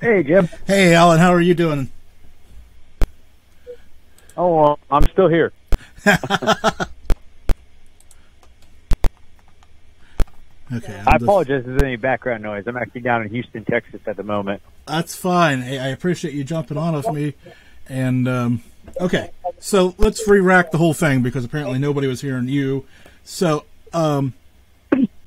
Hey, 0.00 0.22
Jim. 0.22 0.48
Hey, 0.66 0.94
Alan, 0.94 1.18
how 1.18 1.32
are 1.32 1.40
you 1.40 1.54
doing? 1.54 1.90
Oh, 4.36 4.56
well, 4.56 4.78
I'm 4.90 5.04
still 5.12 5.28
here. 5.28 5.52
Okay, 10.72 10.94
I'm 11.00 11.08
I 11.08 11.12
just- 11.12 11.22
apologize 11.24 11.60
if 11.60 11.66
there's 11.66 11.82
any 11.82 11.96
background 11.96 12.42
noise. 12.44 12.64
I'm 12.66 12.76
actually 12.76 13.00
down 13.00 13.22
in 13.22 13.28
Houston, 13.30 13.64
Texas 13.64 14.00
at 14.06 14.16
the 14.16 14.22
moment. 14.22 14.62
That's 14.86 15.16
fine. 15.16 15.62
Hey, 15.62 15.78
I 15.80 15.88
appreciate 15.88 16.32
you 16.32 16.44
jumping 16.44 16.76
on 16.76 16.94
with 16.94 17.08
me. 17.10 17.34
And 17.88 18.28
um, 18.28 18.62
okay, 19.00 19.30
so 19.58 19.96
let's 19.98 20.26
re-rack 20.28 20.70
the 20.70 20.78
whole 20.78 20.94
thing 20.94 21.22
because 21.22 21.44
apparently 21.44 21.80
nobody 21.80 22.06
was 22.06 22.20
hearing 22.20 22.46
you. 22.46 22.86
So, 23.24 23.64
um, 23.92 24.34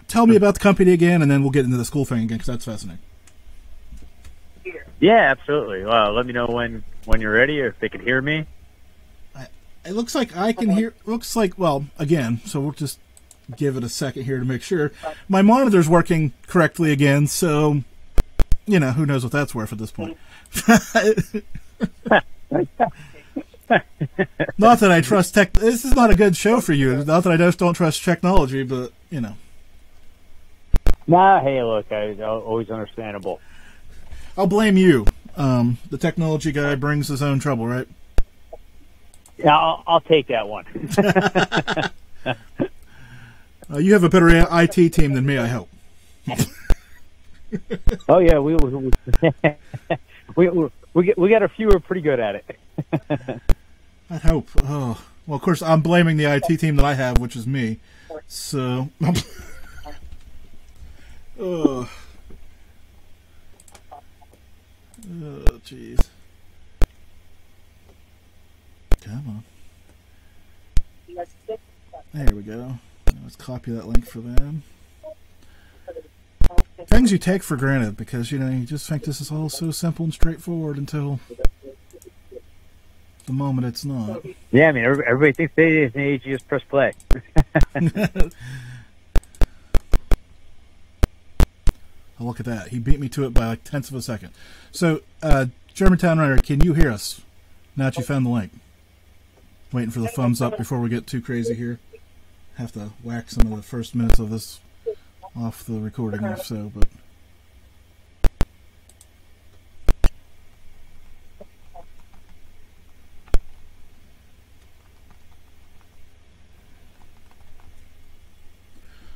tell 0.08 0.26
me 0.28 0.38
about 0.38 0.54
the 0.54 0.60
company 0.62 0.94
again, 0.94 1.22
and 1.22 1.30
then 1.30 1.42
we'll 1.42 1.52
get 1.52 1.66
into 1.66 1.76
the 1.78 1.84
school 1.86 2.06
thing 2.06 2.24
again 2.24 2.38
because 2.38 2.48
that's 2.48 2.64
fascinating. 2.66 3.04
Yeah, 5.04 5.32
absolutely. 5.32 5.84
Well, 5.84 6.14
let 6.14 6.26
me 6.26 6.32
know 6.32 6.48
when 6.48 6.82
when 7.04 7.20
you're 7.20 7.34
ready 7.34 7.60
or 7.60 7.68
if 7.68 7.80
they 7.80 7.90
can 7.90 8.00
hear 8.00 8.22
me. 8.22 8.46
It 9.84 9.92
looks 9.92 10.16
like 10.16 10.38
I 10.38 10.54
can 10.54 10.70
hear. 10.70 10.94
Looks 11.06 11.36
like 11.36 11.60
well, 11.60 11.88
again. 12.00 12.40
So 12.46 12.62
we'll 12.62 12.72
just 12.72 13.00
give 13.58 13.76
it 13.76 13.84
a 13.84 13.90
second 13.90 14.24
here 14.24 14.40
to 14.40 14.46
make 14.46 14.64
sure 14.64 14.94
my 15.28 15.42
monitor's 15.42 15.90
working 15.90 16.32
correctly 16.48 16.94
again. 16.94 17.28
So, 17.28 17.84
you 18.66 18.80
know, 18.80 18.92
who 18.92 19.06
knows 19.06 19.24
what 19.24 19.34
that's 19.34 19.54
worth 19.54 19.74
at 19.74 19.78
this 19.78 19.92
point. 19.92 20.18
not 24.58 24.80
that 24.80 24.90
I 24.90 25.02
trust 25.02 25.34
tech. 25.34 25.52
This 25.52 25.84
is 25.84 25.96
not 25.96 26.12
a 26.12 26.16
good 26.16 26.38
show 26.38 26.62
for 26.62 26.72
you. 26.72 27.04
Not 27.04 27.26
that 27.26 27.34
I 27.34 27.36
just 27.36 27.60
don't 27.60 27.74
trust 27.74 28.06
technology, 28.06 28.64
but 28.64 28.94
you 29.10 29.20
know, 29.20 29.36
Nah, 31.08 31.42
hey, 31.42 31.62
look, 31.62 31.92
I, 31.92 32.16
always 32.22 32.70
understandable. 32.70 33.42
I'll 34.38 34.48
blame 34.48 34.78
you. 34.78 35.06
Um, 35.36 35.78
the 35.90 35.98
technology 35.98 36.52
guy 36.52 36.76
brings 36.76 37.08
his 37.08 37.22
own 37.22 37.40
trouble, 37.40 37.68
right? 37.68 37.88
Yeah, 39.38 39.58
I'll, 39.58 39.84
I'll 39.88 40.02
take 40.02 40.28
that 40.28 40.48
one. 40.48 40.66
Uh, 43.72 43.78
you 43.78 43.94
have 43.94 44.04
a 44.04 44.10
better 44.10 44.28
IT 44.30 44.94
team 44.94 45.14
than 45.14 45.26
me, 45.26 45.38
I 45.38 45.48
hope. 45.48 45.70
oh 48.10 48.20
yeah, 48.20 48.38
we 48.40 48.56
we 48.56 48.70
we, 48.76 48.92
we, 50.50 50.70
we, 50.94 51.06
get, 51.06 51.18
we 51.18 51.30
got 51.30 51.44
a 51.44 51.50
few 51.50 51.70
who 51.70 51.78
are 51.78 51.80
pretty 51.80 52.02
good 52.02 52.20
at 52.20 52.36
it. 52.36 52.60
I 54.10 54.18
hope. 54.18 54.50
Oh, 54.64 55.04
well, 55.26 55.36
of 55.36 55.42
course, 55.42 55.62
I'm 55.62 55.82
blaming 55.82 56.18
the 56.18 56.26
IT 56.26 56.60
team 56.60 56.76
that 56.76 56.86
I 56.86 56.94
have, 56.94 57.20
which 57.20 57.36
is 57.36 57.48
me. 57.48 57.80
So, 58.28 58.90
oh, 61.40 61.90
oh, 65.06 65.60
jeez. 65.66 66.08
Come 69.02 69.44
on. 71.10 71.26
There 72.14 72.36
we 72.36 72.42
go. 72.42 72.78
Let's 73.24 73.36
copy 73.36 73.72
that 73.72 73.88
link 73.88 74.06
for 74.06 74.20
them. 74.20 74.64
Things 76.88 77.12
you 77.12 77.18
take 77.18 77.44
for 77.44 77.56
granted 77.56 77.98
because 77.98 78.32
you 78.32 78.40
know 78.40 78.50
you 78.50 78.66
just 78.66 78.88
think 78.88 79.04
this 79.04 79.22
is 79.22 79.32
all 79.32 79.50
so 79.50 79.72
simple 79.72 80.04
and 80.04 80.14
straightforward 80.14 80.78
until 80.78 81.20
the 83.26 83.34
moment 83.34 83.68
it's 83.68 83.86
not. 83.86 84.26
Yeah, 84.52 84.70
I 84.70 84.72
mean, 84.72 84.84
everybody, 84.84 85.32
thinks 85.32 85.54
they 85.56 85.88
they 85.88 86.18
just 86.18 86.48
press 86.48 86.64
play. 86.70 86.94
Oh, 92.20 92.26
look 92.26 92.40
at 92.40 92.46
that. 92.46 92.70
He 92.70 92.80
beat 92.80 93.00
me 93.00 93.10
to 93.10 93.26
it 93.26 93.34
by 93.34 93.48
like 93.48 93.64
tenths 93.64 93.90
of 93.90 93.96
a 93.96 94.02
second. 94.02 94.32
So, 94.72 95.02
uh, 95.22 95.48
Germantown 95.74 96.20
Runner, 96.20 96.38
can 96.38 96.62
you 96.62 96.74
hear 96.74 96.92
us? 96.92 97.22
Now 97.76 97.86
that 97.86 97.98
you 97.98 98.04
found 98.04 98.26
the 98.26 98.30
link. 98.30 98.52
Waiting 99.72 99.90
for 99.90 100.00
the 100.00 100.08
thumbs 100.08 100.42
up 100.42 100.58
before 100.58 100.80
we 100.80 100.90
get 100.90 101.08
too 101.08 101.22
crazy 101.22 101.56
here. 101.56 101.80
Have 102.58 102.72
to 102.74 102.92
whack 103.02 103.32
some 103.32 103.52
of 103.52 103.58
the 103.58 103.64
first 103.64 103.96
minutes 103.96 104.20
of 104.20 104.30
this 104.30 104.60
off 105.36 105.64
the 105.66 105.80
recording 105.80 106.24
if 106.26 106.44
so, 106.46 106.72
but. 106.76 106.88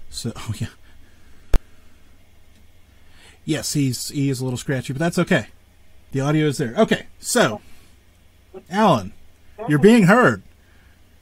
So, 0.10 0.32
oh 0.36 0.54
yeah. 0.58 0.68
Yes, 3.48 3.72
he's 3.72 4.10
he 4.10 4.30
is 4.30 4.42
a 4.42 4.44
little 4.44 4.58
scratchy, 4.58 4.92
but 4.92 5.00
that's 5.00 5.18
okay. 5.18 5.48
The 6.12 6.20
audio 6.20 6.48
is 6.48 6.58
there. 6.58 6.76
Okay, 6.78 7.08
so 7.18 7.62
Alan, 8.70 9.14
you're 9.70 9.80
being 9.80 10.04
heard. 10.04 10.44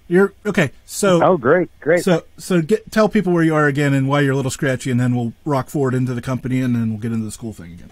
You're 0.07 0.33
okay. 0.43 0.71
So 0.85 1.23
oh, 1.23 1.37
great, 1.37 1.69
great. 1.79 2.03
So 2.03 2.23
so 2.39 2.63
get 2.63 2.91
tell 2.91 3.09
people 3.09 3.31
where 3.31 3.43
you 3.43 3.53
are 3.53 3.67
again 3.67 3.93
and 3.93 4.09
why 4.09 4.21
you're 4.21 4.33
a 4.33 4.35
little 4.35 4.49
scratchy, 4.49 4.89
and 4.89 4.99
then 4.99 5.15
we'll 5.15 5.33
rock 5.45 5.69
forward 5.69 5.93
into 5.93 6.15
the 6.15 6.21
company, 6.21 6.61
and 6.61 6.75
then 6.75 6.89
we'll 6.89 6.99
get 6.99 7.11
into 7.11 7.25
the 7.25 7.31
school 7.31 7.53
thing 7.53 7.73
again. 7.73 7.91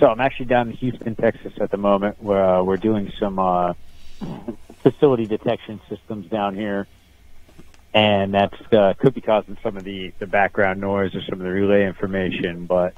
So 0.00 0.08
I'm 0.08 0.20
actually 0.20 0.46
down 0.46 0.68
in 0.68 0.76
Houston, 0.78 1.14
Texas 1.14 1.52
at 1.60 1.70
the 1.70 1.76
moment, 1.76 2.20
where 2.20 2.44
uh, 2.44 2.62
we're 2.64 2.78
doing 2.78 3.12
some 3.20 3.38
uh, 3.38 3.74
facility 4.82 5.26
detection 5.26 5.80
systems 5.88 6.26
down 6.26 6.56
here, 6.56 6.88
and 7.96 8.34
that's 8.34 8.54
uh, 8.72 8.92
could 8.98 9.14
be 9.14 9.22
causing 9.22 9.56
some 9.62 9.78
of 9.78 9.82
the 9.82 10.12
the 10.18 10.26
background 10.26 10.80
noise 10.80 11.14
or 11.14 11.22
some 11.22 11.40
of 11.40 11.46
the 11.46 11.50
relay 11.50 11.86
information. 11.86 12.66
But 12.66 12.92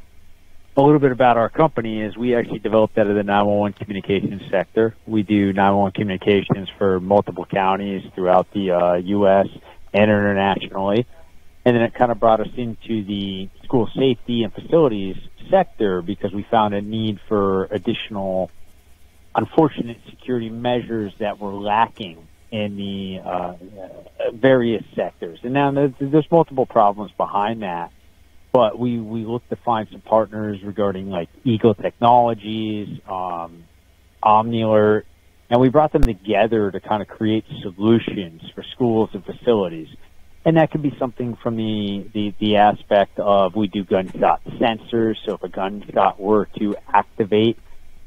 a 0.77 0.83
little 0.83 0.99
bit 0.99 1.13
about 1.13 1.37
our 1.37 1.49
company 1.49 2.03
is 2.03 2.17
we 2.17 2.35
actually 2.35 2.59
developed 2.59 2.99
out 2.99 3.07
of 3.07 3.15
the 3.15 3.23
911 3.23 3.75
communications 3.75 4.43
sector. 4.51 4.97
We 5.07 5.23
do 5.23 5.53
911 5.53 5.93
communications 5.93 6.69
for 6.79 6.99
multiple 6.99 7.45
counties 7.45 8.11
throughout 8.17 8.51
the 8.53 8.73
uh, 8.73 8.95
U.S. 8.95 9.47
and 9.95 10.11
internationally. 10.11 11.07
And 11.65 11.77
then 11.77 11.83
it 11.83 11.95
kind 11.95 12.11
of 12.11 12.19
brought 12.19 12.41
us 12.41 12.51
into 12.57 13.05
the 13.05 13.49
school 13.63 13.89
safety 13.97 14.43
and 14.43 14.53
facilities 14.53 15.17
sector 15.49 16.03
because 16.03 16.33
we 16.33 16.43
found 16.43 16.75
a 16.75 16.83
need 16.83 17.21
for 17.29 17.67
additional 17.67 18.51
unfortunate 19.33 19.99
security 20.11 20.51
measures 20.51 21.13
that 21.19 21.39
were 21.39 21.53
lacking 21.53 22.28
in 22.51 22.77
the 22.77 23.21
uh, 23.25 23.55
various 24.33 24.85
sectors. 24.95 25.39
And 25.43 25.53
now 25.53 25.71
there's, 25.71 25.93
there's 26.01 26.31
multiple 26.31 26.67
problems 26.67 27.13
behind 27.17 27.63
that 27.63 27.93
but 28.53 28.79
we 28.79 28.99
we 28.99 29.25
look 29.25 29.49
to 29.51 29.57
find 29.57 29.89
some 29.93 30.01
partners 30.01 30.59
regarding 30.65 31.11
like 31.11 31.29
EAGL 31.45 31.81
Technologies, 31.81 33.01
um, 33.09 33.65
Omnilert, 34.23 35.05
and 35.51 35.61
we 35.61 35.69
brought 35.69 35.93
them 35.93 36.03
together 36.03 36.71
to 36.71 36.81
kind 36.81 37.03
of 37.03 37.09
create 37.09 37.45
solutions 37.63 38.43
for 38.55 38.63
schools 38.73 39.11
and 39.13 39.25
facilities. 39.25 39.89
And 40.45 40.57
that 40.57 40.71
could 40.71 40.83
be 40.83 40.95
something 40.99 41.37
from 41.37 41.57
the, 41.57 42.09
the, 42.15 42.35
the 42.39 42.57
aspect 42.57 43.19
of 43.19 43.55
we 43.55 43.67
do 43.67 43.85
gunshot 43.85 44.43
sensors. 44.45 45.17
So 45.27 45.35
if 45.35 45.43
a 45.43 45.49
gunshot 45.49 46.19
were 46.19 46.47
to 46.59 46.77
activate 46.89 47.59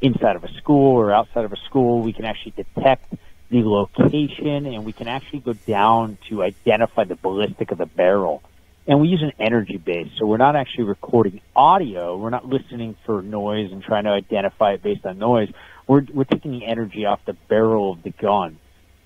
inside 0.02 0.36
of 0.36 0.44
a 0.44 0.52
school 0.54 0.98
or 0.98 1.12
outside 1.12 1.46
of 1.46 1.54
a 1.54 1.58
school, 1.68 2.02
we 2.02 2.14
can 2.14 2.26
actually 2.26 2.54
detect 2.58 3.14
the 3.52 3.62
location 3.64 4.66
and 4.66 4.86
we 4.86 4.94
can 4.94 5.08
actually 5.08 5.40
go 5.40 5.54
down 5.54 6.18
to 6.30 6.42
identify 6.42 7.04
the 7.04 7.16
ballistic 7.16 7.72
of 7.72 7.78
the 7.78 7.86
barrel 7.86 8.42
and 8.88 9.00
we 9.00 9.10
use 9.10 9.22
an 9.22 9.34
energy 9.40 9.78
base. 9.78 10.10
So 10.18 10.26
we're 10.26 10.38
not 10.38 10.56
actually 10.56 10.86
recording 10.86 11.42
audio. 11.56 12.18
We're 12.18 12.30
not 12.30 12.46
listening 12.46 12.96
for 13.06 13.22
noise 13.22 13.72
and 13.72 13.84
trying 13.84 14.06
to 14.06 14.10
identify 14.10 14.74
it 14.74 14.84
based 14.84 15.06
on 15.06 15.20
noise. 15.20 15.50
we're 15.88 16.06
we're 16.14 16.24
taking 16.24 16.52
the 16.52 16.66
energy 16.66 17.06
off 17.06 17.20
the 17.26 17.34
barrel 17.34 17.94
of 17.94 18.04
the 18.04 18.10
gun, 18.10 18.58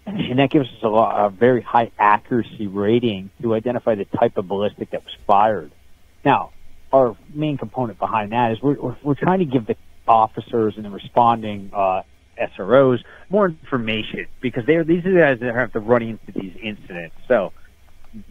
and 0.06 0.40
that 0.40 0.50
gives 0.50 0.68
us 0.68 0.84
a, 0.84 0.88
lot, 0.88 1.26
a 1.26 1.30
very 1.30 1.62
high 1.62 1.92
accuracy 2.00 2.68
rating 2.68 3.32
to 3.42 3.54
identify 3.54 3.96
the 3.96 4.06
type 4.06 4.38
of 4.38 4.48
ballistic 4.48 4.92
that 4.92 5.04
was 5.04 5.14
fired. 5.28 5.72
Now, 6.24 6.52
our 6.94 7.18
main 7.34 7.58
component 7.58 8.00
behind 8.00 8.32
that 8.32 8.54
is 8.54 8.62
we're 8.62 8.80
we're, 8.80 8.98
we're 9.04 9.16
trying 9.16 9.40
to 9.40 9.46
give 9.46 9.66
the 9.66 9.76
officers 10.08 10.76
and 10.78 10.86
the 10.86 10.90
responding 10.90 11.72
uh, 11.74 12.04
SROs 12.38 13.04
more 13.30 13.48
information 13.48 14.28
because 14.42 14.66
they're 14.66 14.84
these 14.84 15.06
are 15.06 15.14
the 15.14 15.20
guys 15.20 15.40
that 15.40 15.56
have 15.56 15.74
to 15.74 15.80
run 15.80 16.02
into 16.02 16.32
these 16.34 16.56
incidents. 16.62 17.16
So 17.28 17.54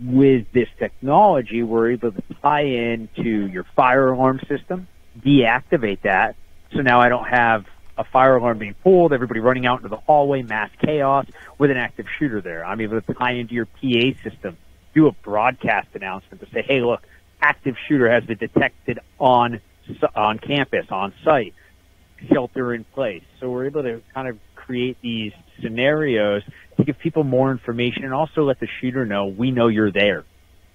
with 0.03 0.47
this 0.53 0.69
technology, 0.79 1.63
we're 1.63 1.93
able 1.93 2.13
to 2.13 2.23
tie 2.43 2.65
into 2.65 3.47
your 3.47 3.65
fire 3.77 4.13
alarm 4.13 4.41
system, 4.49 4.89
deactivate 5.21 6.03
that. 6.03 6.37
So 6.73 6.81
now 6.81 7.01
I 7.01 7.09
don't 7.09 7.29
have 7.29 7.67
a 7.97 8.05
fire 8.05 8.37
alarm 8.37 8.59
being 8.59 8.75
pulled, 8.83 9.13
everybody 9.13 9.41
running 9.41 9.67
out 9.67 9.79
into 9.79 9.89
the 9.89 9.97
hallway, 9.97 10.43
mass 10.43 10.71
chaos 10.85 11.27
with 11.59 11.71
an 11.71 11.77
active 11.77 12.07
shooter 12.19 12.41
there. 12.41 12.65
I'm 12.65 12.81
able 12.81 13.01
to 13.01 13.15
tie 13.15 13.33
into 13.33 13.55
your 13.55 13.67
PA 13.67 14.19
system, 14.29 14.57
do 14.95 15.07
a 15.07 15.13
broadcast 15.13 15.89
announcement 15.95 16.41
to 16.41 16.51
say, 16.51 16.63
hey, 16.63 16.81
look, 16.81 17.03
active 17.41 17.77
shooter 17.87 18.11
has 18.11 18.25
been 18.25 18.39
detected 18.39 18.99
on 19.19 19.61
on 20.17 20.39
campus, 20.39 20.87
on 20.91 21.13
site, 21.23 21.53
shelter 22.33 22.75
in 22.75 22.85
place. 22.85 23.23
So 23.41 23.51
we're 23.51 23.67
able 23.67 23.83
to 23.83 24.03
kind 24.13 24.29
of 24.29 24.39
create 24.55 24.97
these 25.03 25.33
scenarios 25.61 26.43
to 26.77 26.85
give 26.85 26.99
people 26.99 27.25
more 27.25 27.51
information 27.51 28.05
and 28.05 28.15
also 28.15 28.45
let 28.45 28.61
the 28.61 28.69
shooter 28.81 29.05
know 29.05 29.27
we 29.27 29.51
know 29.51 29.69
you're 29.69 29.93
there. 29.93 30.25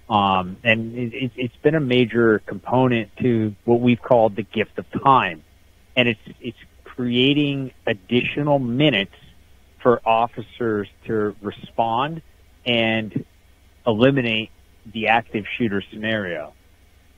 Um, 0.08 0.56
and 0.64 0.96
it, 0.96 1.32
it's 1.36 1.56
been 1.62 1.76
a 1.76 1.80
major 1.80 2.40
component 2.40 3.16
to 3.18 3.54
what 3.64 3.80
we've 3.80 4.02
called 4.02 4.34
the 4.34 4.42
gift 4.42 4.76
of 4.78 4.86
time, 5.04 5.44
and 5.94 6.08
it's 6.08 6.20
it's 6.40 6.58
creating 6.82 7.72
additional 7.86 8.58
minutes 8.58 9.14
for 9.80 10.00
officers 10.04 10.88
to 11.06 11.36
respond 11.40 12.22
and 12.66 13.24
eliminate 13.86 14.50
the 14.84 15.08
active 15.08 15.44
shooter 15.56 15.82
scenario. 15.92 16.54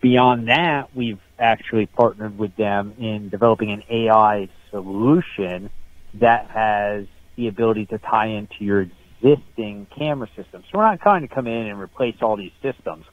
Beyond 0.03 0.49
that, 0.49 0.95
we've 0.95 1.21
actually 1.43 1.87
partnered 1.87 2.39
with 2.39 2.55
them 2.57 2.95
in 2.99 3.29
developing 3.29 3.71
an 3.73 3.83
AI 3.91 4.49
solution 4.71 5.71
that 6.15 6.49
has 6.51 7.07
the 7.37 7.49
ability 7.49 7.87
to 7.87 7.99
tie 7.99 8.27
into 8.27 8.55
your 8.61 8.87
existing 9.23 9.87
camera 9.97 10.29
system. 10.37 10.63
So 10.71 10.79
we're 10.79 10.85
not 10.85 11.01
trying 11.01 11.23
to 11.23 11.29
come 11.29 11.47
in 11.47 11.67
and 11.67 11.81
replace 11.81 12.17
all 12.23 12.37
these 12.37 12.53
systems. 12.63 13.05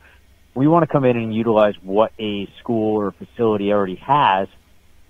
We 0.53 0.67
want 0.67 0.83
to 0.83 0.87
come 0.87 1.05
in 1.05 1.17
and 1.17 1.33
utilize 1.33 1.75
what 1.81 2.11
a 2.19 2.47
school 2.59 2.97
or 2.97 3.11
facility 3.11 3.71
already 3.71 3.95
has 3.95 4.47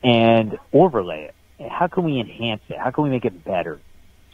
and 0.04 0.58
overlay 0.72 1.30
it. 1.60 1.70
How 1.70 1.88
can 1.88 2.06
we 2.06 2.20
enhance 2.20 2.62
it? 2.70 2.78
How 2.78 2.92
can 2.92 3.04
we 3.04 3.10
make 3.10 3.26
it 3.26 3.44
better? 3.44 3.80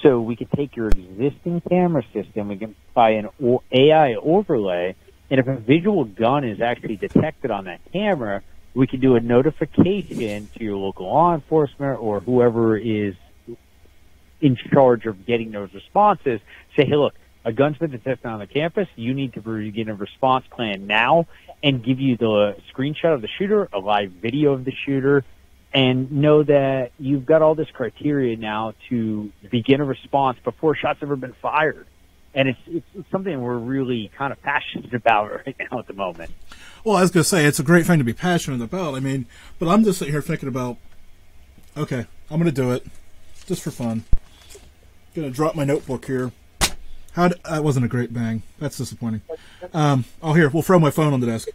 So 0.02 0.22
we 0.22 0.36
can 0.36 0.48
take 0.56 0.76
your 0.76 0.90
existing 0.90 1.62
camera 1.68 2.04
system, 2.14 2.50
we 2.50 2.58
can 2.58 2.76
buy 2.94 3.12
an 3.12 3.30
AI 3.72 4.16
overlay, 4.16 4.96
and 5.32 5.40
if 5.40 5.48
a 5.48 5.56
visual 5.56 6.04
gun 6.04 6.44
is 6.44 6.62
actually 6.62 6.98
detected 6.98 7.50
on 7.50 7.66
that 7.66 7.80
camera, 7.92 8.44
we 8.76 8.88
can 8.88 9.00
do 9.00 9.16
a 9.16 9.22
notification 9.22 10.50
to 10.58 10.64
your 10.64 10.76
local 10.76 11.08
law 11.08 11.34
enforcement 11.34 12.00
or 12.00 12.20
whoever 12.20 12.78
is 12.78 13.16
in 14.42 14.58
charge 14.58 15.06
of 15.06 15.26
getting 15.26 15.52
those 15.52 15.74
responses 15.74 16.42
say, 16.76 16.86
hey, 16.86 16.96
look, 16.96 17.16
a 17.46 17.54
gun's 17.54 17.78
been 17.78 17.92
detected 17.92 18.28
on 18.28 18.40
the 18.40 18.48
campus. 18.48 18.88
You 18.96 19.14
need 19.14 19.34
to 19.34 19.42
begin 19.42 19.88
a 19.88 19.96
response 19.96 20.46
plan 20.52 20.88
now 20.88 21.26
and 21.64 21.84
give 21.84 22.00
you 22.00 22.18
the 22.18 22.58
screenshot 22.74 23.14
of 23.14 23.22
the 23.22 23.30
shooter, 23.40 23.70
a 23.72 23.80
live 23.80 24.12
video 24.12 24.52
of 24.54 24.66
the 24.66 24.74
shooter, 24.86 25.24
and 25.74 26.12
know 26.12 26.44
that 26.44 26.92
you've 27.00 27.26
got 27.26 27.42
all 27.42 27.56
this 27.56 27.70
criteria 27.72 28.36
now 28.36 28.74
to 28.90 29.32
begin 29.50 29.80
a 29.80 29.86
response 29.86 30.38
before 30.44 30.76
shot's 30.76 31.02
ever 31.02 31.16
been 31.16 31.34
fired. 31.42 31.88
And 32.36 32.50
it's, 32.50 32.60
it's, 32.68 33.10
something 33.12 33.42
we're 33.42 33.58
really 33.58 34.12
kind 34.18 34.32
of 34.32 34.42
passionate 34.42 34.94
about 34.94 35.32
right 35.46 35.56
now 35.72 35.80
at 35.80 35.88
the 35.88 35.94
moment. 35.94 36.32
Well, 36.84 36.98
I 36.98 37.02
was 37.02 37.10
going 37.10 37.24
to 37.24 37.30
say, 37.30 37.46
it's 37.46 37.60
a 37.60 37.64
great 37.64 37.86
thing 37.86 37.98
to 37.98 38.04
be 38.04 38.14
passionate 38.14 38.62
about. 38.62 38.94
I 38.94 39.00
mean, 39.00 39.26
but 39.58 39.68
I'm 39.68 39.84
just 39.84 40.00
sitting 40.00 40.14
here 40.14 40.22
thinking 40.22 40.50
about, 40.50 40.78
okay, 41.78 42.06
I'm 42.30 42.40
going 42.40 42.46
to 42.46 42.52
do 42.52 42.72
it 42.72 42.86
just 43.46 43.64
for 43.64 43.72
fun. 43.72 44.04
Gonna 45.16 45.30
drop 45.30 45.56
my 45.56 45.64
notebook 45.64 46.06
here. 46.06 46.32
How 47.14 47.30
do, 47.30 47.36
that 47.50 47.64
wasn't 47.64 47.86
a 47.86 47.88
great 47.88 48.14
bang. 48.14 48.44
That's 48.60 48.78
disappointing. 48.78 49.22
Um, 49.74 50.04
oh, 50.22 50.34
here 50.34 50.50
we'll 50.50 50.64
throw 50.64 50.78
my 50.78 50.90
phone 50.90 51.14
on 51.14 51.22
the 51.22 51.28
desk. 51.28 51.48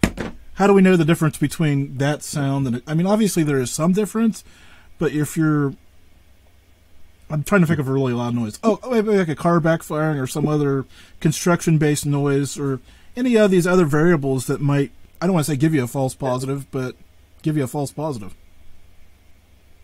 How 0.54 0.66
do 0.66 0.72
we 0.72 0.80
know 0.80 0.96
the 0.96 1.04
difference 1.04 1.36
between 1.36 1.98
that 1.98 2.22
sound 2.22 2.66
and? 2.66 2.82
I 2.86 2.94
mean, 2.94 3.06
obviously 3.06 3.42
there 3.42 3.58
is 3.58 3.70
some 3.70 3.92
difference, 3.92 4.44
but 4.98 5.12
if 5.12 5.36
you're, 5.36 5.74
I'm 7.30 7.44
trying 7.44 7.60
to 7.60 7.66
think 7.66 7.78
of 7.78 7.88
a 7.88 7.92
really 7.92 8.12
loud 8.12 8.34
noise. 8.34 8.58
Oh, 8.62 8.78
oh, 8.82 8.90
maybe 8.90 9.16
like 9.16 9.28
a 9.28 9.36
car 9.36 9.60
backfiring 9.60 10.20
or 10.20 10.26
some 10.26 10.48
other 10.48 10.84
construction-based 11.20 12.04
noise 12.04 12.58
or 12.58 12.80
any 13.16 13.36
of 13.36 13.50
these 13.50 13.66
other 13.66 13.84
variables 13.84 14.46
that 14.46 14.60
might. 14.60 14.90
I 15.20 15.26
don't 15.26 15.34
want 15.34 15.46
to 15.46 15.52
say 15.52 15.56
give 15.56 15.74
you 15.74 15.84
a 15.84 15.86
false 15.86 16.14
positive, 16.14 16.70
but 16.70 16.96
give 17.42 17.56
you 17.56 17.62
a 17.62 17.68
false 17.68 17.92
positive. 17.92 18.34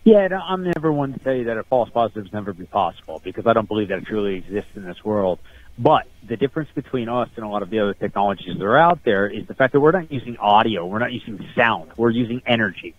Yeah, 0.03 0.27
I'm 0.41 0.63
never 0.63 0.91
one 0.91 1.19
to 1.19 1.37
you 1.37 1.43
that 1.45 1.57
a 1.57 1.63
false 1.63 1.89
positive 1.89 2.27
is 2.27 2.33
never 2.33 2.53
be 2.53 2.65
possible 2.65 3.21
because 3.23 3.45
I 3.45 3.53
don't 3.53 3.67
believe 3.67 3.89
that 3.89 3.97
it 3.99 4.05
truly 4.05 4.35
exists 4.35 4.71
in 4.75 4.85
this 4.85 5.03
world. 5.03 5.39
But 5.77 6.07
the 6.25 6.37
difference 6.37 6.69
between 6.73 7.09
us 7.09 7.29
and 7.35 7.45
a 7.45 7.49
lot 7.49 7.61
of 7.61 7.69
the 7.69 7.79
other 7.79 7.93
technologies 7.93 8.57
that 8.57 8.63
are 8.63 8.77
out 8.77 9.03
there 9.03 9.27
is 9.27 9.47
the 9.47 9.53
fact 9.53 9.73
that 9.73 9.79
we're 9.79 9.91
not 9.91 10.11
using 10.11 10.37
audio, 10.37 10.85
we're 10.85 10.99
not 10.99 11.11
using 11.11 11.45
sound, 11.55 11.91
we're 11.97 12.09
using 12.09 12.41
energy. 12.45 12.95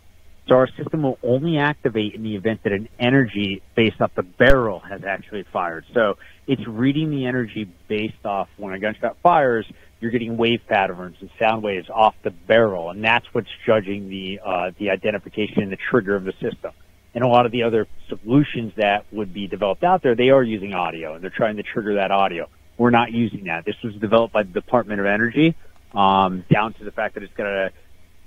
Our 0.51 0.69
system 0.77 1.03
will 1.03 1.19
only 1.23 1.59
activate 1.59 2.15
in 2.15 2.23
the 2.23 2.37
event 2.37 2.63
that 2.65 2.73
an 2.73 2.89
energy 2.99 3.63
based 3.75 4.01
off 4.01 4.15
the 4.15 4.23
barrel 4.23 4.81
has 4.81 5.05
actually 5.05 5.45
fired. 5.53 5.85
So 5.95 6.19
it's 6.47 6.67
reading 6.67 7.11
the 7.11 7.27
energy 7.27 7.71
based 7.89 8.25
off 8.25 8.49
when 8.57 8.73
a 8.73 8.79
gunshot 8.79 9.19
fires, 9.23 9.67
you're 10.01 10.11
getting 10.11 10.37
wave 10.37 10.61
patterns 10.69 11.17
and 11.21 11.31
sound 11.39 11.63
waves 11.63 11.89
off 11.93 12.15
the 12.23 12.31
barrel, 12.31 12.91
and 12.91 13.03
that's 13.05 13.27
what's 13.33 13.49
judging 13.67 14.09
the 14.09 14.41
uh, 14.45 14.71
the 14.79 14.91
identification 14.91 15.63
and 15.63 15.73
the 15.73 15.79
trigger 15.91 16.15
of 16.15 16.25
the 16.25 16.33
system 16.41 16.73
and 17.15 17.25
a 17.25 17.29
lot 17.29 17.47
of 17.47 17.53
the 17.53 17.63
other 17.63 17.87
solutions 18.09 18.73
that 18.77 19.05
would 19.13 19.33
be 19.33 19.47
developed 19.47 19.83
out 19.83 20.03
there, 20.03 20.15
they 20.15 20.31
are 20.31 20.43
using 20.43 20.73
audio 20.75 21.15
and 21.15 21.23
they're 21.23 21.31
trying 21.31 21.57
to 21.57 21.63
trigger 21.63 21.95
that 21.95 22.11
audio. 22.11 22.49
We're 22.77 22.91
not 22.91 23.13
using 23.13 23.45
that. 23.45 23.65
This 23.65 23.75
was 23.83 23.95
developed 23.95 24.33
by 24.33 24.45
the 24.45 24.53
Department 24.53 25.01
of 25.01 25.07
Energy, 25.07 25.57
um, 25.95 26.45
down 26.49 26.75
to 26.75 26.85
the 26.85 26.93
fact 26.93 27.15
that 27.15 27.25
it's 27.25 27.33
going 27.35 27.51
a, 27.51 27.71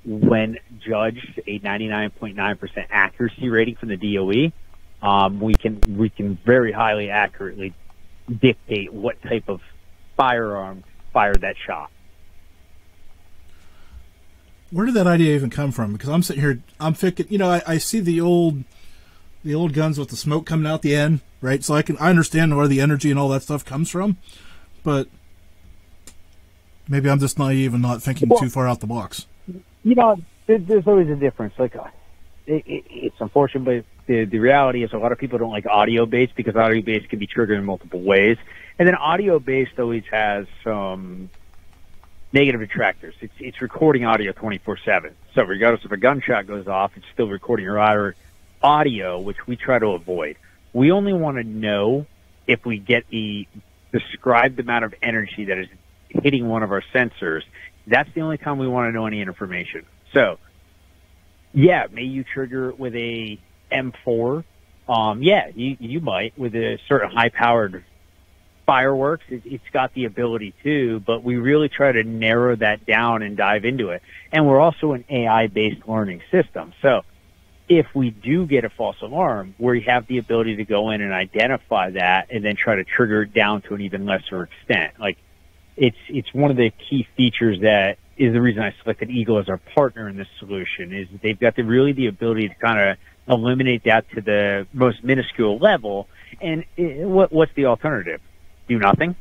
when 0.05 0.57
judged, 0.79 1.41
a 1.47 1.59
99.9% 1.59 2.85
accuracy 2.89 3.49
rating 3.49 3.75
from 3.75 3.89
the 3.89 3.97
DOE. 3.97 4.51
Um, 5.05 5.39
we 5.39 5.55
can 5.55 5.81
we 5.97 6.09
can 6.09 6.37
very 6.45 6.71
highly 6.71 7.09
accurately 7.09 7.73
dictate 8.39 8.93
what 8.93 9.21
type 9.23 9.49
of 9.49 9.61
firearm 10.15 10.83
fired 11.11 11.41
that 11.41 11.55
shot 11.65 11.89
where 14.71 14.85
did 14.85 14.95
that 14.95 15.07
idea 15.07 15.35
even 15.35 15.49
come 15.49 15.71
from? 15.71 15.93
Because 15.93 16.09
I'm 16.09 16.23
sitting 16.23 16.41
here, 16.41 16.61
I'm 16.79 16.93
thinking, 16.93 17.27
you 17.29 17.37
know, 17.37 17.49
I, 17.49 17.61
I, 17.67 17.77
see 17.77 17.99
the 17.99 18.21
old, 18.21 18.63
the 19.43 19.53
old 19.53 19.73
guns 19.73 19.99
with 19.99 20.09
the 20.09 20.15
smoke 20.15 20.45
coming 20.45 20.65
out 20.65 20.81
the 20.81 20.95
end, 20.95 21.19
right? 21.41 21.63
So 21.63 21.73
I 21.73 21.81
can 21.81 21.97
I 21.97 22.09
understand 22.09 22.55
where 22.55 22.67
the 22.67 22.79
energy 22.79 23.11
and 23.11 23.19
all 23.19 23.29
that 23.29 23.43
stuff 23.43 23.65
comes 23.65 23.89
from, 23.89 24.17
but 24.83 25.07
maybe 26.87 27.09
I'm 27.09 27.19
just 27.19 27.37
naive 27.37 27.73
and 27.73 27.81
not 27.81 28.01
thinking 28.01 28.29
well, 28.29 28.39
too 28.39 28.49
far 28.49 28.67
out 28.67 28.79
the 28.79 28.87
box. 28.87 29.27
You 29.83 29.95
know, 29.95 30.17
there's 30.47 30.87
always 30.87 31.09
a 31.09 31.15
difference. 31.15 31.53
Like, 31.57 31.75
uh, 31.75 31.87
it, 32.45 32.63
it, 32.67 32.83
it's 32.89 33.15
unfortunate, 33.19 33.65
but 33.65 33.85
the 34.07 34.25
the 34.25 34.39
reality 34.39 34.83
is 34.83 34.93
a 34.93 34.97
lot 34.97 35.11
of 35.11 35.17
people 35.17 35.39
don't 35.39 35.51
like 35.51 35.65
audio 35.65 36.05
based 36.05 36.35
because 36.35 36.55
audio 36.55 36.81
based 36.81 37.09
can 37.09 37.19
be 37.19 37.27
triggered 37.27 37.57
in 37.57 37.65
multiple 37.65 38.01
ways, 38.01 38.37
and 38.77 38.87
then 38.87 38.95
audio 38.95 39.39
based 39.39 39.79
always 39.79 40.03
has 40.11 40.47
some 40.63 41.29
negative 42.33 42.61
detractors. 42.61 43.15
It's 43.21 43.33
it's 43.39 43.61
recording 43.61 44.05
audio 44.05 44.31
24/7. 44.31 45.11
So 45.35 45.43
regardless 45.43 45.85
if 45.85 45.91
a 45.91 45.97
gunshot 45.97 46.47
goes 46.47 46.67
off, 46.67 46.91
it's 46.95 47.05
still 47.13 47.27
recording 47.27 47.65
your 47.65 48.15
audio, 48.61 49.19
which 49.19 49.47
we 49.47 49.55
try 49.55 49.79
to 49.79 49.87
avoid. 49.87 50.37
We 50.73 50.91
only 50.91 51.13
want 51.13 51.37
to 51.37 51.43
know 51.43 52.05
if 52.47 52.65
we 52.65 52.77
get 52.77 53.07
the 53.09 53.47
described 53.91 54.59
amount 54.59 54.85
of 54.85 54.93
energy 55.01 55.45
that 55.45 55.57
is 55.57 55.67
hitting 56.09 56.47
one 56.47 56.63
of 56.63 56.71
our 56.71 56.83
sensors. 56.93 57.43
That's 57.87 58.09
the 58.13 58.21
only 58.21 58.37
time 58.37 58.57
we 58.57 58.67
want 58.67 58.89
to 58.89 58.91
know 58.91 59.05
any 59.05 59.21
information. 59.21 59.85
So, 60.13 60.37
yeah, 61.53 61.87
may 61.91 62.03
you 62.03 62.23
trigger 62.23 62.71
with 62.71 62.95
a 62.95 63.39
M4? 63.71 64.43
Um, 64.87 65.23
yeah, 65.23 65.49
you 65.53 65.77
you 65.79 66.01
might 66.01 66.37
with 66.37 66.55
a 66.55 66.77
certain 66.87 67.11
high 67.11 67.29
powered 67.29 67.83
fireworks. 68.65 69.25
It, 69.29 69.43
it's 69.45 69.69
got 69.71 69.93
the 69.93 70.05
ability 70.05 70.53
to, 70.63 70.99
but 71.01 71.23
we 71.23 71.35
really 71.37 71.69
try 71.69 71.91
to 71.91 72.03
narrow 72.03 72.55
that 72.57 72.85
down 72.85 73.21
and 73.21 73.35
dive 73.37 73.65
into 73.65 73.89
it. 73.89 74.01
And 74.31 74.47
we're 74.47 74.59
also 74.59 74.93
an 74.93 75.05
AI 75.09 75.47
based 75.47 75.87
learning 75.87 76.21
system. 76.31 76.73
So 76.81 77.01
if 77.69 77.87
we 77.95 78.11
do 78.11 78.45
get 78.45 78.65
a 78.65 78.69
false 78.69 78.97
alarm, 79.01 79.55
we 79.57 79.81
have 79.81 80.07
the 80.07 80.17
ability 80.17 80.57
to 80.57 80.65
go 80.65 80.89
in 80.89 81.01
and 81.01 81.13
identify 81.13 81.91
that 81.91 82.27
and 82.29 82.43
then 82.43 82.55
try 82.55 82.75
to 82.75 82.83
trigger 82.83 83.23
it 83.23 83.33
down 83.33 83.61
to 83.63 83.75
an 83.75 83.81
even 83.81 84.05
lesser 84.05 84.43
extent. 84.43 84.93
Like 84.99 85.17
it's, 85.77 85.97
it's 86.09 86.33
one 86.33 86.51
of 86.51 86.57
the 86.57 86.71
key 86.89 87.07
features 87.17 87.61
that 87.61 87.97
is 88.17 88.33
the 88.33 88.41
reason 88.41 88.61
I 88.61 88.73
selected 88.83 89.09
EAGL 89.09 89.41
as 89.41 89.49
our 89.49 89.57
partner 89.57 90.07
in 90.07 90.17
this 90.17 90.27
solution 90.39 90.93
is 90.93 91.07
they've 91.23 91.39
got 91.39 91.55
the 91.55 91.63
really 91.63 91.93
the 91.93 92.07
ability 92.07 92.49
to 92.49 92.55
kind 92.55 92.79
of 92.79 92.97
eliminate 93.27 93.83
that 93.85 94.09
to 94.11 94.21
the 94.21 94.67
most 94.73 95.03
minuscule 95.03 95.57
level. 95.57 96.07
And 96.39 96.65
it, 96.77 97.07
what, 97.07 97.31
what's 97.31 97.53
the 97.55 97.65
alternative? 97.65 98.21
Do 98.67 98.77
nothing? 98.77 99.15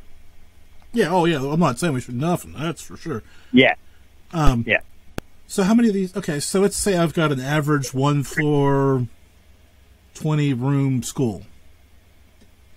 Yeah. 0.93 1.09
Oh, 1.09 1.25
yeah. 1.25 1.41
I'm 1.43 1.59
not 1.59 1.79
saying 1.79 1.93
we 1.93 2.01
should 2.01 2.19
do 2.19 2.25
nothing. 2.25 2.53
That's 2.53 2.81
for 2.81 2.97
sure. 2.97 3.23
Yeah. 3.51 3.75
Um, 4.33 4.63
Yeah. 4.67 4.81
So 5.47 5.63
how 5.63 5.73
many 5.73 5.89
of 5.89 5.93
these? 5.93 6.15
Okay, 6.15 6.39
so 6.39 6.61
let's 6.61 6.77
say 6.77 6.95
I've 6.95 7.13
got 7.13 7.33
an 7.33 7.41
average 7.41 7.93
one 7.93 8.23
floor, 8.23 9.07
twenty 10.13 10.53
room 10.53 11.03
school. 11.03 11.43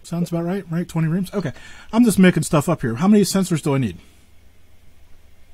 Sounds 0.07 0.31
about 0.31 0.45
right, 0.45 0.65
right? 0.71 0.89
Twenty 0.89 1.09
rooms. 1.09 1.33
Okay, 1.33 1.53
I'm 1.93 2.05
just 2.05 2.19
making 2.19 2.43
stuff 2.43 2.69
up 2.69 2.83
here. 2.83 2.97
How 2.97 3.09
many 3.09 3.23
sensors 3.25 3.63
do 3.63 3.75
I 3.75 3.79
need? 3.79 3.99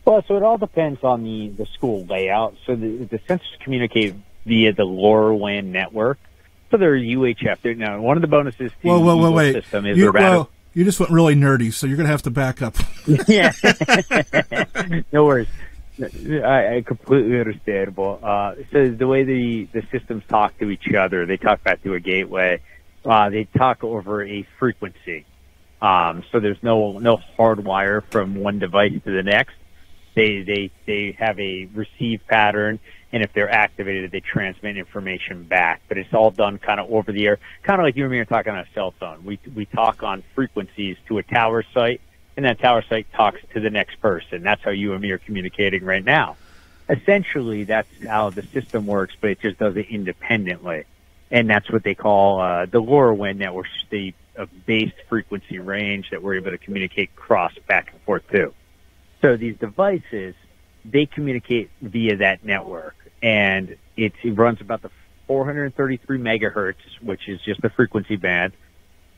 Well, 0.05 0.25
so 0.27 0.37
it 0.37 0.43
all 0.43 0.59
depends 0.59 1.05
on 1.05 1.23
the, 1.23 1.49
the 1.49 1.67
school 1.67 2.05
layout. 2.07 2.57
So 2.67 2.75
the, 2.75 3.05
the 3.05 3.19
sensors 3.21 3.61
communicate 3.63 4.15
via 4.47 4.73
the 4.73 4.85
LoRaWAN 4.85 5.67
network. 5.67 6.19
So 6.71 6.79
they're 6.79 6.97
UHF. 6.97 7.59
They're, 7.63 7.75
now, 7.75 8.01
one 8.01 8.17
of 8.17 8.21
the 8.23 8.27
bonuses 8.29 8.73
to 8.83 8.89
Whoa, 8.89 9.01
whoa, 9.01 9.17
whoa, 9.17 9.31
wait! 9.31 9.53
system 9.53 9.87
is 9.87 9.97
You, 9.97 10.11
rather- 10.11 10.49
you 10.73 10.85
just 10.85 11.01
went 11.01 11.13
really 11.13 11.35
nerdy, 11.35 11.73
so 11.73 11.87
you're 11.87 11.97
gonna 11.97 12.09
have 12.09 12.23
to 12.23 12.31
back 12.31 12.63
up. 12.63 12.77
yeah. 13.29 13.53
no 15.13 15.25
worries. 15.25 15.49
I, 16.01 16.77
I 16.77 16.85
completely 16.87 17.39
understandable. 17.39 18.21
Uh, 18.23 18.55
so 18.73 18.89
the 18.89 19.07
way 19.07 19.25
the, 19.25 19.69
the 19.73 19.83
systems 19.91 20.23
talk 20.29 20.57
to 20.59 20.71
each 20.71 20.93
other, 20.95 21.27
they 21.27 21.37
talk 21.37 21.63
back 21.63 21.83
through 21.83 21.95
a 21.95 22.01
gateway. 22.01 22.63
Uh, 23.05 23.31
they 23.31 23.45
talk 23.45 23.83
over 23.83 24.23
a 24.25 24.47
frequency. 24.59 25.25
Um, 25.81 26.23
so 26.31 26.41
there's 26.41 26.63
no 26.63 26.99
no 26.99 27.17
hard 27.17 27.65
wire 27.65 28.03
from 28.03 28.35
one 28.35 28.59
device 28.59 28.93
to 29.05 29.11
the 29.11 29.23
next. 29.23 29.55
They 30.15 30.43
they 30.43 30.71
they 30.87 31.17
have 31.19 31.39
a 31.41 31.67
receive 31.73 32.21
pattern, 32.29 32.79
and 33.13 33.23
if 33.23 33.33
they're 33.33 33.51
activated, 33.51 34.11
they 34.11 34.21
transmit 34.21 34.77
information 34.77 35.45
back. 35.45 35.81
But 35.89 35.97
it's 35.97 36.13
all 36.13 36.31
done 36.31 36.59
kind 36.59 36.81
of 36.81 36.93
over 36.93 37.13
the 37.13 37.27
air, 37.27 37.39
kind 37.63 37.81
of 37.81 37.85
like 37.85 37.97
you 37.97 38.05
and 38.05 38.13
me 38.13 38.19
are 38.19 38.25
talking 38.27 38.53
on 38.53 38.59
a 38.59 38.67
cell 38.75 38.91
phone. 38.91 39.25
We 39.25 39.39
we 39.55 39.65
talk 39.65 40.03
on 40.03 40.23
frequencies 40.35 40.99
to 41.09 41.19
a 41.19 41.23
tower 41.23 41.65
site, 41.73 42.03
and 42.37 42.45
that 42.45 42.59
tower 42.59 42.83
site 42.83 43.11
talks 43.15 43.41
to 43.55 43.61
the 43.61 43.71
next 43.71 44.01
person. 44.03 44.43
That's 44.43 44.63
how 44.63 44.73
you 44.73 44.93
and 44.93 45.01
me 45.01 45.13
are 45.13 45.19
communicating 45.19 45.85
right 45.85 46.05
now. 46.05 46.37
Essentially, 46.91 47.65
that's 47.65 47.89
how 48.05 48.31
the 48.31 48.43
system 48.43 48.87
works, 48.87 49.15
but 49.19 49.31
it 49.31 49.41
just 49.41 49.59
does 49.59 49.77
it 49.77 49.87
independently, 49.89 50.85
and 51.31 51.49
that's 51.49 51.71
what 51.71 51.85
they 51.85 51.95
call 51.95 52.41
uh, 52.41 52.67
the 52.67 52.83
LoRaWAN 52.83 53.37
network, 53.37 53.67
the 53.91 54.15
a 54.37 54.47
base 54.47 54.93
frequency 55.09 55.59
range 55.59 56.11
that 56.11 56.23
we're 56.23 56.37
able 56.37 56.51
to 56.51 56.59
communicate 56.59 57.15
cross 57.15 57.53
back 57.69 57.93
and 57.93 58.01
forth 58.03 58.23
to. 58.31 58.55
So 59.21 59.37
these 59.37 59.57
devices, 59.59 60.35
they 60.85 61.05
communicate 61.07 61.71
via 61.83 62.17
that 62.17 62.45
network, 62.45 62.97
and 63.23 63.77
it, 63.97 64.15
it 64.23 64.31
runs 64.31 64.61
about 64.61 64.83
the 64.83 64.91
433 65.27 66.19
megahertz, 66.19 66.77
which 67.03 67.29
is 67.29 67.41
just 67.43 67.61
the 67.61 67.71
frequency 67.71 68.17
band, 68.17 68.53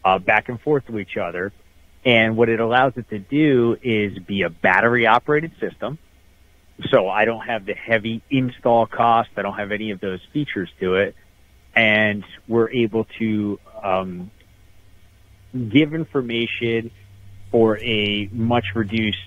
uh, 0.05 0.19
back 0.19 0.49
and 0.49 0.61
forth 0.61 0.87
to 0.87 0.99
each 0.99 1.17
other. 1.17 1.53
And 2.05 2.37
what 2.37 2.49
it 2.49 2.59
allows 2.59 2.95
it 2.97 3.09
to 3.11 3.21
do 3.21 3.77
is 3.81 4.19
be 4.19 4.43
a 4.43 4.51
battery 4.51 5.07
operated 5.07 5.53
system. 5.61 5.99
So 6.91 7.09
I 7.09 7.27
don't 7.27 7.47
have 7.47 7.65
the 7.65 7.75
heavy 7.75 8.23
install 8.29 8.87
cost. 8.87 9.31
I 9.37 9.43
don't 9.43 9.55
have 9.55 9.71
any 9.71 9.93
of 9.93 10.01
those 10.01 10.21
features 10.33 10.69
to 10.81 10.97
it. 10.97 11.15
And 11.75 12.25
we're 12.47 12.71
able 12.71 13.07
to 13.19 13.59
um, 13.83 14.31
give 15.53 15.95
information 15.95 16.91
for 17.51 17.79
a 17.79 18.29
much 18.33 18.65
reduced 18.75 19.19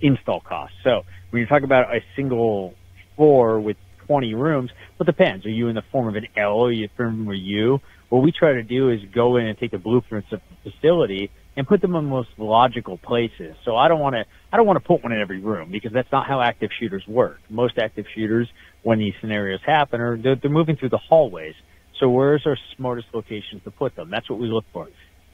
install 0.00 0.40
cost. 0.40 0.74
So 0.82 1.04
when 1.30 1.40
you 1.40 1.46
talk 1.46 1.62
about 1.62 1.94
a 1.94 2.00
single 2.16 2.74
floor 3.16 3.60
with 3.60 3.76
20 4.06 4.34
rooms, 4.34 4.70
well, 4.98 5.04
it 5.04 5.06
depends. 5.06 5.46
Are 5.46 5.50
you 5.50 5.68
in 5.68 5.74
the 5.74 5.84
form 5.90 6.08
of 6.08 6.14
an 6.16 6.26
L 6.36 6.66
are 6.66 6.70
you 6.70 6.84
in 6.84 6.90
the 6.90 6.96
form 6.96 7.28
of 7.28 7.34
a 7.34 7.38
U? 7.38 7.80
What 8.10 8.22
we 8.22 8.32
try 8.32 8.52
to 8.52 8.62
do 8.62 8.90
is 8.90 9.00
go 9.12 9.36
in 9.36 9.46
and 9.46 9.58
take 9.58 9.70
the 9.70 9.78
blueprints 9.78 10.30
of 10.32 10.40
the 10.64 10.70
facility 10.70 11.30
and 11.56 11.66
put 11.66 11.80
them 11.80 11.94
in 11.94 12.04
the 12.04 12.10
most 12.10 12.28
logical 12.36 12.98
places. 12.98 13.56
So 13.64 13.76
I 13.76 13.88
don't 13.88 14.00
want 14.00 14.14
to, 14.14 14.24
I 14.52 14.56
don't 14.56 14.66
want 14.66 14.76
to 14.76 14.86
put 14.86 15.02
one 15.02 15.12
in 15.12 15.20
every 15.20 15.40
room 15.40 15.70
because 15.70 15.92
that's 15.92 16.10
not 16.12 16.26
how 16.26 16.40
active 16.40 16.70
shooters 16.78 17.06
work. 17.06 17.38
Most 17.48 17.78
active 17.78 18.06
shooters, 18.14 18.48
when 18.82 18.98
these 18.98 19.14
scenarios 19.20 19.60
happen, 19.64 20.00
are 20.00 20.16
they're, 20.16 20.36
they're 20.36 20.50
moving 20.50 20.76
through 20.76 20.90
the 20.90 20.98
hallways. 20.98 21.54
So 21.98 22.08
where's 22.08 22.46
our 22.46 22.56
smartest 22.76 23.08
locations 23.12 23.62
to 23.64 23.70
put 23.70 23.94
them? 23.94 24.10
That's 24.10 24.28
what 24.28 24.38
we 24.38 24.48
look 24.48 24.64
for. 24.72 24.88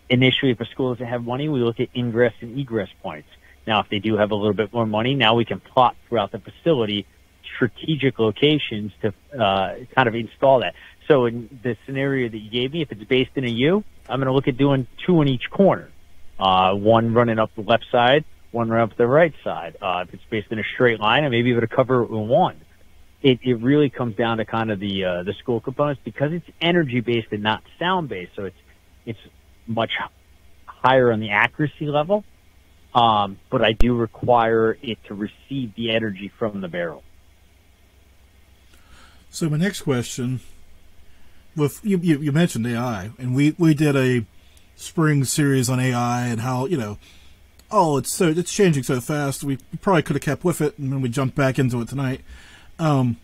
Initially, 0.08 0.52
if 0.52 0.60
a 0.60 0.66
school 0.66 0.92
doesn't 0.92 1.06
have 1.06 1.24
money, 1.24 1.48
we 1.48 1.60
look 1.60 1.80
at 1.80 1.88
ingress 1.94 2.34
and 2.40 2.58
egress 2.58 2.88
points. 3.02 3.28
Now, 3.66 3.80
if 3.80 3.88
they 3.88 3.98
do 3.98 4.16
have 4.16 4.30
a 4.30 4.34
little 4.34 4.54
bit 4.54 4.72
more 4.72 4.86
money, 4.86 5.14
now 5.14 5.34
we 5.34 5.44
can 5.44 5.60
plot 5.60 5.96
throughout 6.08 6.32
the 6.32 6.40
facility 6.40 7.06
strategic 7.56 8.18
locations 8.18 8.92
to 9.02 9.12
uh, 9.38 9.74
kind 9.94 10.08
of 10.08 10.14
install 10.14 10.60
that. 10.60 10.74
So 11.08 11.26
in 11.26 11.60
the 11.62 11.76
scenario 11.86 12.28
that 12.28 12.38
you 12.38 12.50
gave 12.50 12.72
me, 12.72 12.82
if 12.82 12.92
it's 12.92 13.04
based 13.04 13.32
in 13.34 13.44
a 13.44 13.48
U, 13.48 13.84
I'm 14.08 14.18
going 14.18 14.26
to 14.26 14.32
look 14.32 14.48
at 14.48 14.56
doing 14.56 14.86
two 15.06 15.20
in 15.22 15.28
each 15.28 15.50
corner. 15.50 15.90
Uh, 16.38 16.74
one 16.74 17.12
running 17.12 17.38
up 17.38 17.50
the 17.54 17.62
left 17.62 17.84
side, 17.92 18.24
one 18.50 18.68
running 18.70 18.90
up 18.90 18.96
the 18.96 19.06
right 19.06 19.34
side. 19.44 19.76
Uh, 19.80 20.04
if 20.06 20.14
it's 20.14 20.22
based 20.30 20.50
in 20.50 20.58
a 20.58 20.64
straight 20.74 20.98
line, 21.00 21.24
I 21.24 21.28
may 21.28 21.42
be 21.42 21.50
able 21.50 21.60
to 21.60 21.66
cover 21.66 22.02
it 22.02 22.10
with 22.10 22.28
one. 22.28 22.60
It, 23.22 23.40
it 23.42 23.60
really 23.60 23.90
comes 23.90 24.16
down 24.16 24.38
to 24.38 24.44
kind 24.44 24.70
of 24.70 24.80
the 24.80 25.04
uh, 25.04 25.22
the 25.24 25.34
school 25.34 25.60
components 25.60 26.00
because 26.04 26.32
it's 26.32 26.46
energy 26.60 27.00
based 27.00 27.28
and 27.32 27.42
not 27.42 27.62
sound 27.78 28.08
based. 28.08 28.32
So 28.34 28.44
it's 28.44 28.56
it's 29.04 29.18
much 29.66 29.92
higher 30.66 31.12
on 31.12 31.20
the 31.20 31.30
accuracy 31.30 31.86
level. 31.86 32.24
Um, 32.94 33.38
but 33.50 33.62
I 33.62 33.72
do 33.72 33.94
require 33.94 34.76
it 34.82 34.98
to 35.04 35.14
receive 35.14 35.74
the 35.76 35.90
energy 35.90 36.32
from 36.38 36.60
the 36.60 36.68
barrel. 36.68 37.04
So 39.28 39.48
my 39.48 39.58
next 39.58 39.82
question, 39.82 40.40
with 41.54 41.80
you, 41.84 41.98
you, 41.98 42.18
you 42.18 42.32
mentioned 42.32 42.66
AI, 42.66 43.10
and 43.16 43.34
we, 43.34 43.54
we 43.58 43.74
did 43.74 43.94
a 43.94 44.26
spring 44.74 45.24
series 45.24 45.68
on 45.68 45.78
AI 45.78 46.26
and 46.26 46.40
how 46.40 46.66
you 46.66 46.76
know, 46.76 46.98
oh, 47.70 47.98
it's 47.98 48.12
so 48.12 48.28
it's 48.28 48.52
changing 48.52 48.82
so 48.82 49.00
fast. 49.00 49.44
We 49.44 49.58
probably 49.80 50.02
could 50.02 50.16
have 50.16 50.22
kept 50.22 50.44
with 50.44 50.60
it, 50.60 50.76
and 50.78 50.92
then 50.92 51.00
we 51.00 51.08
jumped 51.08 51.36
back 51.36 51.60
into 51.60 51.80
it 51.80 51.88
tonight. 51.88 52.22
Um, 52.80 53.18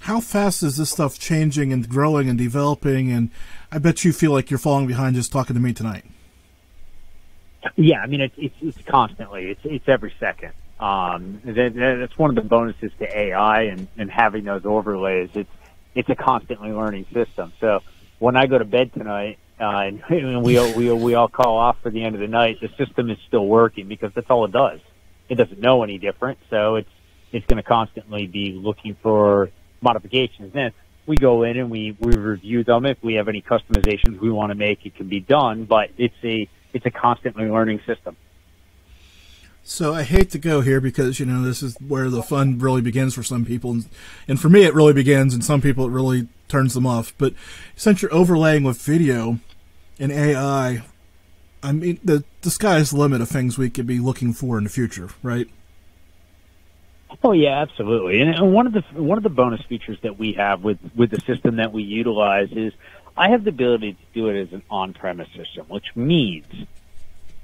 how 0.00 0.20
fast 0.20 0.62
is 0.62 0.76
this 0.76 0.90
stuff 0.90 1.18
changing 1.18 1.72
and 1.72 1.88
growing 1.88 2.28
and 2.28 2.38
developing? 2.38 3.10
And 3.10 3.30
I 3.72 3.78
bet 3.78 4.04
you 4.04 4.12
feel 4.12 4.30
like 4.30 4.48
you're 4.50 4.58
falling 4.58 4.86
behind 4.86 5.16
just 5.16 5.32
talking 5.32 5.54
to 5.54 5.60
me 5.60 5.72
tonight. 5.72 6.04
Yeah, 7.76 8.00
I 8.00 8.06
mean 8.06 8.20
it's 8.20 8.34
it's, 8.36 8.54
it's 8.60 8.78
constantly. 8.86 9.50
It's 9.50 9.60
it's 9.64 9.88
every 9.88 10.14
second. 10.20 10.52
Um, 10.78 11.40
that, 11.44 11.74
that's 11.74 12.18
one 12.18 12.30
of 12.30 12.36
the 12.36 12.42
bonuses 12.42 12.92
to 12.98 13.18
AI 13.18 13.62
and, 13.62 13.88
and 13.96 14.10
having 14.10 14.44
those 14.44 14.66
overlays. 14.66 15.30
It's 15.34 15.50
it's 15.94 16.08
a 16.10 16.14
constantly 16.14 16.70
learning 16.70 17.06
system. 17.12 17.52
So 17.60 17.80
when 18.18 18.36
I 18.36 18.46
go 18.46 18.58
to 18.58 18.64
bed 18.64 18.92
tonight 18.92 19.38
uh, 19.58 19.64
and, 19.64 20.02
we 20.44 20.72
we 20.74 20.92
we 20.92 21.14
all 21.14 21.28
call 21.28 21.56
off 21.56 21.78
for 21.82 21.90
the 21.90 22.04
end 22.04 22.14
of 22.14 22.20
the 22.20 22.28
night, 22.28 22.60
the 22.60 22.68
system 22.76 23.10
is 23.10 23.18
still 23.26 23.46
working 23.46 23.88
because 23.88 24.12
that's 24.14 24.28
all 24.28 24.44
it 24.44 24.52
does. 24.52 24.80
It 25.30 25.36
doesn't 25.36 25.58
know 25.58 25.82
any 25.82 25.96
different, 25.96 26.38
so 26.50 26.76
it's 26.76 26.90
it's 27.34 27.44
going 27.46 27.56
to 27.56 27.62
constantly 27.64 28.26
be 28.28 28.52
looking 28.52 28.96
for 29.02 29.50
modifications. 29.80 30.52
Then 30.52 30.72
we 31.04 31.16
go 31.16 31.42
in 31.42 31.58
and 31.58 31.68
we 31.68 31.96
we 31.98 32.12
review 32.16 32.62
them. 32.64 32.86
If 32.86 33.02
we 33.02 33.14
have 33.14 33.28
any 33.28 33.42
customizations 33.42 34.20
we 34.20 34.30
want 34.30 34.50
to 34.50 34.54
make, 34.54 34.86
it 34.86 34.94
can 34.94 35.08
be 35.08 35.20
done. 35.20 35.64
But 35.64 35.90
it's 35.98 36.14
a 36.22 36.48
it's 36.72 36.86
a 36.86 36.90
constantly 36.90 37.46
learning 37.46 37.80
system. 37.86 38.16
So 39.66 39.94
I 39.94 40.02
hate 40.02 40.30
to 40.30 40.38
go 40.38 40.60
here 40.60 40.80
because 40.80 41.18
you 41.18 41.26
know 41.26 41.42
this 41.42 41.62
is 41.62 41.76
where 41.80 42.08
the 42.08 42.22
fun 42.22 42.58
really 42.58 42.82
begins 42.82 43.14
for 43.14 43.22
some 43.22 43.44
people, 43.44 43.72
and, 43.72 43.86
and 44.28 44.40
for 44.40 44.48
me 44.48 44.64
it 44.64 44.74
really 44.74 44.92
begins, 44.92 45.34
and 45.34 45.44
some 45.44 45.60
people 45.60 45.86
it 45.86 45.90
really 45.90 46.28
turns 46.48 46.74
them 46.74 46.86
off. 46.86 47.12
But 47.18 47.34
since 47.74 48.00
you're 48.00 48.14
overlaying 48.14 48.62
with 48.62 48.80
video 48.80 49.40
and 49.98 50.12
AI, 50.12 50.82
I 51.62 51.72
mean 51.72 51.98
the 52.04 52.22
the 52.42 52.50
sky's 52.50 52.90
the 52.90 52.98
limit 52.98 53.20
of 53.20 53.28
things 53.28 53.58
we 53.58 53.70
could 53.70 53.86
be 53.86 53.98
looking 53.98 54.32
for 54.32 54.56
in 54.56 54.64
the 54.64 54.70
future, 54.70 55.08
right? 55.22 55.48
Oh 57.22 57.32
yeah, 57.32 57.60
absolutely. 57.62 58.20
And, 58.20 58.52
one 58.52 58.66
of 58.66 58.72
the 58.72 58.82
one 58.94 59.18
of 59.18 59.24
the 59.24 59.30
bonus 59.30 59.60
features 59.68 59.98
that 60.02 60.18
we 60.18 60.34
have 60.38 60.62
with 60.62 60.78
with 60.94 61.10
the 61.10 61.20
system 61.26 61.56
that 61.56 61.72
we 61.72 61.82
utilize 61.82 62.48
is 62.52 62.72
I 63.16 63.30
have 63.30 63.44
the 63.44 63.50
ability 63.50 63.92
to 63.92 63.98
do 64.12 64.28
it 64.28 64.40
as 64.40 64.52
an 64.52 64.62
on-premise 64.68 65.28
system, 65.36 65.66
which 65.68 65.86
means 65.94 66.46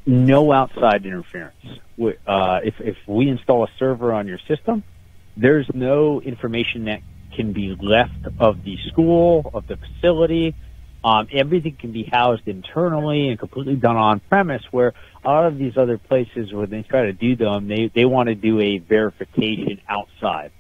no 0.07 0.53
outside 0.53 1.07
interference. 1.07 1.55
Uh, 2.27 2.61
if 2.65 2.75
if 2.81 2.97
we 3.07 3.29
install 3.29 3.65
a 3.65 3.69
server 3.79 4.12
on 4.12 4.27
your 4.27 4.41
system, 4.49 4.83
there's 5.37 5.69
no 5.73 6.21
information 6.21 6.87
that 6.87 7.03
can 7.37 7.53
be 7.53 7.77
left 7.81 8.27
of 8.39 8.65
the 8.65 8.77
school 8.89 9.50
of 9.55 9.67
the 9.67 9.77
facility. 9.77 10.55
Um, 11.02 11.28
everything 11.33 11.76
can 11.76 11.92
be 11.92 12.04
housed 12.04 12.47
internally 12.47 13.28
and 13.28 13.38
completely 13.38 13.76
done 13.76 13.97
on 13.97 14.21
premise. 14.21 14.62
Where 14.71 14.92
a 15.25 15.28
lot 15.28 15.47
of 15.47 15.57
these 15.57 15.76
other 15.76 15.97
places, 15.97 16.52
when 16.52 16.69
they 16.69 16.83
try 16.83 17.02
to 17.07 17.12
do 17.12 17.37
them, 17.37 17.69
they 17.69 17.90
they 17.95 18.04
want 18.04 18.28
to 18.28 18.35
do 18.35 18.61
a 18.61 18.78
verification 18.78 19.80
outside. 19.88 20.52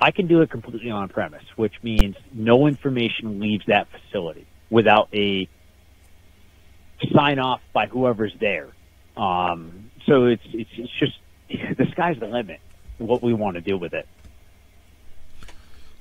I 0.00 0.10
can 0.10 0.26
do 0.26 0.42
it 0.42 0.50
completely 0.50 0.90
on 0.90 1.08
premise, 1.08 1.44
which 1.56 1.74
means 1.82 2.16
no 2.32 2.66
information 2.66 3.38
leaves 3.40 3.64
that 3.66 3.86
facility 3.88 4.46
without 4.68 5.08
a 5.14 5.48
sign 7.12 7.38
off 7.38 7.60
by 7.72 7.86
whoever's 7.86 8.34
there. 8.40 8.68
Um, 9.16 9.90
so 10.06 10.26
it's, 10.26 10.42
it's 10.52 10.70
it's 10.76 10.92
just 10.98 11.18
the 11.78 11.86
sky's 11.92 12.18
the 12.18 12.26
limit. 12.26 12.60
What 12.98 13.22
we 13.22 13.32
want 13.32 13.54
to 13.54 13.60
do 13.60 13.76
with 13.76 13.92
it. 13.92 14.06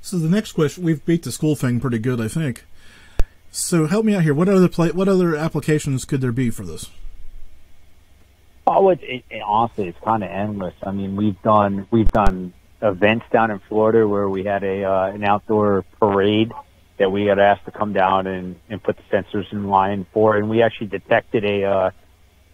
So 0.02 0.20
the 0.20 0.30
next 0.30 0.52
question, 0.52 0.84
we've 0.84 1.04
beat 1.06 1.24
the 1.24 1.32
school 1.32 1.56
thing 1.56 1.80
pretty 1.80 1.98
good, 1.98 2.20
I 2.20 2.28
think. 2.28 2.66
So 3.56 3.86
help 3.86 4.04
me 4.04 4.16
out 4.16 4.24
here. 4.24 4.34
What 4.34 4.50
other 4.50 4.68
play, 4.68 4.90
what 4.90 5.08
other 5.08 5.36
applications 5.36 6.06
could 6.06 6.22
there 6.22 6.32
be 6.32 6.50
for 6.50 6.66
this? 6.66 6.90
Oh, 8.66 8.90
it, 8.90 9.00
it, 9.04 9.24
it 9.30 9.44
honestly, 9.46 9.88
it's 9.90 10.00
kind 10.04 10.24
of 10.24 10.32
endless. 10.32 10.74
I 10.82 10.90
mean, 10.90 11.16
we've 11.16 11.40
done 11.44 11.86
we've 11.92 12.12
done 12.12 12.54
events 12.82 13.26
down 13.32 13.52
in 13.52 13.60
Florida 13.70 14.08
where 14.08 14.28
we 14.28 14.44
had 14.44 14.64
a 14.64 14.84
uh, 14.86 15.06
an 15.12 15.24
outdoor 15.24 15.86
parade 16.00 16.52
that 16.98 17.12
we 17.12 17.26
got 17.26 17.38
asked 17.38 17.66
to 17.66 17.72
come 17.72 17.94
down 17.94 18.26
and 18.26 18.60
and 18.70 18.82
put 18.82 18.98
the 18.98 19.04
sensors 19.16 19.52
in 19.52 19.68
line 19.68 20.08
for, 20.14 20.36
and 20.36 20.50
we 20.50 20.64
actually 20.64 20.88
detected 20.88 21.46
a 21.46 21.64
uh, 21.64 21.92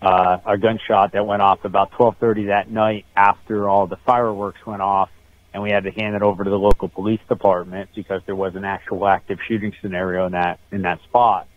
uh, 0.01 0.37
a 0.45 0.57
gunshot 0.57 1.13
that 1.13 1.25
went 1.25 1.41
off 1.41 1.63
about 1.63 1.91
12:30 1.91 2.47
that 2.47 2.69
night 2.69 3.05
after 3.15 3.69
all 3.69 3.87
the 3.87 3.97
fireworks 4.05 4.65
went 4.65 4.81
off, 4.81 5.09
and 5.53 5.63
we 5.63 5.71
had 5.71 5.83
to 5.83 5.91
hand 5.91 6.15
it 6.15 6.21
over 6.21 6.43
to 6.43 6.49
the 6.49 6.59
local 6.59 6.89
police 6.89 7.19
department 7.27 7.89
because 7.95 8.21
there 8.25 8.35
was 8.35 8.55
an 8.55 8.65
actual 8.65 9.07
active 9.07 9.39
shooting 9.47 9.73
scenario 9.81 10.25
in 10.27 10.33
that 10.33 10.59
in 10.71 10.83
that 10.83 11.01
spot. 11.03 11.47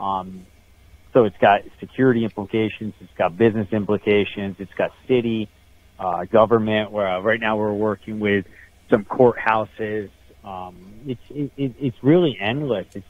Um, 0.00 0.46
so 1.12 1.24
it's 1.24 1.36
got 1.38 1.62
security 1.80 2.24
implications, 2.24 2.94
it's 3.00 3.14
got 3.16 3.36
business 3.38 3.68
implications, 3.72 4.56
it's 4.58 4.74
got 4.74 4.92
city, 5.08 5.48
uh, 5.98 6.24
government. 6.24 6.90
Where 6.90 7.08
uh, 7.08 7.20
right 7.20 7.40
now 7.40 7.56
we're 7.56 7.72
working 7.72 8.20
with 8.20 8.46
some 8.90 9.04
courthouses. 9.04 10.10
Um, 10.44 11.00
it's 11.06 11.20
it, 11.30 11.74
it's 11.78 11.96
really 12.02 12.36
endless. 12.38 12.86
It's 12.94 13.06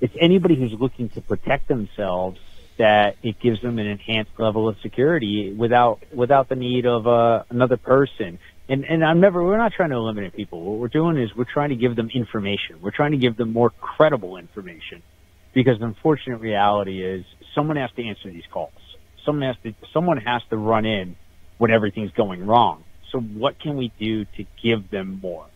it's 0.00 0.14
anybody 0.20 0.54
who's 0.56 0.72
looking 0.72 1.08
to 1.10 1.20
protect 1.20 1.68
themselves 1.68 2.38
that 2.78 3.16
it 3.22 3.40
gives 3.40 3.62
them 3.62 3.78
an 3.78 3.86
enhanced 3.86 4.32
level 4.38 4.68
of 4.68 4.76
security 4.80 5.52
without 5.52 6.00
without 6.12 6.48
the 6.48 6.56
need 6.56 6.86
of 6.86 7.06
uh, 7.06 7.44
another 7.50 7.76
person. 7.76 8.38
And 8.68 8.84
and 8.84 9.04
I'm 9.04 9.20
never 9.20 9.42
we're 9.44 9.58
not 9.58 9.72
trying 9.72 9.90
to 9.90 9.96
eliminate 9.96 10.34
people. 10.34 10.60
What 10.60 10.78
we're 10.78 10.88
doing 10.88 11.16
is 11.18 11.34
we're 11.36 11.44
trying 11.44 11.70
to 11.70 11.76
give 11.76 11.94
them 11.94 12.10
information. 12.12 12.80
We're 12.80 12.90
trying 12.90 13.12
to 13.12 13.18
give 13.18 13.36
them 13.36 13.52
more 13.52 13.70
credible 13.70 14.36
information. 14.36 15.02
Because 15.54 15.78
the 15.78 15.86
unfortunate 15.86 16.38
reality 16.38 17.02
is 17.02 17.24
someone 17.54 17.76
has 17.76 17.90
to 17.92 18.04
answer 18.04 18.30
these 18.30 18.44
calls. 18.52 18.72
Someone 19.24 19.46
has 19.46 19.56
to 19.62 19.74
someone 19.92 20.18
has 20.18 20.42
to 20.50 20.56
run 20.56 20.84
in 20.84 21.16
when 21.58 21.70
everything's 21.70 22.10
going 22.12 22.44
wrong. 22.44 22.84
So 23.12 23.20
what 23.20 23.58
can 23.60 23.76
we 23.76 23.92
do 23.98 24.24
to 24.24 24.44
give 24.62 24.90
them 24.90 25.20
more? 25.22 25.46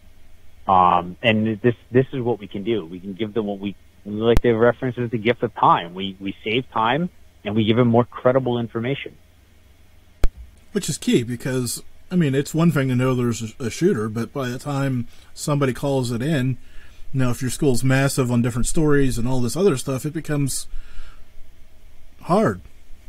Um, 0.68 1.16
and 1.22 1.60
this 1.60 1.74
this 1.90 2.06
is 2.12 2.20
what 2.20 2.38
we 2.38 2.46
can 2.46 2.62
do. 2.62 2.86
We 2.86 3.00
can 3.00 3.14
give 3.14 3.34
them 3.34 3.46
what 3.46 3.58
we 3.58 3.74
like 4.04 4.40
the 4.40 4.52
reference 4.52 4.96
is 4.98 5.10
the 5.10 5.18
gift 5.18 5.42
of 5.42 5.54
time. 5.54 5.94
We 5.94 6.16
we 6.20 6.34
save 6.44 6.70
time 6.70 7.10
and 7.44 7.56
we 7.56 7.64
give 7.64 7.76
them 7.76 7.88
more 7.88 8.04
credible 8.04 8.58
information. 8.58 9.16
Which 10.72 10.88
is 10.88 10.96
key 10.96 11.24
because 11.24 11.82
I 12.10 12.16
mean 12.16 12.34
it's 12.34 12.54
one 12.54 12.70
thing 12.70 12.88
to 12.88 12.96
know 12.96 13.14
there's 13.14 13.54
a 13.58 13.70
shooter, 13.70 14.08
but 14.08 14.32
by 14.32 14.48
the 14.48 14.58
time 14.58 15.06
somebody 15.34 15.72
calls 15.72 16.10
it 16.10 16.22
in, 16.22 16.58
you 17.12 17.20
know, 17.20 17.30
if 17.30 17.42
your 17.42 17.50
school's 17.50 17.82
massive 17.82 18.30
on 18.30 18.42
different 18.42 18.66
stories 18.66 19.18
and 19.18 19.26
all 19.26 19.40
this 19.40 19.56
other 19.56 19.76
stuff, 19.76 20.04
it 20.04 20.12
becomes 20.12 20.66
hard. 22.22 22.60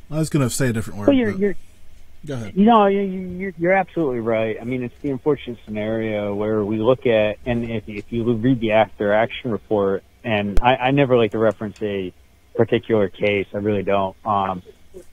I 0.09 0.17
was 0.19 0.29
going 0.29 0.47
to 0.47 0.53
say 0.53 0.69
a 0.69 0.73
different 0.73 0.99
word. 0.99 1.07
Well, 1.07 1.15
you're, 1.15 1.31
you're, 1.31 1.55
go 2.25 2.33
ahead. 2.33 2.53
You 2.55 2.65
know, 2.65 2.87
you're, 2.87 3.53
you're 3.57 3.73
absolutely 3.73 4.19
right. 4.19 4.57
I 4.59 4.63
mean, 4.63 4.83
it's 4.83 4.95
the 5.01 5.11
unfortunate 5.11 5.59
scenario 5.65 6.33
where 6.33 6.63
we 6.65 6.77
look 6.77 7.05
at, 7.05 7.37
and 7.45 7.69
if, 7.69 7.87
if 7.87 8.11
you 8.11 8.31
read 8.33 8.59
the 8.59 8.73
after 8.73 9.13
action 9.13 9.51
report, 9.51 10.03
and 10.23 10.59
I, 10.61 10.75
I 10.75 10.91
never 10.91 11.15
like 11.15 11.31
to 11.31 11.39
reference 11.39 11.81
a 11.81 12.13
particular 12.55 13.07
case. 13.07 13.47
I 13.53 13.57
really 13.57 13.83
don't. 13.83 14.15
Um, 14.25 14.63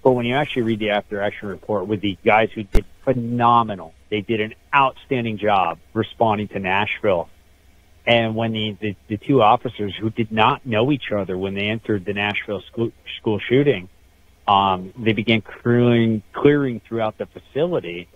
but 0.02 0.12
when 0.12 0.26
you 0.26 0.34
actually 0.34 0.62
read 0.62 0.80
the 0.80 0.90
after 0.90 1.22
action 1.22 1.48
report 1.48 1.86
with 1.86 2.00
the 2.00 2.18
guys 2.24 2.50
who 2.52 2.64
did 2.64 2.84
phenomenal, 3.12 3.94
they 4.10 4.20
did 4.20 4.40
an 4.40 4.54
outstanding 4.74 5.38
job 5.38 5.78
responding 5.94 6.48
to 6.48 6.58
Nashville. 6.58 7.28
And 8.06 8.36
when 8.36 8.52
the, 8.52 8.76
the, 8.80 8.96
the 9.08 9.16
two 9.16 9.42
officers 9.42 9.94
who 9.98 10.10
did 10.10 10.32
not 10.32 10.66
know 10.66 10.92
each 10.92 11.10
other 11.14 11.36
when 11.36 11.54
they 11.54 11.68
entered 11.68 12.04
the 12.04 12.12
Nashville 12.12 12.62
school, 12.70 12.90
school 13.20 13.38
shooting, 13.38 13.88
um, 14.46 14.92
they 14.98 15.12
began 15.12 15.42
clearing, 15.42 16.22
clearing 16.32 16.80
throughout 16.86 17.18
the 17.18 17.26
facility. 17.26 18.08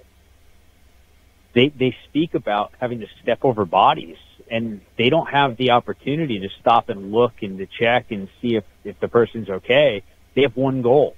They, 1.54 1.68
they 1.68 1.96
speak 2.08 2.34
about 2.34 2.72
having 2.80 3.00
to 3.00 3.06
step 3.22 3.40
over 3.42 3.64
bodies 3.64 4.16
and 4.50 4.80
they 4.98 5.08
don't 5.08 5.28
have 5.28 5.56
the 5.56 5.70
opportunity 5.70 6.40
to 6.40 6.48
stop 6.60 6.88
and 6.88 7.12
look 7.12 7.42
and 7.42 7.58
to 7.58 7.66
check 7.66 8.10
and 8.10 8.28
see 8.40 8.56
if, 8.56 8.64
if 8.84 8.98
the 9.00 9.08
person's 9.08 9.48
okay. 9.48 10.02
They 10.34 10.42
have 10.42 10.56
one 10.56 10.82
goal, 10.82 11.16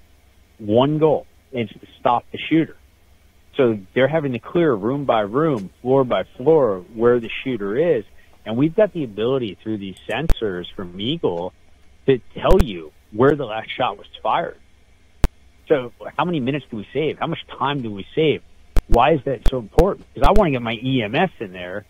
one 0.58 0.98
goal, 0.98 1.26
and 1.52 1.68
it's 1.68 1.80
to 1.80 1.86
stop 2.00 2.24
the 2.32 2.38
shooter. 2.38 2.76
So 3.56 3.78
they're 3.94 4.08
having 4.08 4.32
to 4.32 4.38
clear 4.38 4.72
room 4.74 5.04
by 5.04 5.20
room, 5.20 5.70
floor 5.80 6.04
by 6.04 6.24
floor 6.36 6.84
where 6.94 7.20
the 7.20 7.30
shooter 7.42 7.96
is. 7.96 8.04
And 8.46 8.56
we've 8.56 8.74
got 8.74 8.92
the 8.92 9.04
ability 9.04 9.56
through 9.62 9.78
these 9.78 9.96
sensors 10.08 10.66
from 10.74 10.98
EAGL 10.98 11.52
to 12.06 12.20
tell 12.34 12.62
you 12.62 12.92
where 13.12 13.34
the 13.34 13.46
last 13.46 13.70
shot 13.70 13.96
was 13.96 14.06
fired. 14.22 14.58
So 15.68 15.92
how 16.16 16.24
many 16.24 16.40
minutes 16.40 16.66
do 16.70 16.76
we 16.76 16.86
save? 16.92 17.18
How 17.18 17.26
much 17.26 17.38
time 17.58 17.80
do 17.80 17.90
we 17.90 18.06
save? 18.14 18.42
Why 18.88 19.14
is 19.14 19.20
that 19.24 19.48
so 19.48 19.58
important? 19.58 20.06
Because 20.12 20.28
I 20.28 20.32
want 20.32 20.48
to 20.48 20.50
get 20.52 20.62
my 20.62 20.74
EMS 20.74 21.30
in 21.40 21.52
there 21.52 21.86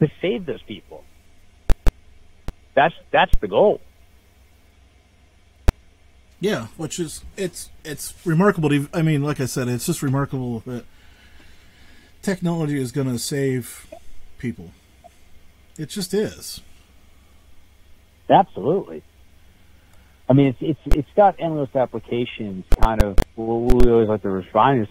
to 0.00 0.08
save 0.22 0.46
those 0.46 0.62
people. 0.62 1.04
That's 2.74 2.94
that's 3.10 3.32
the 3.40 3.48
goal. 3.48 3.80
Yeah, 6.38 6.68
which 6.78 6.98
is 6.98 7.22
it's 7.36 7.68
it's 7.84 8.14
remarkable. 8.24 8.70
To, 8.70 8.88
I 8.94 9.02
mean, 9.02 9.22
like 9.22 9.40
I 9.40 9.44
said, 9.44 9.68
it's 9.68 9.84
just 9.84 10.02
remarkable 10.02 10.60
that 10.60 10.86
technology 12.22 12.80
is 12.80 12.92
going 12.92 13.08
to 13.08 13.18
save 13.18 13.86
people. 14.38 14.72
It 15.78 15.88
just 15.88 16.14
is. 16.14 16.60
Absolutely. 18.28 19.02
I 20.28 20.32
mean, 20.32 20.48
it's 20.48 20.58
it's 20.60 20.96
it's 20.96 21.08
got 21.16 21.36
endless 21.38 21.74
applications. 21.74 22.64
Kind 22.80 23.02
of 23.02 23.18
what 23.34 23.84
we 23.84 23.90
always 23.90 24.08
like 24.08 24.22
to 24.22 24.30
refine 24.30 24.80
is 24.82 24.88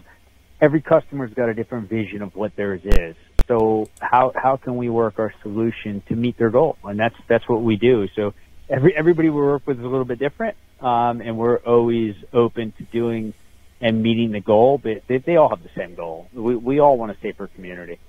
every 0.59 0.81
customer's 0.81 1.33
got 1.33 1.47
a 1.47 1.53
different 1.53 1.89
vision 1.89 2.21
of 2.21 2.35
what 2.35 2.55
theirs 2.57 2.81
is 2.83 3.15
so 3.49 3.89
how 3.99 4.31
how 4.35 4.57
can 4.57 4.77
we 4.77 4.89
work 4.89 5.17
our 5.17 5.33
solution 5.41 6.01
to 6.07 6.15
meet 6.15 6.37
their 6.37 6.51
goal? 6.51 6.77
And 6.83 6.97
that's 6.99 7.15
that's 7.27 7.49
what 7.49 7.63
we 7.63 7.75
do. 7.75 8.07
So 8.15 8.33
every 8.69 8.95
everybody 8.95 9.29
we 9.29 9.41
work 9.41 9.63
with 9.65 9.79
is 9.79 9.83
a 9.83 9.87
little 9.87 10.05
bit 10.05 10.19
different, 10.19 10.55
um, 10.79 11.19
and 11.19 11.37
we're 11.37 11.57
always 11.57 12.15
open 12.31 12.71
to 12.77 12.83
doing 12.83 13.33
and 13.81 14.01
meeting 14.01 14.31
the 14.31 14.39
goal. 14.39 14.77
But 14.77 15.03
they, 15.07 15.17
they 15.17 15.35
all 15.35 15.49
have 15.49 15.63
the 15.63 15.69
same 15.75 15.95
goal. 15.95 16.27
We 16.33 16.55
we 16.55 16.79
all 16.79 16.97
want 16.97 17.11
a 17.11 17.17
safer 17.21 17.47
community. 17.47 17.99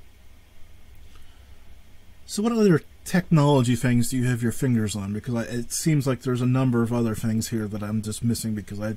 So 2.26 2.42
what 2.42 2.52
other 2.52 2.82
technology 3.04 3.74
things 3.74 4.10
do 4.10 4.16
you 4.16 4.24
have 4.24 4.42
your 4.42 4.52
fingers 4.52 4.94
on? 4.94 5.12
Because 5.12 5.34
I, 5.34 5.42
it 5.42 5.72
seems 5.72 6.06
like 6.06 6.22
there's 6.22 6.40
a 6.40 6.46
number 6.46 6.82
of 6.82 6.92
other 6.92 7.14
things 7.14 7.48
here 7.48 7.66
that 7.66 7.82
I'm 7.82 8.02
just 8.02 8.22
missing 8.22 8.54
because 8.54 8.80
I 8.80 8.96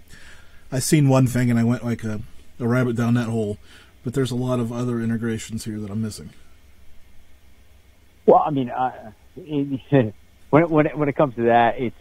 I 0.71 0.79
seen 0.79 1.09
one 1.09 1.27
thing 1.27 1.49
and 1.49 1.59
I 1.59 1.63
went 1.63 1.83
like 1.83 2.03
a, 2.03 2.21
a 2.59 2.67
rabbit 2.67 2.95
down 2.95 3.15
that 3.15 3.29
hole 3.29 3.57
but 4.03 4.13
there's 4.13 4.31
a 4.31 4.35
lot 4.35 4.59
of 4.59 4.71
other 4.71 4.99
integrations 4.99 5.65
here 5.65 5.79
that 5.79 5.89
I'm 5.89 6.01
missing. 6.01 6.31
Well, 8.25 8.43
I 8.45 8.51
mean, 8.51 8.69
uh, 8.69 9.11
when 9.35 10.63
it, 10.63 10.69
when 10.69 10.85
it, 10.85 10.97
when 10.97 11.09
it 11.09 11.15
comes 11.15 11.35
to 11.35 11.43
that, 11.43 11.79
it's 11.79 11.95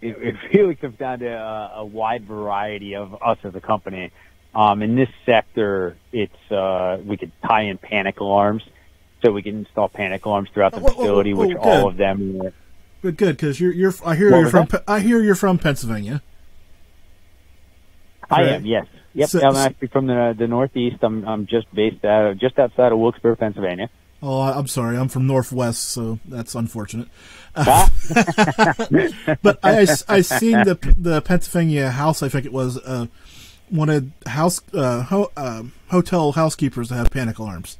it, 0.00 0.16
it 0.18 0.34
really 0.54 0.74
comes 0.74 0.96
down 0.98 1.20
to 1.20 1.28
a, 1.28 1.72
a 1.76 1.84
wide 1.84 2.24
variety 2.24 2.94
of 2.94 3.14
us 3.22 3.38
as 3.44 3.54
a 3.54 3.60
company. 3.60 4.10
Um, 4.54 4.82
in 4.82 4.96
this 4.96 5.10
sector, 5.26 5.96
it's 6.12 6.50
uh, 6.50 6.98
we 7.04 7.16
could 7.16 7.32
tie 7.46 7.62
in 7.62 7.78
panic 7.78 8.20
alarms, 8.20 8.62
so 9.22 9.30
we 9.30 9.42
can 9.42 9.58
install 9.58 9.88
panic 9.88 10.24
alarms 10.24 10.48
throughout 10.52 10.72
the 10.72 10.80
facility, 10.80 11.34
which 11.34 11.56
all 11.56 11.88
of 11.88 11.96
them. 11.96 12.40
Are, 12.42 12.52
but 13.02 13.16
good 13.16 13.36
because 13.36 13.60
you're 13.60 13.72
you're 13.72 13.94
I 14.04 14.16
hear 14.16 14.30
you're 14.30 14.50
from 14.50 14.66
that? 14.66 14.84
I 14.88 15.00
hear 15.00 15.20
you're 15.20 15.34
from 15.34 15.58
Pennsylvania. 15.58 16.22
I 18.30 18.42
am 18.44 18.66
yes. 18.66 18.86
Yep, 19.14 19.28
so, 19.30 19.40
I'm 19.40 19.56
actually 19.56 19.88
from 19.88 20.06
the 20.06 20.34
the 20.36 20.46
Northeast. 20.46 20.96
I'm 21.02 21.26
I'm 21.26 21.46
just 21.46 21.72
based 21.74 22.04
out 22.04 22.26
of, 22.26 22.38
just 22.38 22.58
outside 22.58 22.92
of 22.92 22.98
Wilkes-Barre, 22.98 23.36
Pennsylvania. 23.36 23.90
Oh, 24.22 24.40
I'm 24.40 24.66
sorry. 24.66 24.96
I'm 24.96 25.08
from 25.08 25.26
Northwest, 25.26 25.84
so 25.84 26.18
that's 26.24 26.54
unfortunate. 26.54 27.08
But 29.42 29.58
I 29.62 29.86
I 30.08 30.20
seen 30.20 30.64
the 30.64 30.78
the 30.96 31.20
Pennsylvania 31.22 31.90
house. 31.90 32.22
I 32.22 32.28
think 32.28 32.44
it 32.44 32.52
was 32.52 32.78
uh, 32.78 33.06
wanted 33.70 34.12
house 34.26 34.60
uh, 34.74 35.02
ho, 35.02 35.30
uh, 35.36 35.64
hotel 35.88 36.32
housekeepers 36.32 36.88
to 36.88 36.94
have 36.94 37.10
panic 37.10 37.38
alarms. 37.38 37.78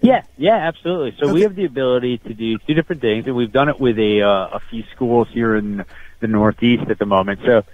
Yeah, 0.00 0.22
yeah, 0.36 0.56
absolutely. 0.56 1.16
So 1.18 1.26
okay. 1.26 1.32
we 1.32 1.42
have 1.42 1.54
the 1.54 1.64
ability 1.64 2.18
to 2.18 2.34
do 2.34 2.58
two 2.58 2.74
different 2.74 3.00
things, 3.00 3.26
and 3.26 3.36
we've 3.36 3.52
done 3.52 3.68
it 3.68 3.78
with 3.78 3.98
a 3.98 4.22
uh, 4.22 4.48
a 4.56 4.60
few 4.70 4.84
schools 4.94 5.28
here 5.32 5.56
in 5.56 5.84
the 6.20 6.26
Northeast 6.26 6.90
at 6.90 6.98
the 6.98 7.06
moment. 7.06 7.40
So 7.44 7.64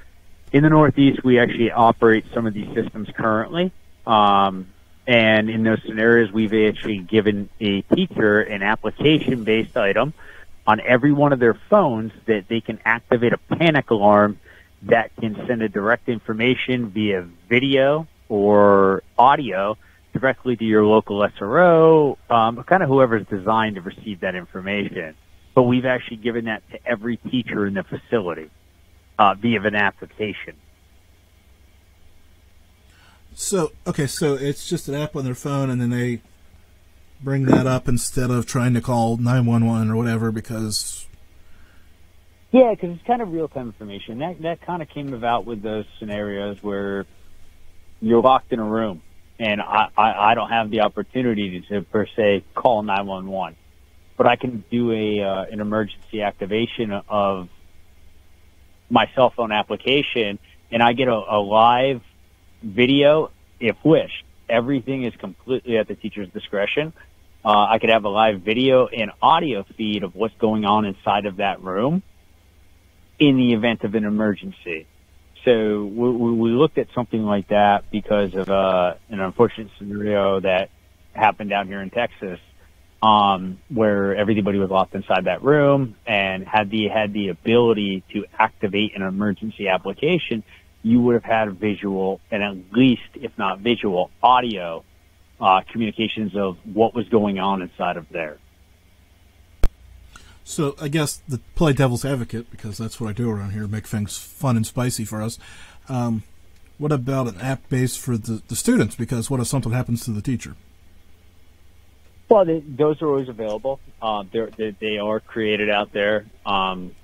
in 0.53 0.63
the 0.63 0.69
Northeast, 0.69 1.25
we 1.25 1.39
actually 1.39 1.71
operate 1.71 2.27
some 2.35 2.47
of 2.47 2.55
these 2.55 2.73
systems 2.75 3.09
currently. 3.17 3.73
Um, 4.07 4.69
and 5.09 5.49
in 5.49 5.65
those 5.65 5.81
scenarios, 5.87 6.31
we've 6.31 6.53
actually 6.53 6.99
given 6.99 7.49
a 7.61 7.81
teacher 7.81 8.41
an 8.43 8.63
application 8.63 9.43
based 9.43 9.75
item 9.75 10.13
on 10.67 10.81
every 10.81 11.13
one 11.13 11.33
of 11.33 11.39
their 11.39 11.55
phones 11.55 12.13
that 12.27 12.47
they 12.49 12.61
can 12.61 12.79
activate 12.85 13.33
a 13.33 13.39
panic 13.39 13.91
alarm 13.91 14.39
that 14.83 15.11
can 15.17 15.35
send 15.47 15.63
a 15.63 15.69
direct 15.69 16.11
information 16.11 16.91
via 16.91 17.27
video 17.49 18.07
or 18.29 19.03
audio 19.19 19.79
directly 20.13 20.57
to 20.57 20.65
your 20.65 20.85
local 20.85 21.21
SRO, 21.21 22.19
um, 22.31 22.63
kind 22.65 22.83
of 22.83 22.91
whoever's 22.91 23.27
designed 23.29 23.77
to 23.77 23.81
receive 23.81 24.21
that 24.21 24.35
information. 24.35 25.15
But 25.55 25.63
we've 25.63 25.87
actually 25.87 26.19
given 26.19 26.45
that 26.45 26.63
to 26.71 26.87
every 26.87 27.17
teacher 27.17 27.67
in 27.67 27.73
the 27.73 27.83
facility 27.83 28.51
uh, 29.19 29.35
via 29.35 29.63
an 29.63 29.75
application. 29.75 30.55
So 33.41 33.71
okay, 33.87 34.09
so 34.09 34.35
it's 34.35 34.69
just 34.69 34.89
an 34.89 34.97
app 34.97 35.15
on 35.15 35.25
their 35.25 35.35
phone, 35.37 35.71
and 35.71 35.81
then 35.81 35.91
they 35.91 36.21
bring 37.23 37.45
that 37.45 37.69
up 37.69 37.87
instead 37.87 38.33
of 38.33 38.47
trying 38.47 38.75
to 38.75 38.81
call 38.81 39.17
nine 39.17 39.47
one 39.47 39.65
one 39.65 39.89
or 39.93 39.97
whatever 39.97 40.33
because. 40.33 41.07
Yeah, 42.51 42.73
because 42.75 42.97
it's 42.97 43.07
kind 43.07 43.23
of 43.23 43.33
real 43.33 43.47
time 43.47 43.69
information. 43.69 44.19
That 44.19 44.43
that 44.43 44.61
kind 44.63 44.83
of 44.83 44.89
came 44.89 45.15
about 45.15 45.47
with 45.47 45.63
those 45.63 45.85
scenarios 46.01 46.61
where 46.65 47.07
you're 48.01 48.21
locked 48.21 48.53
in 48.53 48.59
a 48.59 48.65
room, 48.65 49.03
and 49.39 49.63
I 49.63 49.89
I, 49.97 50.33
I 50.33 50.35
don't 50.35 50.51
have 50.51 50.69
the 50.71 50.81
opportunity 50.81 51.61
to, 51.61 51.69
to 51.75 51.83
per 51.83 52.07
se 52.17 52.43
call 52.57 52.83
nine 52.83 53.07
one 53.07 53.29
one, 53.29 53.55
but 54.17 54.27
I 54.27 54.35
can 54.35 54.65
do 54.69 54.91
a 54.91 55.23
uh, 55.23 55.45
an 55.45 55.61
emergency 55.61 56.23
activation 56.23 56.91
of 57.09 57.49
my 58.91 59.09
cell 59.15 59.31
phone 59.31 59.53
application, 59.53 60.41
and 60.73 60.83
I 60.83 60.93
get 60.93 61.07
a, 61.07 61.15
a 61.15 61.39
live 61.39 62.03
video 62.63 63.31
if 63.61 63.77
wished. 63.85 64.25
Everything 64.49 65.05
is 65.05 65.15
completely 65.17 65.77
at 65.77 65.89
the 65.89 65.95
teacher's 65.95 66.29
discretion. 66.31 66.93
Uh, 67.45 67.67
I 67.71 67.79
could 67.79 67.91
have 67.91 68.05
a 68.05 68.09
live 68.09 68.41
video 68.41 68.87
and 68.87 69.11
audio 69.23 69.65
feed 69.77 70.03
of 70.03 70.15
what's 70.15 70.35
going 70.39 70.65
on 70.65 70.85
inside 70.85 71.27
of 71.27 71.37
that 71.37 71.63
room 71.63 72.03
in 73.19 73.37
the 73.37 73.53
event 73.53 73.85
of 73.85 73.95
an 73.95 74.05
emergency. 74.05 74.87
So 75.45 75.85
we, 75.85 76.11
we 76.11 76.51
looked 76.51 76.79
at 76.79 76.89
something 76.95 77.23
like 77.23 77.49
that 77.49 77.91
because 77.91 78.35
of 78.35 78.49
uh, 78.49 78.95
an 79.09 79.21
unfortunate 79.21 79.71
scenario 79.79 80.41
that 80.41 80.71
happened 81.13 81.51
down 81.51 81.69
here 81.69 81.81
in 81.81 81.91
Texas, 81.91 82.41
um, 83.03 83.59
where 83.69 84.17
everybody 84.17 84.59
was 84.59 84.71
locked 84.71 84.95
inside 84.95 85.25
that 85.25 85.43
room 85.43 85.97
and 86.07 86.47
had 86.47 86.71
the 86.71 86.89
had 86.89 87.13
the 87.13 87.29
ability 87.29 88.03
to 88.13 88.25
activate 88.39 88.97
an 88.97 89.03
emergency 89.03 89.69
application 89.69 90.43
you 90.83 91.01
would 91.01 91.15
have 91.15 91.25
had 91.25 91.53
visual 91.55 92.21
and 92.31 92.43
at 92.43 92.57
least, 92.73 93.03
if 93.15 93.37
not 93.37 93.61
visual, 93.61 94.11
audio 94.23 94.85
uh, 95.41 95.61
communications 95.71 96.37
of 96.37 96.57
what 96.65 96.95
was 96.95 97.09
going 97.09 97.39
on 97.39 97.63
inside 97.63 97.97
of 97.97 98.09
there. 98.11 98.39
So 100.45 100.75
I 100.81 100.89
guess 100.89 101.21
the 101.29 101.39
play 101.57 101.75
devil's 101.75 102.05
advocate 102.05 102.51
because 102.51 102.79
that's 102.79 103.01
what 103.01 103.11
I 103.11 103.13
do 103.13 103.31
around 103.31 103.51
here, 103.51 103.67
make 103.67 103.87
things 103.87 104.17
fun 104.17 104.57
and 104.57 104.67
spicy 104.67 105.05
for 105.05 105.23
us. 105.23 105.39
Um, 105.89 106.23
what 106.79 106.93
about 106.93 107.27
an 107.27 107.41
app 107.41 107.69
base 107.69 107.97
for 107.97 108.17
the, 108.17 108.43
the 108.49 108.57
students? 108.57 108.95
Because 108.95 109.29
what 109.29 109.41
if 109.41 109.47
something 109.47 109.73
happens 109.73 110.05
to 110.05 110.11
the 110.11 110.23
teacher? 110.23 110.57
Well, 112.29 112.45
they, 112.45 112.61
those 112.61 113.03
are 113.03 113.09
always 113.09 113.29
available. 113.29 113.81
Uh, 114.01 114.25
they, 114.57 114.71
they 114.79 114.99
are 114.99 115.21
created 115.21 115.71
out 115.71 115.93
there. 115.93 116.27
Um, 116.47 116.95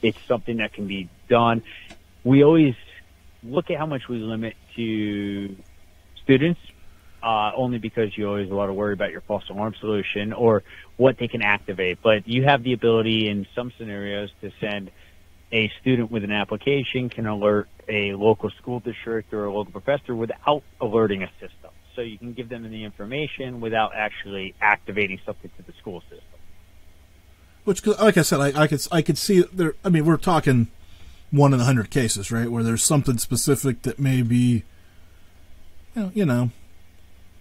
it's 0.00 0.18
something 0.26 0.58
that 0.58 0.72
can 0.72 0.86
be 0.86 1.08
done. 1.28 1.62
We 2.24 2.44
always 2.44 2.76
look 3.42 3.70
at 3.70 3.78
how 3.78 3.86
much 3.86 4.08
we 4.08 4.18
limit 4.18 4.54
to 4.76 5.56
students, 6.22 6.60
uh, 7.22 7.52
only 7.54 7.78
because 7.78 8.16
you 8.16 8.28
always 8.28 8.48
want 8.48 8.68
to 8.68 8.74
worry 8.74 8.92
about 8.92 9.10
your 9.10 9.20
false 9.22 9.48
alarm 9.48 9.74
solution 9.80 10.32
or 10.32 10.62
what 10.96 11.18
they 11.18 11.28
can 11.28 11.42
activate. 11.42 11.98
But 12.02 12.26
you 12.28 12.44
have 12.44 12.62
the 12.62 12.72
ability 12.72 13.28
in 13.28 13.46
some 13.54 13.72
scenarios 13.76 14.30
to 14.40 14.50
send 14.60 14.90
a 15.52 15.70
student 15.80 16.10
with 16.10 16.24
an 16.24 16.30
application 16.30 17.08
can 17.08 17.26
alert 17.26 17.68
a 17.88 18.14
local 18.14 18.50
school 18.50 18.80
district 18.80 19.32
or 19.32 19.46
a 19.46 19.52
local 19.52 19.72
professor 19.72 20.14
without 20.14 20.62
alerting 20.80 21.22
a 21.22 21.30
system. 21.40 21.70
So 21.96 22.02
you 22.02 22.18
can 22.18 22.32
give 22.32 22.48
them 22.48 22.70
the 22.70 22.84
information 22.84 23.60
without 23.60 23.92
actually 23.94 24.54
activating 24.60 25.18
something 25.26 25.50
to 25.56 25.62
the 25.64 25.72
school 25.78 26.02
system. 26.02 26.24
Which, 27.64 27.84
like 27.84 28.16
I 28.16 28.22
said, 28.22 28.40
I, 28.40 28.62
I 28.62 28.66
could 28.68 28.86
I 28.90 29.02
could 29.02 29.18
see 29.18 29.44
there. 29.52 29.74
I 29.84 29.90
mean, 29.90 30.06
we're 30.06 30.16
talking 30.16 30.68
one 31.30 31.54
in 31.54 31.60
a 31.60 31.64
hundred 31.64 31.90
cases, 31.90 32.30
right? 32.30 32.50
Where 32.50 32.62
there's 32.62 32.82
something 32.82 33.18
specific 33.18 33.82
that 33.82 33.98
may 33.98 34.22
be, 34.22 34.64
you 35.94 36.02
know, 36.02 36.10
you 36.14 36.26
know, 36.26 36.50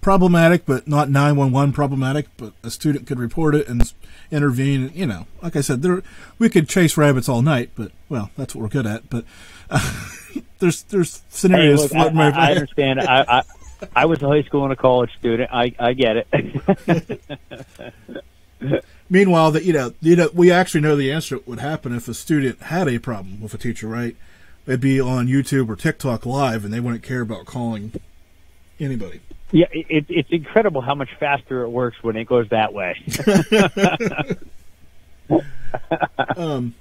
problematic, 0.02 0.65
but 0.65 0.88
not 0.88 1.10
911 1.10 1.73
problematic, 1.73 2.28
but 2.38 2.54
a 2.63 2.69
student 2.69 3.08
could 3.08 3.19
report 3.19 3.56
it 3.56 3.67
and 3.67 3.91
intervene. 4.32 4.91
You 4.93 5.08
know, 5.08 5.28
like 5.41 5.56
I 5.56 5.62
said, 5.62 5.82
there 5.82 6.04
we 6.38 6.49
could 6.49 6.69
chase 6.69 6.97
rabbits 6.97 7.28
all 7.28 7.41
night, 7.41 7.71
but 7.75 7.91
well, 8.08 8.32
that's 8.38 8.56
what 8.56 8.62
we're 8.62 8.69
good 8.69 8.88
at. 8.88 9.10
But 9.10 9.25
uh, 9.69 10.10
there's 10.60 10.84
there's 10.84 11.21
scenarios. 11.30 11.91
Hey, 11.91 12.04
look, 12.04 12.13
I, 12.15 12.30
I, 12.30 12.52
understand. 12.52 12.99
I, 13.02 13.25
I 13.28 13.43
I 13.95 14.06
was 14.06 14.21
a 14.21 14.28
high 14.28 14.43
school 14.43 14.63
and 14.63 14.73
a 14.73 14.75
college 14.75 15.12
student. 15.17 15.49
I 15.52 15.73
I 15.80 15.93
get 15.93 16.25
it. 16.32 17.21
Meanwhile, 19.09 19.51
that 19.51 19.63
you 19.63 19.73
know, 19.73 19.93
you 20.01 20.15
know, 20.15 20.29
we 20.33 20.51
actually 20.51 20.81
know 20.81 20.95
the 20.95 21.11
answer 21.11 21.39
would 21.45 21.59
happen 21.59 21.95
if 21.95 22.07
a 22.07 22.13
student 22.13 22.61
had 22.63 22.87
a 22.87 22.99
problem 22.99 23.41
with 23.41 23.53
a 23.53 23.57
teacher, 23.57 23.87
right? 23.87 24.15
They'd 24.65 24.79
be 24.79 25.01
on 25.01 25.27
YouTube 25.27 25.67
or 25.67 25.75
TikTok 25.75 26.25
live, 26.25 26.63
and 26.63 26.71
they 26.71 26.79
wouldn't 26.79 27.01
care 27.01 27.21
about 27.21 27.45
calling 27.45 27.91
anybody. 28.79 29.21
Yeah, 29.51 29.65
it, 29.71 30.05
it's 30.09 30.29
incredible 30.29 30.81
how 30.81 30.93
much 30.93 31.09
faster 31.19 31.63
it 31.63 31.69
works 31.69 32.03
when 32.03 32.15
it 32.15 32.25
goes 32.25 32.47
that 32.49 32.71
way. 32.71 32.95
um, 36.37 36.75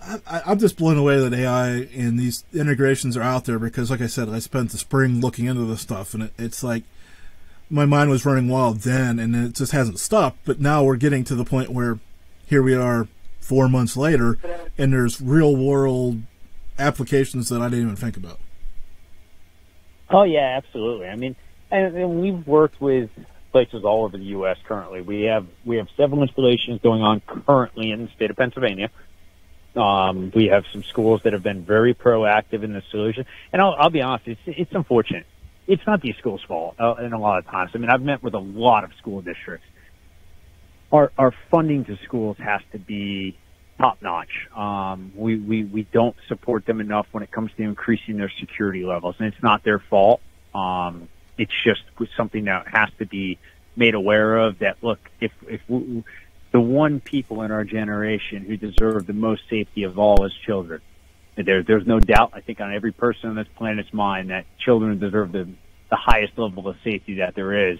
I, 0.00 0.42
I'm 0.46 0.58
just 0.58 0.78
blown 0.78 0.96
away 0.96 1.18
that 1.18 1.34
AI 1.34 1.68
and 1.94 2.18
these 2.18 2.44
integrations 2.54 3.16
are 3.16 3.22
out 3.22 3.44
there 3.44 3.58
because, 3.58 3.90
like 3.90 4.00
I 4.00 4.06
said, 4.06 4.28
I 4.30 4.38
spent 4.38 4.70
the 4.70 4.78
spring 4.78 5.20
looking 5.20 5.46
into 5.46 5.64
this 5.64 5.82
stuff, 5.82 6.14
and 6.14 6.24
it, 6.24 6.32
it's 6.38 6.62
like 6.62 6.84
my 7.70 7.84
mind 7.84 8.10
was 8.10 8.24
running 8.24 8.48
wild 8.48 8.80
then, 8.80 9.18
and 9.18 9.34
it 9.34 9.54
just 9.54 9.72
hasn't 9.72 9.98
stopped. 9.98 10.38
But 10.44 10.60
now 10.60 10.84
we're 10.84 10.96
getting 10.96 11.24
to 11.24 11.34
the 11.34 11.44
point 11.44 11.70
where 11.70 11.98
here 12.46 12.62
we 12.62 12.74
are 12.74 13.08
four 13.40 13.68
months 13.68 13.96
later, 13.96 14.38
and 14.76 14.92
there's 14.92 15.20
real 15.20 15.54
world 15.56 16.22
applications 16.78 17.48
that 17.48 17.60
I 17.60 17.68
didn't 17.68 17.84
even 17.84 17.96
think 17.96 18.16
about. 18.16 18.38
Oh 20.10 20.24
yeah, 20.24 20.56
absolutely. 20.56 21.08
I 21.08 21.16
mean, 21.16 21.36
and, 21.70 21.96
and 21.96 22.20
we've 22.20 22.46
worked 22.46 22.80
with 22.80 23.10
places 23.52 23.84
all 23.84 24.04
over 24.04 24.16
the 24.16 24.24
U.S. 24.24 24.58
currently. 24.66 25.00
We 25.00 25.22
have 25.22 25.46
we 25.64 25.76
have 25.76 25.88
several 25.96 26.22
installations 26.22 26.80
going 26.82 27.02
on 27.02 27.20
currently 27.20 27.90
in 27.90 28.06
the 28.06 28.10
state 28.12 28.30
of 28.30 28.36
Pennsylvania. 28.36 28.90
Um, 29.76 30.30
we 30.34 30.46
have 30.46 30.64
some 30.72 30.84
schools 30.84 31.22
that 31.24 31.32
have 31.32 31.42
been 31.42 31.64
very 31.64 31.94
proactive 31.94 32.62
in 32.62 32.72
the 32.72 32.82
solution, 32.90 33.26
and 33.52 33.60
I'll, 33.60 33.74
I'll 33.76 33.90
be 33.90 34.02
honest, 34.02 34.28
it's 34.28 34.40
it's 34.46 34.72
unfortunate 34.72 35.26
it's 35.66 35.86
not 35.86 36.02
these 36.02 36.16
schools' 36.16 36.42
fault 36.46 36.76
uh, 36.78 36.94
in 36.96 37.12
a 37.12 37.18
lot 37.18 37.38
of 37.38 37.46
times. 37.46 37.70
I 37.74 37.78
mean, 37.78 37.90
I've 37.90 38.02
met 38.02 38.22
with 38.22 38.34
a 38.34 38.38
lot 38.38 38.84
of 38.84 38.92
school 38.98 39.22
districts. 39.22 39.66
Our 40.92 41.10
our 41.18 41.34
funding 41.50 41.84
to 41.86 41.98
schools 42.04 42.36
has 42.38 42.60
to 42.72 42.78
be 42.78 43.36
top 43.78 44.00
notch. 44.02 44.48
Um, 44.54 45.12
we, 45.16 45.38
we 45.38 45.64
we 45.64 45.82
don't 45.82 46.16
support 46.28 46.66
them 46.66 46.80
enough 46.80 47.06
when 47.12 47.22
it 47.22 47.30
comes 47.30 47.50
to 47.56 47.62
increasing 47.62 48.16
their 48.16 48.32
security 48.40 48.84
levels, 48.84 49.16
and 49.18 49.32
it's 49.32 49.42
not 49.42 49.64
their 49.64 49.78
fault. 49.78 50.20
Um, 50.54 51.08
it's 51.36 51.52
just 51.64 51.82
something 52.16 52.44
that 52.44 52.68
has 52.68 52.90
to 52.98 53.06
be 53.06 53.38
made 53.74 53.94
aware 53.94 54.36
of. 54.36 54.60
That 54.60 54.76
look, 54.82 55.00
if 55.20 55.32
if 55.48 55.62
we, 55.68 56.04
the 56.52 56.60
one 56.60 57.00
people 57.00 57.42
in 57.42 57.50
our 57.50 57.64
generation 57.64 58.44
who 58.44 58.56
deserve 58.56 59.06
the 59.06 59.14
most 59.14 59.42
safety 59.50 59.82
of 59.84 59.98
all 59.98 60.24
is 60.24 60.32
children 60.46 60.80
there, 61.36 61.62
there's 61.62 61.86
no 61.86 62.00
doubt, 62.00 62.32
I 62.34 62.40
think, 62.40 62.60
on 62.60 62.72
every 62.72 62.92
person 62.92 63.30
on 63.30 63.36
this 63.36 63.48
planet's 63.56 63.92
mind 63.92 64.30
that 64.30 64.46
children 64.58 64.98
deserve 64.98 65.32
the, 65.32 65.48
the 65.90 65.96
highest 65.96 66.38
level 66.38 66.68
of 66.68 66.76
safety 66.84 67.16
that 67.16 67.34
there 67.34 67.70
is. 67.70 67.78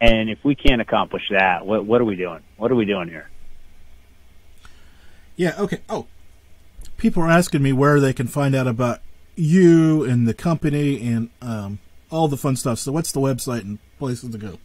And 0.00 0.30
if 0.30 0.38
we 0.44 0.54
can't 0.54 0.80
accomplish 0.80 1.22
that, 1.30 1.66
what, 1.66 1.84
what 1.84 2.00
are 2.00 2.04
we 2.04 2.16
doing? 2.16 2.40
What 2.56 2.70
are 2.70 2.74
we 2.74 2.84
doing 2.84 3.08
here? 3.08 3.28
Yeah, 5.36 5.54
okay. 5.58 5.80
Oh, 5.88 6.06
people 6.96 7.22
are 7.22 7.30
asking 7.30 7.62
me 7.62 7.72
where 7.72 8.00
they 8.00 8.12
can 8.12 8.26
find 8.26 8.54
out 8.54 8.66
about 8.66 9.00
you 9.36 10.04
and 10.04 10.28
the 10.28 10.34
company 10.34 11.06
and 11.06 11.30
um, 11.40 11.78
all 12.10 12.28
the 12.28 12.36
fun 12.36 12.56
stuff. 12.56 12.78
So, 12.78 12.92
what's 12.92 13.12
the 13.12 13.20
website 13.20 13.62
and 13.62 13.78
places 13.98 14.30
to 14.30 14.38
go? 14.38 14.58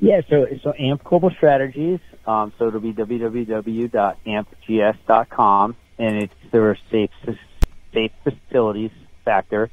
Yeah, 0.00 0.20
so 0.30 0.46
so 0.62 0.72
AMP 0.78 1.02
Global 1.02 1.30
Strategies. 1.30 1.98
Um, 2.26 2.52
so 2.58 2.68
it'll 2.68 2.80
be 2.80 2.92
www.ampgs.com 2.92 5.76
and 5.98 6.22
it's 6.22 6.34
their 6.50 6.76
safe 6.90 7.10
safe 7.92 8.12
facilities 8.22 8.90
factor. 9.24 9.70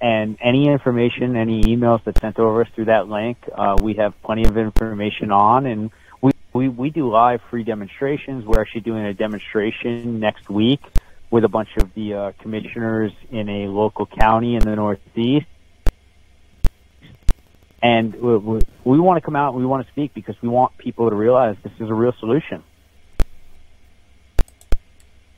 And 0.00 0.36
any 0.40 0.68
information, 0.68 1.36
any 1.36 1.62
emails 1.62 2.04
that 2.04 2.20
sent 2.20 2.38
over 2.38 2.62
us 2.62 2.68
through 2.74 2.86
that 2.86 3.08
link, 3.08 3.38
uh, 3.54 3.78
we 3.80 3.94
have 3.94 4.20
plenty 4.22 4.44
of 4.44 4.58
information 4.58 5.32
on, 5.32 5.64
and 5.64 5.90
we, 6.20 6.32
we 6.52 6.68
we 6.68 6.90
do 6.90 7.08
live 7.08 7.40
free 7.50 7.64
demonstrations. 7.64 8.44
We're 8.44 8.60
actually 8.60 8.82
doing 8.82 9.04
a 9.04 9.14
demonstration 9.14 10.20
next 10.20 10.50
week 10.50 10.80
with 11.30 11.44
a 11.44 11.48
bunch 11.48 11.76
of 11.78 11.92
the 11.94 12.14
uh, 12.14 12.32
commissioners 12.40 13.12
in 13.30 13.48
a 13.48 13.68
local 13.68 14.06
county 14.06 14.54
in 14.54 14.60
the 14.60 14.76
Northeast. 14.76 15.46
And 17.82 18.14
we, 18.14 18.36
we, 18.36 18.60
we 18.84 19.00
want 19.00 19.16
to 19.18 19.20
come 19.20 19.36
out 19.36 19.52
and 19.52 19.58
we 19.58 19.66
want 19.66 19.86
to 19.86 19.92
speak 19.92 20.14
because 20.14 20.34
we 20.40 20.48
want 20.48 20.76
people 20.78 21.08
to 21.10 21.16
realize 21.16 21.56
this 21.62 21.72
is 21.78 21.88
a 21.88 21.94
real 21.94 22.14
solution. 22.18 22.62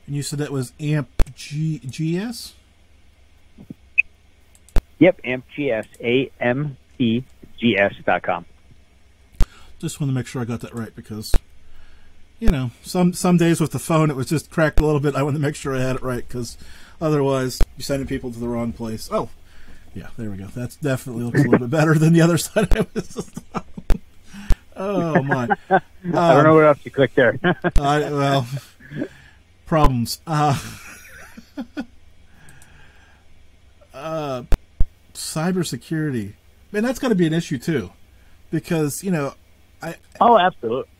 And 0.09 0.15
you 0.15 0.23
said 0.23 0.39
that 0.39 0.51
was 0.51 0.73
AMP 0.79 1.07
G- 1.35 1.77
GS? 1.85 2.55
Yep, 4.97 5.21
AmpGS, 5.21 5.85
A 6.01 6.31
M 6.39 6.77
P 6.97 7.23
G 7.59 7.77
S 7.77 7.93
dot 8.03 8.23
com. 8.23 8.45
Just 9.77 10.01
want 10.01 10.09
to 10.09 10.15
make 10.15 10.25
sure 10.25 10.41
I 10.41 10.45
got 10.45 10.61
that 10.61 10.73
right 10.73 10.95
because, 10.95 11.35
you 12.39 12.49
know, 12.49 12.71
some 12.81 13.13
some 13.13 13.37
days 13.37 13.61
with 13.61 13.69
the 13.69 13.77
phone 13.77 14.09
it 14.09 14.15
was 14.15 14.25
just 14.25 14.49
cracked 14.49 14.79
a 14.79 14.83
little 14.83 14.99
bit. 14.99 15.13
I 15.13 15.21
want 15.21 15.35
to 15.35 15.39
make 15.39 15.53
sure 15.53 15.75
I 15.75 15.81
had 15.81 15.97
it 15.97 16.01
right 16.01 16.27
because 16.27 16.57
otherwise 16.99 17.61
you're 17.77 17.83
sending 17.83 18.07
people 18.07 18.31
to 18.31 18.39
the 18.39 18.47
wrong 18.47 18.73
place. 18.73 19.09
Oh, 19.11 19.29
yeah, 19.93 20.07
there 20.17 20.31
we 20.31 20.37
go. 20.37 20.47
That's 20.47 20.75
definitely 20.75 21.25
looks 21.25 21.41
a 21.41 21.43
little 21.43 21.67
bit 21.67 21.69
better 21.69 21.93
than 21.93 22.13
the 22.13 22.21
other 22.21 22.37
side. 22.39 22.75
I 22.75 22.87
was. 22.95 23.31
oh 24.75 25.21
my! 25.21 25.43
Um, 25.43 25.55
I 26.15 26.33
don't 26.33 26.45
know 26.45 26.55
what 26.55 26.65
else 26.65 26.79
you 26.83 26.89
clicked 26.89 27.15
there. 27.15 27.39
I, 27.77 27.99
well, 28.09 28.47
problems. 29.69 30.19
Uh, 30.27 30.59
uh, 33.93 34.43
cybersecurity, 35.13 36.33
man, 36.71 36.83
that's 36.83 36.99
got 36.99 37.09
to 37.09 37.15
be 37.15 37.27
an 37.27 37.33
issue 37.33 37.57
too, 37.59 37.91
because 38.51 39.03
you 39.03 39.11
know, 39.11 39.33
I 39.81 39.95
oh, 40.19 40.37
absolutely, 40.37 40.91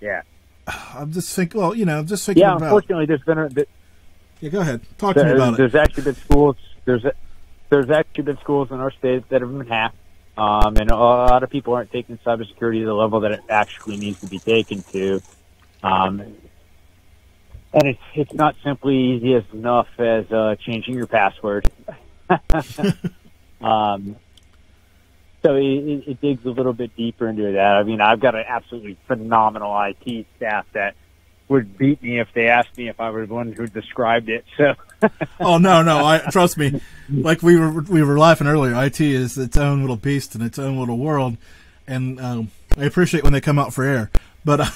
yeah. 0.00 0.22
I'm 0.94 1.10
just 1.10 1.34
thinking. 1.34 1.60
Well, 1.60 1.74
you 1.74 1.86
know, 1.86 1.98
I'm 1.98 2.06
just 2.06 2.24
thinking 2.24 2.42
Yeah, 2.42 2.52
about. 2.54 2.64
unfortunately, 2.64 3.06
there's 3.06 3.22
been 3.22 3.38
a, 3.38 3.48
Yeah, 4.40 4.50
go 4.50 4.60
ahead. 4.60 4.82
Talk 4.98 5.16
to 5.16 5.24
me 5.24 5.32
about 5.32 5.54
it. 5.54 5.56
there's 5.56 5.74
actually 5.74 6.04
been 6.04 6.14
schools. 6.14 6.56
There's 6.84 7.04
there's 7.70 7.90
actually 7.90 8.24
been 8.24 8.38
schools 8.38 8.70
in 8.70 8.78
our 8.78 8.92
state 8.92 9.28
that 9.30 9.40
have 9.40 9.50
been 9.50 9.66
hacked, 9.66 9.96
um, 10.36 10.76
and 10.76 10.90
a 10.90 10.96
lot 10.96 11.42
of 11.42 11.50
people 11.50 11.74
aren't 11.74 11.90
taking 11.90 12.18
cybersecurity 12.18 12.80
to 12.80 12.86
the 12.86 12.94
level 12.94 13.20
that 13.20 13.32
it 13.32 13.40
actually 13.48 13.96
needs 13.96 14.20
to 14.20 14.26
be 14.26 14.38
taken 14.38 14.82
to. 14.92 15.22
Um, 15.82 16.36
and 17.72 17.88
it's 17.88 18.00
it's 18.14 18.32
not 18.32 18.56
simply 18.64 18.96
easy 18.96 19.34
as 19.34 19.44
enough 19.52 19.88
as 19.98 20.30
uh, 20.30 20.56
changing 20.56 20.94
your 20.94 21.06
password. 21.06 21.70
um, 23.60 24.16
so 25.42 25.54
it, 25.54 25.64
it, 25.64 26.08
it 26.08 26.20
digs 26.20 26.44
a 26.44 26.50
little 26.50 26.72
bit 26.72 26.94
deeper 26.96 27.28
into 27.28 27.52
that. 27.52 27.76
I 27.76 27.82
mean, 27.82 28.00
I've 28.00 28.20
got 28.20 28.34
an 28.34 28.44
absolutely 28.46 28.96
phenomenal 29.06 29.74
IT 29.82 30.26
staff 30.36 30.66
that 30.72 30.94
would 31.48 31.76
beat 31.76 32.02
me 32.02 32.20
if 32.20 32.28
they 32.34 32.48
asked 32.48 32.76
me 32.76 32.88
if 32.88 33.00
I 33.00 33.10
was 33.10 33.28
the 33.28 33.34
one 33.34 33.52
who 33.52 33.66
described 33.66 34.28
it. 34.28 34.44
So 34.56 34.74
Oh 35.40 35.58
no, 35.58 35.82
no, 35.82 36.04
I 36.04 36.18
trust 36.30 36.56
me. 36.58 36.80
Like 37.12 37.42
we 37.42 37.56
were 37.58 37.80
we 37.80 38.04
were 38.04 38.20
laughing 38.20 38.46
earlier. 38.46 38.84
IT 38.84 39.00
is 39.00 39.36
its 39.36 39.56
own 39.56 39.80
little 39.80 39.96
beast 39.96 40.36
in 40.36 40.42
its 40.42 40.60
own 40.60 40.78
little 40.78 40.96
world, 40.96 41.36
and 41.84 42.20
um, 42.20 42.52
I 42.76 42.84
appreciate 42.84 43.24
when 43.24 43.32
they 43.32 43.40
come 43.40 43.58
out 43.58 43.74
for 43.74 43.82
air. 43.82 44.12
But 44.44 44.60
uh, 44.60 44.70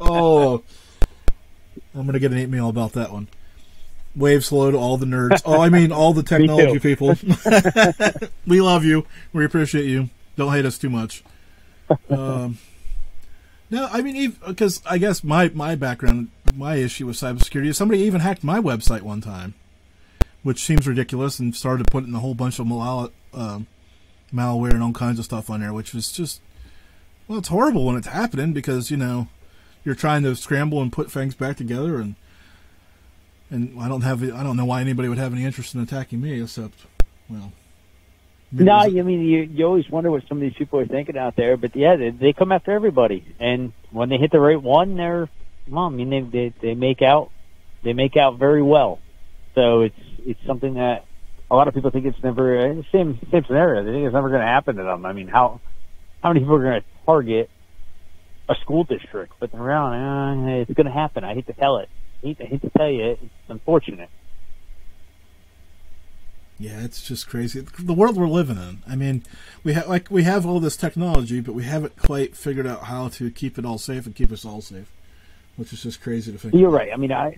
oh, 0.00 0.62
I'm 1.94 2.06
gonna 2.06 2.18
get 2.18 2.32
an 2.32 2.38
email 2.38 2.68
about 2.68 2.92
that 2.92 3.12
one. 3.12 3.28
Waves 4.14 4.48
hello 4.48 4.70
to 4.70 4.76
all 4.76 4.96
the 4.96 5.06
nerds. 5.06 5.42
Oh, 5.44 5.60
I 5.60 5.68
mean 5.68 5.92
all 5.92 6.12
the 6.12 6.22
technology 6.24 6.78
people. 6.78 7.14
we 8.46 8.60
love 8.60 8.84
you. 8.84 9.06
We 9.32 9.44
appreciate 9.44 9.86
you. 9.86 10.08
Don't 10.36 10.52
hate 10.52 10.64
us 10.64 10.78
too 10.78 10.90
much. 10.90 11.22
Um, 12.10 12.58
no, 13.70 13.88
I 13.90 14.00
mean, 14.00 14.36
because 14.46 14.80
I 14.86 14.98
guess 14.98 15.24
my 15.24 15.48
my 15.50 15.74
background, 15.74 16.28
my 16.54 16.76
issue 16.76 17.06
with 17.06 17.16
cybersecurity 17.16 17.68
is 17.68 17.76
somebody 17.76 18.00
even 18.02 18.20
hacked 18.20 18.44
my 18.44 18.58
website 18.58 19.02
one 19.02 19.20
time, 19.20 19.54
which 20.42 20.64
seems 20.64 20.86
ridiculous, 20.86 21.38
and 21.38 21.54
started 21.54 21.86
putting 21.88 22.14
a 22.14 22.20
whole 22.20 22.34
bunch 22.34 22.58
of 22.58 22.66
mal- 22.66 23.10
um 23.34 23.66
malware 24.32 24.72
and 24.72 24.82
all 24.82 24.92
kinds 24.92 25.18
of 25.18 25.24
stuff 25.24 25.50
on 25.50 25.60
there, 25.60 25.72
which 25.72 25.94
was 25.94 26.12
just 26.12 26.40
well, 27.28 27.38
it's 27.38 27.48
horrible 27.48 27.84
when 27.86 27.96
it's 27.96 28.06
happening 28.06 28.52
because 28.52 28.90
you 28.90 28.96
know 28.96 29.28
you're 29.84 29.94
trying 29.94 30.22
to 30.22 30.34
scramble 30.36 30.80
and 30.80 30.92
put 30.92 31.10
things 31.10 31.34
back 31.34 31.56
together, 31.56 31.96
and 31.96 32.14
and 33.50 33.80
I 33.80 33.88
don't 33.88 34.02
have 34.02 34.22
I 34.22 34.42
don't 34.42 34.56
know 34.56 34.64
why 34.64 34.80
anybody 34.80 35.08
would 35.08 35.18
have 35.18 35.32
any 35.32 35.44
interest 35.44 35.74
in 35.74 35.80
attacking 35.80 36.20
me 36.20 36.40
except 36.40 36.86
well. 37.28 37.52
no, 38.52 38.72
I 38.72 38.88
mean 38.88 39.22
you 39.22 39.42
you 39.42 39.64
always 39.64 39.88
wonder 39.90 40.10
what 40.10 40.26
some 40.28 40.38
of 40.38 40.42
these 40.42 40.54
people 40.54 40.80
are 40.80 40.86
thinking 40.86 41.16
out 41.16 41.36
there, 41.36 41.56
but 41.56 41.74
yeah, 41.74 41.96
they, 41.96 42.10
they 42.10 42.32
come 42.32 42.52
after 42.52 42.72
everybody, 42.72 43.24
and 43.40 43.72
when 43.90 44.08
they 44.08 44.18
hit 44.18 44.30
the 44.30 44.40
right 44.40 44.60
one, 44.60 44.96
they're 44.96 45.28
well, 45.68 45.84
I 45.84 45.90
mean 45.90 46.10
they, 46.10 46.20
they 46.20 46.54
they 46.60 46.74
make 46.74 47.02
out 47.02 47.30
they 47.82 47.92
make 47.92 48.16
out 48.16 48.38
very 48.38 48.62
well. 48.62 49.00
So 49.54 49.82
it's 49.82 50.00
it's 50.24 50.40
something 50.46 50.74
that 50.74 51.04
a 51.50 51.56
lot 51.56 51.68
of 51.68 51.74
people 51.74 51.90
think 51.90 52.06
it's 52.06 52.22
never 52.22 52.58
uh, 52.58 52.82
same 52.92 53.18
same 53.30 53.44
scenario. 53.44 53.84
They 53.84 53.92
think 53.92 54.06
it's 54.06 54.14
never 54.14 54.28
going 54.28 54.40
to 54.40 54.46
happen 54.46 54.76
to 54.76 54.82
them. 54.82 55.06
I 55.06 55.12
mean, 55.12 55.28
how 55.28 55.60
how 56.22 56.30
many 56.30 56.40
people 56.40 56.56
are 56.56 56.62
going 56.62 56.82
to 56.82 56.95
target 57.06 57.48
a 58.48 58.54
school 58.56 58.84
district? 58.84 59.32
But 59.40 59.52
they're 59.52 59.62
around, 59.62 60.48
uh, 60.48 60.56
it's 60.56 60.72
going 60.74 60.86
to 60.86 60.92
happen. 60.92 61.24
I 61.24 61.34
hate 61.34 61.46
to 61.46 61.52
tell 61.54 61.78
it. 61.78 61.88
I 62.22 62.26
hate, 62.26 62.36
I 62.40 62.44
hate 62.44 62.62
to 62.62 62.70
tell 62.70 62.90
you, 62.90 63.04
it's 63.12 63.22
unfortunate. 63.48 64.10
Yeah, 66.58 66.82
it's 66.82 67.02
just 67.02 67.28
crazy. 67.28 67.60
The 67.60 67.92
world 67.92 68.16
we're 68.16 68.28
living 68.28 68.56
in. 68.56 68.82
I 68.88 68.96
mean, 68.96 69.22
we 69.62 69.74
have 69.74 69.88
like 69.88 70.10
we 70.10 70.22
have 70.22 70.46
all 70.46 70.58
this 70.58 70.74
technology, 70.76 71.40
but 71.40 71.52
we 71.54 71.64
haven't 71.64 71.96
quite 71.98 72.34
figured 72.34 72.66
out 72.66 72.84
how 72.84 73.08
to 73.08 73.30
keep 73.30 73.58
it 73.58 73.66
all 73.66 73.76
safe 73.76 74.06
and 74.06 74.14
keep 74.14 74.32
us 74.32 74.42
all 74.44 74.62
safe, 74.62 74.90
which 75.56 75.74
is 75.74 75.82
just 75.82 76.00
crazy 76.00 76.32
to 76.32 76.38
think. 76.38 76.54
You're 76.54 76.70
right. 76.70 76.90
I 76.94 76.96
mean, 76.96 77.12
I, 77.12 77.36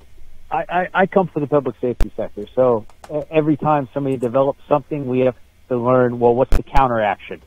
I, 0.52 0.88
I- 0.94 1.06
come 1.06 1.26
from 1.26 1.42
the 1.42 1.48
public 1.48 1.74
safety 1.80 2.12
sector, 2.16 2.46
so 2.54 2.86
every 3.28 3.56
time 3.56 3.88
somebody 3.92 4.16
develops 4.18 4.60
something, 4.68 5.06
we 5.08 5.20
have 5.20 5.34
to 5.68 5.76
learn, 5.76 6.20
well, 6.20 6.34
what's 6.36 6.56
the 6.56 6.62
counteraction? 6.62 7.42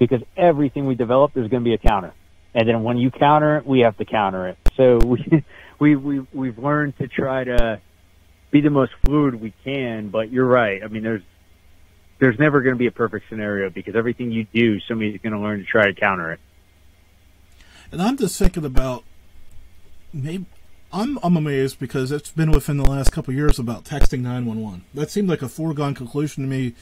Because 0.00 0.22
everything 0.36 0.86
we 0.86 0.96
develop, 0.96 1.32
there's 1.34 1.48
going 1.48 1.62
to 1.62 1.68
be 1.68 1.74
a 1.74 1.78
counter. 1.78 2.12
And 2.54 2.68
then 2.68 2.82
when 2.82 2.98
you 2.98 3.12
counter 3.12 3.58
it, 3.58 3.66
we 3.66 3.80
have 3.80 3.96
to 3.98 4.04
counter 4.04 4.48
it. 4.48 4.58
So 4.76 4.98
we, 4.98 5.44
we, 5.78 5.94
we, 5.94 6.26
we've 6.32 6.58
learned 6.58 6.98
to 6.98 7.06
try 7.06 7.44
to 7.44 7.80
be 8.50 8.60
the 8.60 8.70
most 8.70 8.90
fluid 9.04 9.40
we 9.40 9.54
can, 9.62 10.08
but 10.08 10.32
you're 10.32 10.46
right. 10.46 10.82
I 10.82 10.88
mean, 10.88 11.04
there's, 11.04 11.22
there's 12.18 12.38
never 12.40 12.60
going 12.60 12.74
to 12.74 12.78
be 12.78 12.88
a 12.88 12.92
perfect 12.92 13.26
scenario 13.28 13.70
because 13.70 13.94
everything 13.94 14.32
you 14.32 14.46
do, 14.52 14.80
somebody's 14.80 15.20
going 15.20 15.32
to 15.34 15.38
learn 15.38 15.60
to 15.60 15.64
try 15.64 15.86
to 15.86 15.94
counter 15.94 16.32
it. 16.32 16.40
And 17.92 18.02
I'm 18.02 18.16
just 18.16 18.38
thinking 18.38 18.64
about 18.64 19.04
maybe 20.12 20.46
I'm 20.92 21.18
I'm 21.22 21.36
amazed 21.36 21.78
because 21.78 22.10
it's 22.10 22.30
been 22.30 22.50
within 22.50 22.76
the 22.76 22.88
last 22.88 23.12
couple 23.12 23.32
years 23.32 23.58
about 23.58 23.84
texting 23.84 24.20
911. 24.20 24.84
That 24.94 25.10
seemed 25.10 25.28
like 25.28 25.42
a 25.42 25.48
foregone 25.48 25.94
conclusion 25.94 26.44
to 26.44 26.50
me 26.50 26.74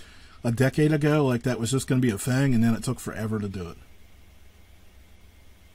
a 0.44 0.52
decade 0.52 0.92
ago. 0.92 1.24
Like 1.24 1.42
that 1.42 1.58
was 1.58 1.70
just 1.70 1.86
going 1.86 2.00
to 2.00 2.06
be 2.06 2.12
a 2.12 2.18
thing, 2.18 2.54
and 2.54 2.62
then 2.62 2.74
it 2.74 2.84
took 2.84 3.00
forever 3.00 3.38
to 3.38 3.48
do 3.48 3.68
it. 3.68 3.76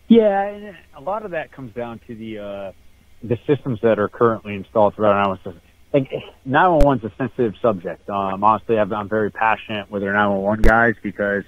Yeah, 0.07 0.43
and 0.43 0.77
a 0.95 1.01
lot 1.01 1.25
of 1.25 1.31
that 1.31 1.51
comes 1.51 1.73
down 1.73 1.99
to 2.07 2.15
the 2.15 2.39
uh, 2.39 2.71
the 3.23 3.37
systems 3.47 3.79
that 3.81 3.99
are 3.99 4.09
currently 4.09 4.55
installed 4.55 4.95
throughout 4.95 5.27
our 5.27 5.35
system. 5.37 5.61
Like 5.93 6.11
911 6.45 7.05
is 7.05 7.13
a 7.13 7.15
sensitive 7.17 7.53
subject. 7.61 8.09
Um, 8.09 8.43
honestly, 8.43 8.79
I've, 8.79 8.91
I'm 8.91 9.07
very 9.07 9.31
passionate 9.31 9.91
with 9.91 10.03
our 10.03 10.11
911 10.11 10.63
guys 10.63 10.95
because 11.03 11.43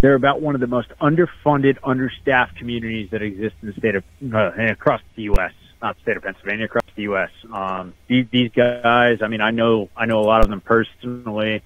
they're 0.00 0.14
about 0.14 0.42
one 0.42 0.54
of 0.54 0.60
the 0.60 0.66
most 0.66 0.88
underfunded, 1.00 1.78
understaffed 1.82 2.56
communities 2.56 3.08
that 3.10 3.22
exist 3.22 3.56
in 3.62 3.68
the 3.68 3.74
state 3.74 3.94
of 3.94 4.04
uh, 4.32 4.52
across 4.70 5.00
the 5.16 5.22
U.S. 5.22 5.52
Not 5.82 5.96
state 6.02 6.16
of 6.16 6.22
Pennsylvania, 6.22 6.66
across 6.66 6.84
the 6.94 7.02
U.S. 7.02 7.30
Um, 7.52 7.94
these, 8.06 8.26
these 8.30 8.50
guys, 8.52 9.18
I 9.22 9.28
mean, 9.28 9.40
I 9.40 9.50
know 9.50 9.88
I 9.96 10.06
know 10.06 10.20
a 10.20 10.26
lot 10.28 10.42
of 10.42 10.50
them 10.50 10.60
personally 10.60 11.62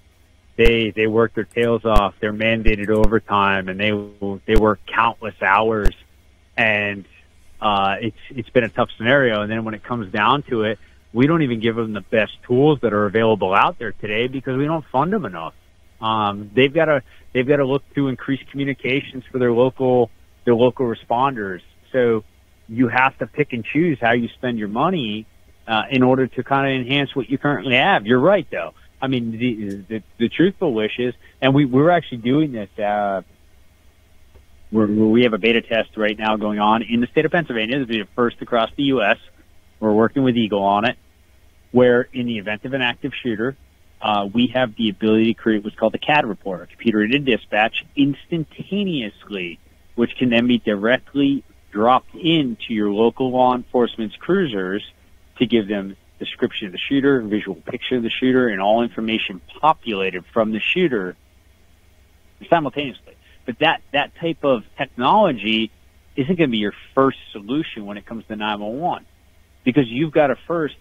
they 0.58 0.90
they 0.90 1.06
work 1.06 1.34
their 1.34 1.44
tails 1.44 1.84
off. 1.84 2.14
They're 2.20 2.32
mandated 2.32 2.90
overtime, 2.90 3.68
and 3.68 3.78
they 3.78 3.92
they 4.44 4.56
work 4.56 4.80
countless 4.86 5.40
hours, 5.40 5.94
and 6.56 7.04
uh, 7.62 7.96
it's 8.00 8.18
it's 8.30 8.50
been 8.50 8.64
a 8.64 8.68
tough 8.68 8.90
scenario. 8.98 9.40
And 9.42 9.50
then 9.50 9.64
when 9.64 9.74
it 9.74 9.84
comes 9.84 10.12
down 10.12 10.42
to 10.50 10.64
it, 10.64 10.80
we 11.12 11.28
don't 11.28 11.42
even 11.42 11.60
give 11.60 11.76
them 11.76 11.92
the 11.92 12.00
best 12.00 12.32
tools 12.42 12.80
that 12.82 12.92
are 12.92 13.06
available 13.06 13.54
out 13.54 13.78
there 13.78 13.92
today 13.92 14.26
because 14.26 14.56
we 14.56 14.64
don't 14.64 14.84
fund 14.86 15.12
them 15.12 15.24
enough. 15.24 15.54
Um, 16.00 16.50
they've 16.52 16.74
got 16.74 16.86
to 16.86 17.02
they've 17.32 17.46
got 17.46 17.56
to 17.56 17.64
look 17.64 17.84
to 17.94 18.08
increase 18.08 18.40
communications 18.50 19.22
for 19.30 19.38
their 19.38 19.52
local 19.52 20.10
their 20.44 20.56
local 20.56 20.86
responders. 20.86 21.60
So 21.92 22.24
you 22.68 22.88
have 22.88 23.16
to 23.18 23.28
pick 23.28 23.52
and 23.52 23.64
choose 23.64 23.98
how 24.00 24.12
you 24.12 24.26
spend 24.26 24.58
your 24.58 24.68
money 24.68 25.24
uh, 25.68 25.84
in 25.88 26.02
order 26.02 26.26
to 26.26 26.42
kind 26.42 26.66
of 26.66 26.84
enhance 26.84 27.14
what 27.14 27.30
you 27.30 27.38
currently 27.38 27.76
have. 27.76 28.06
You're 28.06 28.18
right, 28.18 28.46
though. 28.50 28.74
I 29.00 29.06
mean, 29.06 29.32
the 29.32 29.84
the, 29.88 30.02
the 30.18 30.28
truthful 30.28 30.72
wish 30.72 30.98
is, 30.98 31.14
and 31.40 31.54
we 31.54 31.64
we're 31.64 31.90
actually 31.90 32.18
doing 32.18 32.52
this. 32.52 32.70
Uh, 32.78 33.22
we're, 34.70 34.86
we 34.86 35.22
have 35.22 35.32
a 35.32 35.38
beta 35.38 35.62
test 35.62 35.96
right 35.96 36.18
now 36.18 36.36
going 36.36 36.58
on 36.58 36.82
in 36.82 37.00
the 37.00 37.06
state 37.06 37.24
of 37.24 37.32
Pennsylvania. 37.32 37.78
This 37.78 37.86
will 37.86 37.94
be 37.94 38.02
the 38.02 38.08
first 38.14 38.42
across 38.42 38.70
the 38.76 38.84
U.S. 38.84 39.16
We're 39.80 39.94
working 39.94 40.24
with 40.24 40.34
EAGL 40.34 40.60
on 40.60 40.84
it, 40.84 40.96
where 41.70 42.02
in 42.12 42.26
the 42.26 42.38
event 42.38 42.64
of 42.64 42.74
an 42.74 42.82
active 42.82 43.12
shooter, 43.22 43.56
uh, 44.02 44.28
we 44.32 44.48
have 44.48 44.74
the 44.76 44.90
ability 44.90 45.32
to 45.32 45.40
create 45.40 45.64
what's 45.64 45.76
called 45.76 45.94
a 45.94 45.98
CAD 45.98 46.26
report, 46.26 46.62
a 46.62 46.66
computer-aided 46.66 47.24
dispatch, 47.24 47.84
instantaneously, 47.96 49.58
which 49.94 50.16
can 50.16 50.30
then 50.30 50.46
be 50.46 50.58
directly 50.58 51.44
dropped 51.70 52.14
into 52.14 52.74
your 52.74 52.90
local 52.90 53.30
law 53.30 53.54
enforcement's 53.54 54.16
cruisers 54.16 54.82
to 55.38 55.46
give 55.46 55.68
them 55.68 55.96
description 56.18 56.66
of 56.66 56.72
the 56.72 56.78
shooter, 56.78 57.20
visual 57.20 57.54
picture 57.54 57.96
of 57.96 58.02
the 58.02 58.10
shooter, 58.10 58.48
and 58.48 58.60
all 58.60 58.82
information 58.82 59.40
populated 59.60 60.24
from 60.32 60.52
the 60.52 60.60
shooter 60.60 61.16
simultaneously. 62.48 63.14
But 63.46 63.58
that, 63.60 63.82
that 63.92 64.14
type 64.16 64.44
of 64.44 64.64
technology 64.76 65.70
isn't 66.16 66.36
going 66.36 66.50
to 66.50 66.52
be 66.52 66.58
your 66.58 66.74
first 66.94 67.18
solution 67.32 67.86
when 67.86 67.96
it 67.96 68.04
comes 68.04 68.24
to 68.26 68.36
911 68.36 69.06
because 69.64 69.88
you've 69.88 70.12
got 70.12 70.28
to 70.28 70.36
first 70.46 70.74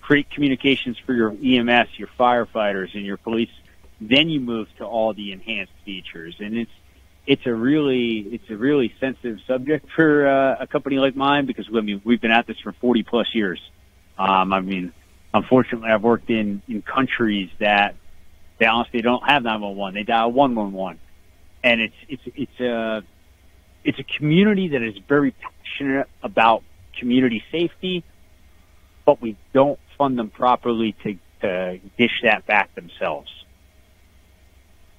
create 0.00 0.30
communications 0.30 0.98
for 0.98 1.12
your 1.12 1.30
EMS, 1.30 1.98
your 1.98 2.08
firefighters, 2.18 2.94
and 2.94 3.04
your 3.04 3.16
police. 3.16 3.50
Then 4.00 4.28
you 4.28 4.40
move 4.40 4.68
to 4.78 4.84
all 4.84 5.14
the 5.14 5.32
enhanced 5.32 5.72
features, 5.84 6.36
and 6.40 6.56
it's 6.56 6.70
it's 7.26 7.46
a 7.46 7.54
really 7.54 8.18
it's 8.18 8.50
a 8.50 8.56
really 8.56 8.92
sensitive 8.98 9.38
subject 9.46 9.86
for 9.94 10.26
uh, 10.26 10.56
a 10.60 10.66
company 10.66 10.98
like 10.98 11.14
mine 11.14 11.46
because 11.46 11.68
I 11.74 11.80
mean 11.80 12.02
we've 12.04 12.20
been 12.20 12.32
at 12.32 12.46
this 12.46 12.58
for 12.58 12.72
40 12.72 13.04
plus 13.04 13.34
years. 13.34 13.60
Um, 14.18 14.52
I 14.52 14.60
mean, 14.60 14.92
unfortunately, 15.32 15.90
I've 15.90 16.02
worked 16.02 16.30
in 16.30 16.62
in 16.68 16.82
countries 16.82 17.50
that 17.58 17.96
they 18.58 18.66
honestly 18.66 19.02
don't 19.02 19.22
have 19.28 19.42
911; 19.42 19.94
they 19.94 20.04
dial 20.04 20.30
111, 20.30 21.00
and 21.64 21.80
it's 21.80 21.94
it's 22.08 22.22
it's 22.34 22.60
a 22.60 23.02
it's 23.84 23.98
a 23.98 24.04
community 24.04 24.68
that 24.68 24.82
is 24.82 24.94
very 25.08 25.32
passionate 25.32 26.08
about 26.22 26.62
community 26.98 27.42
safety, 27.50 28.04
but 29.04 29.20
we 29.20 29.36
don't 29.52 29.78
fund 29.98 30.18
them 30.18 30.30
properly 30.30 30.94
to, 31.02 31.18
to 31.40 31.80
dish 31.98 32.20
that 32.22 32.46
back 32.46 32.74
themselves. 32.74 33.30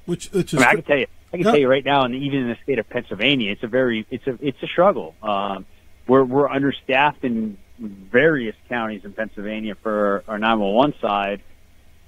Which, 0.06 0.30
which 0.32 0.54
is, 0.54 0.62
I, 0.62 0.62
mean, 0.62 0.68
I 0.68 0.74
can 0.76 0.84
tell 0.84 0.98
you, 0.98 1.08
I 1.32 1.38
can 1.38 1.46
tell 1.46 1.58
you 1.58 1.70
right 1.70 1.86
now, 1.86 2.04
and 2.04 2.14
even 2.14 2.40
in 2.40 2.50
the 2.50 2.58
state 2.64 2.80
of 2.80 2.90
Pennsylvania, 2.90 3.52
it's 3.52 3.64
a 3.64 3.68
very, 3.68 4.06
it's 4.12 4.28
a, 4.28 4.38
it's 4.42 4.62
a 4.62 4.68
struggle. 4.68 5.16
Um, 5.24 5.66
we're 6.08 6.26
we're 6.26 6.50
understaffed 6.50 7.24
in 7.24 7.58
various 7.80 8.56
counties 8.70 9.04
in 9.04 9.14
Pennsylvania 9.14 9.76
for 9.76 10.24
our 10.28 10.38
911 10.38 10.96
side, 11.00 11.42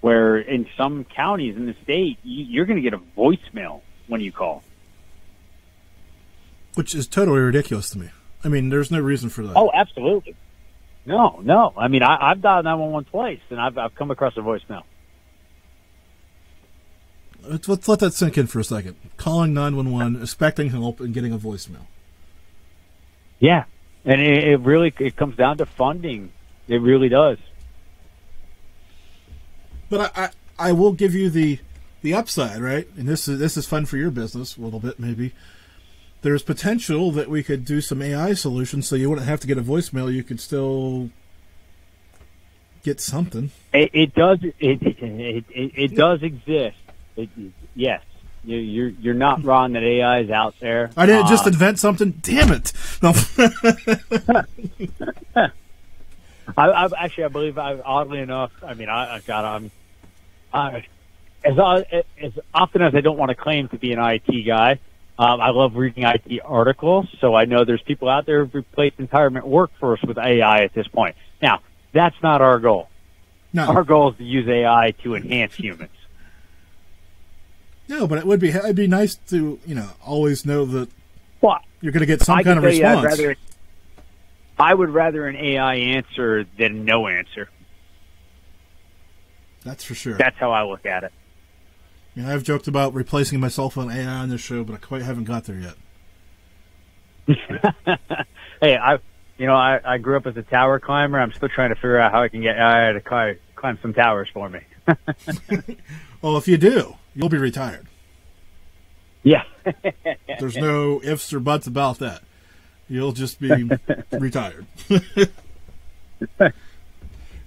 where 0.01 0.37
in 0.37 0.67
some 0.77 1.03
counties 1.03 1.55
in 1.55 1.65
the 1.65 1.75
state, 1.83 2.19
you, 2.23 2.45
you're 2.45 2.65
going 2.65 2.81
to 2.81 2.81
get 2.81 2.93
a 2.93 3.01
voicemail 3.17 3.81
when 4.07 4.21
you 4.21 4.31
call. 4.31 4.63
Which 6.75 6.93
is 6.93 7.07
totally 7.07 7.39
ridiculous 7.39 7.89
to 7.91 7.99
me. 7.99 8.09
I 8.43 8.47
mean, 8.47 8.69
there's 8.69 8.91
no 8.91 8.99
reason 8.99 9.29
for 9.29 9.43
that. 9.43 9.53
Oh, 9.55 9.71
absolutely. 9.73 10.35
No, 11.05 11.39
no. 11.43 11.73
I 11.77 11.87
mean, 11.87 12.03
I, 12.03 12.31
I've 12.31 12.41
dialed 12.41 12.65
911 12.65 13.09
twice, 13.09 13.39
and 13.49 13.59
I've, 13.59 13.77
I've 13.77 13.95
come 13.95 14.11
across 14.11 14.35
a 14.37 14.41
voicemail. 14.41 14.83
Let's, 17.43 17.67
let's 17.67 17.87
let 17.87 17.99
that 17.99 18.13
sink 18.13 18.37
in 18.37 18.47
for 18.47 18.59
a 18.59 18.63
second. 18.63 18.95
Calling 19.17 19.53
911, 19.53 20.21
expecting 20.21 20.69
help, 20.71 20.99
and 20.99 21.13
getting 21.13 21.31
a 21.31 21.37
voicemail. 21.37 21.85
Yeah, 23.39 23.65
and 24.05 24.21
it, 24.21 24.43
it 24.47 24.59
really 24.61 24.93
it 24.99 25.15
comes 25.15 25.35
down 25.35 25.57
to 25.57 25.65
funding. 25.65 26.31
It 26.67 26.81
really 26.81 27.09
does. 27.09 27.37
But 29.89 30.11
I, 30.17 30.23
I, 30.23 30.69
I 30.69 30.71
will 30.71 30.93
give 30.93 31.13
you 31.13 31.29
the 31.29 31.59
the 32.01 32.13
upside, 32.13 32.61
right? 32.61 32.87
And 32.97 33.07
this 33.07 33.27
is 33.27 33.39
this 33.39 33.57
is 33.57 33.65
fun 33.65 33.85
for 33.85 33.97
your 33.97 34.11
business 34.11 34.57
a 34.57 34.61
little 34.61 34.79
bit, 34.79 34.99
maybe. 34.99 35.33
There's 36.21 36.43
potential 36.43 37.11
that 37.11 37.29
we 37.29 37.43
could 37.43 37.65
do 37.65 37.81
some 37.81 38.01
AI 38.01 38.33
solutions, 38.33 38.87
so 38.87 38.95
you 38.95 39.09
wouldn't 39.09 39.27
have 39.27 39.39
to 39.41 39.47
get 39.47 39.57
a 39.57 39.61
voicemail. 39.61 40.11
You 40.11 40.23
could 40.23 40.39
still 40.39 41.11
get 42.83 42.99
something. 42.99 43.51
It, 43.73 43.91
it 43.93 44.15
does. 44.15 44.39
It, 44.43 44.53
it, 44.59 45.45
it, 45.49 45.71
it 45.75 45.95
does 45.95 46.23
exist. 46.23 46.77
It, 47.15 47.29
yes, 47.75 48.01
you, 48.45 48.57
you're 48.57 48.89
you're 48.89 49.13
not 49.13 49.43
wrong 49.43 49.73
that 49.73 49.83
AI 49.83 50.19
is 50.19 50.29
out 50.29 50.55
there. 50.59 50.91
I 50.95 51.05
didn't 51.05 51.27
just 51.27 51.45
uh, 51.45 51.49
invent 51.49 51.79
something. 51.79 52.11
Damn 52.21 52.51
it! 52.51 52.73
No. 53.01 53.13
I, 56.57 56.67
I 56.67 56.89
actually, 56.97 57.23
I 57.23 57.27
believe, 57.29 57.57
I, 57.57 57.79
oddly 57.79 58.19
enough, 58.19 58.51
I 58.63 58.75
mean, 58.75 58.87
I, 58.87 59.15
I 59.15 59.19
got, 59.21 59.45
I'm, 59.45 59.71
I, 60.53 60.85
as 61.43 61.57
uh, 61.57 61.83
as 62.21 62.33
often 62.53 62.81
as 62.81 62.95
I 62.95 63.01
don't 63.01 63.17
want 63.17 63.29
to 63.29 63.35
claim 63.35 63.67
to 63.69 63.77
be 63.77 63.93
an 63.93 63.99
IT 63.99 64.45
guy, 64.45 64.79
um, 65.17 65.41
I 65.41 65.49
love 65.49 65.75
reading 65.75 66.03
IT 66.03 66.41
articles, 66.43 67.07
so 67.19 67.35
I 67.35 67.45
know 67.45 67.65
there's 67.65 67.81
people 67.81 68.09
out 68.09 68.25
there 68.25 68.43
who've 68.43 68.55
replaced 68.55 68.99
entire 68.99 69.29
workforce 69.29 70.01
with 70.01 70.17
AI 70.17 70.63
at 70.63 70.73
this 70.73 70.87
point. 70.87 71.15
Now, 71.41 71.61
that's 71.93 72.15
not 72.21 72.41
our 72.41 72.59
goal. 72.59 72.89
No. 73.53 73.67
Our 73.67 73.83
goal 73.83 74.11
is 74.11 74.17
to 74.17 74.23
use 74.23 74.47
AI 74.49 74.91
to 75.03 75.15
enhance 75.15 75.55
humans. 75.55 75.91
No, 77.87 78.07
but 78.07 78.17
it 78.17 78.25
would 78.25 78.39
be 78.39 78.49
it'd 78.49 78.75
be 78.75 78.87
nice 78.87 79.15
to 79.29 79.59
you 79.65 79.75
know 79.75 79.89
always 80.05 80.45
know 80.45 80.65
that 80.65 80.89
well, 81.41 81.59
you're 81.81 81.91
going 81.91 82.01
to 82.01 82.07
get 82.07 82.21
some 82.21 82.37
I 82.37 82.43
kind 82.43 82.57
of 82.57 82.63
response. 82.63 83.05
Rather, 83.05 83.35
I 84.57 84.73
would 84.73 84.89
rather 84.89 85.27
an 85.27 85.35
AI 85.35 85.75
answer 85.75 86.45
than 86.57 86.85
no 86.85 87.07
answer. 87.07 87.49
That's 89.63 89.83
for 89.83 89.95
sure. 89.95 90.17
That's 90.17 90.37
how 90.37 90.51
I 90.51 90.63
look 90.63 90.85
at 90.85 91.03
it. 91.03 91.11
I 92.15 92.19
mean, 92.19 92.29
I've 92.29 92.43
joked 92.43 92.67
about 92.67 92.93
replacing 92.93 93.39
myself 93.39 93.77
on 93.77 93.91
AI 93.91 94.05
on 94.05 94.29
this 94.29 94.41
show, 94.41 94.63
but 94.63 94.73
I 94.73 94.77
quite 94.77 95.01
haven't 95.01 95.25
got 95.25 95.43
there 95.45 95.59
yet. 95.59 95.75
hey, 98.61 98.77
I, 98.77 98.99
you 99.37 99.47
know, 99.47 99.55
I, 99.55 99.79
I 99.83 99.97
grew 99.97 100.15
up 100.15 100.27
as 100.27 100.37
a 100.37 100.43
tower 100.43 100.79
climber. 100.79 101.19
I'm 101.19 101.33
still 101.33 101.49
trying 101.49 101.69
to 101.69 101.75
figure 101.75 101.97
out 101.97 102.11
how 102.11 102.21
I 102.21 102.29
can 102.29 102.41
get 102.41 102.57
AI 102.57 102.93
to 102.93 103.01
climb, 103.01 103.37
climb 103.55 103.79
some 103.81 103.93
towers 103.93 104.29
for 104.33 104.49
me. 104.49 104.61
well, 106.21 106.37
if 106.37 106.47
you 106.47 106.57
do, 106.57 106.95
you'll 107.15 107.29
be 107.29 107.37
retired. 107.37 107.87
Yeah. 109.23 109.43
There's 110.39 110.55
no 110.57 111.01
ifs 111.03 111.33
or 111.33 111.39
buts 111.39 111.65
about 111.65 111.99
that. 111.99 112.21
You'll 112.87 113.13
just 113.13 113.39
be 113.39 113.69
retired. 114.11 114.67
yep. 114.89 116.53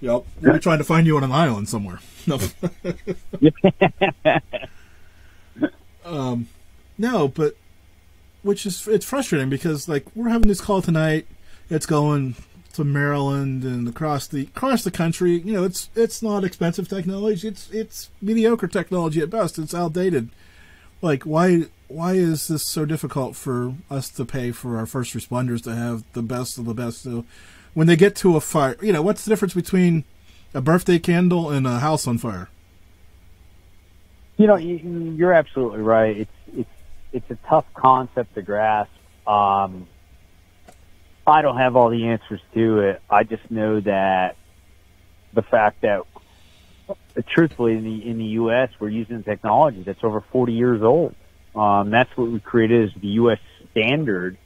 We'll 0.01 0.25
be 0.41 0.59
trying 0.59 0.79
to 0.79 0.83
find 0.83 1.07
you 1.07 1.15
on 1.15 1.23
an 1.23 1.31
island 1.31 1.69
somewhere. 1.69 1.99
No. 2.27 2.37
um, 6.05 6.49
no, 6.97 7.29
but 7.29 7.55
which 8.43 8.65
is 8.65 8.85
it's 8.87 9.05
frustrating 9.05 9.49
because 9.49 9.87
like 9.87 10.05
we're 10.15 10.29
having 10.29 10.49
this 10.49 10.61
call 10.61 10.81
tonight. 10.81 11.27
It's 11.69 11.85
going 11.85 12.35
to 12.73 12.83
Maryland 12.83 13.63
and 13.63 13.87
across 13.87 14.27
the 14.27 14.43
across 14.43 14.83
the 14.83 14.91
country. 14.91 15.39
You 15.39 15.53
know, 15.53 15.63
it's 15.63 15.89
it's 15.95 16.21
not 16.21 16.43
expensive 16.43 16.87
technology. 16.87 17.47
It's 17.47 17.69
it's 17.71 18.09
mediocre 18.21 18.67
technology 18.67 19.21
at 19.21 19.29
best. 19.29 19.59
It's 19.59 19.73
outdated. 19.73 20.29
Like 21.01 21.23
why 21.23 21.65
why 21.87 22.13
is 22.13 22.47
this 22.47 22.65
so 22.65 22.85
difficult 22.85 23.35
for 23.35 23.73
us 23.89 24.09
to 24.09 24.25
pay 24.25 24.51
for 24.51 24.77
our 24.77 24.85
first 24.85 25.15
responders 25.15 25.63
to 25.63 25.75
have 25.75 26.03
the 26.13 26.21
best 26.21 26.57
of 26.57 26.65
the 26.65 26.73
best? 26.73 27.01
So 27.01 27.25
when 27.73 27.87
they 27.87 27.95
get 27.95 28.15
to 28.17 28.35
a 28.35 28.41
fire, 28.41 28.77
you 28.81 28.93
know, 28.93 29.01
what's 29.01 29.25
the 29.25 29.29
difference 29.29 29.53
between 29.53 30.03
a 30.53 30.61
birthday 30.61 30.99
candle 30.99 31.49
and 31.49 31.65
a 31.65 31.79
house 31.79 32.07
on 32.07 32.17
fire? 32.17 32.49
You 34.37 34.47
know, 34.47 34.55
you're 34.55 35.33
absolutely 35.33 35.81
right. 35.81 36.17
It's 36.17 36.31
it's 36.55 36.69
it's 37.11 37.31
a 37.31 37.37
tough 37.47 37.65
concept 37.73 38.35
to 38.35 38.41
grasp. 38.41 38.91
Um, 39.27 39.87
I 41.29 41.41
don't 41.41 41.57
have 41.57 41.75
all 41.75 41.89
the 41.89 42.07
answers 42.07 42.41
to 42.53 42.79
it. 42.79 43.01
I 43.09 43.23
just 43.23 43.49
know 43.49 43.79
that 43.81 44.35
the 45.33 45.41
fact 45.41 45.81
that, 45.81 46.03
truthfully, 47.27 47.73
in 47.73 47.83
the 47.83 48.09
in 48.09 48.17
the 48.17 48.25
U.S., 48.25 48.69
we're 48.79 48.89
using 48.89 49.23
technology 49.23 49.83
that's 49.83 50.03
over 50.03 50.21
40 50.31 50.53
years 50.53 50.81
old. 50.81 51.15
Um, 51.55 51.89
that's 51.89 52.15
what 52.15 52.29
we 52.29 52.39
created 52.39 52.89
as 52.89 53.01
the 53.01 53.07
U.S. 53.07 53.39
standard 53.71 54.37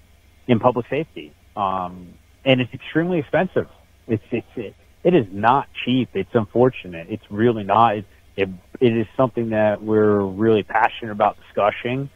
in 0.48 0.60
public 0.60 0.88
safety, 0.90 1.34
um, 1.56 2.14
and 2.44 2.62
it's 2.62 2.74
extremely 2.74 3.20
expensive. 3.20 3.70
It's 4.08 4.24
it's 4.32 4.48
it, 4.56 4.76
it 5.04 5.14
is 5.14 5.28
not 5.32 5.68
cheap. 5.86 6.10
It's 6.14 6.34
unfortunate. 6.34 7.08
It's 7.10 7.30
really 7.30 7.64
not. 7.64 7.98
It, 7.98 8.06
it, 8.36 8.50
it 8.80 8.98
is 8.98 9.08
something 9.16 9.50
that 9.50 9.84
we're 9.84 10.22
really 10.22 10.64
passionate 10.64 11.12
about 11.12 11.38
discussing, 11.46 12.10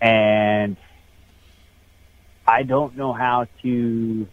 and 0.00 0.76
I 2.46 2.62
don't 2.62 2.96
know 2.96 3.12
how 3.12 3.46
to. 3.62 4.28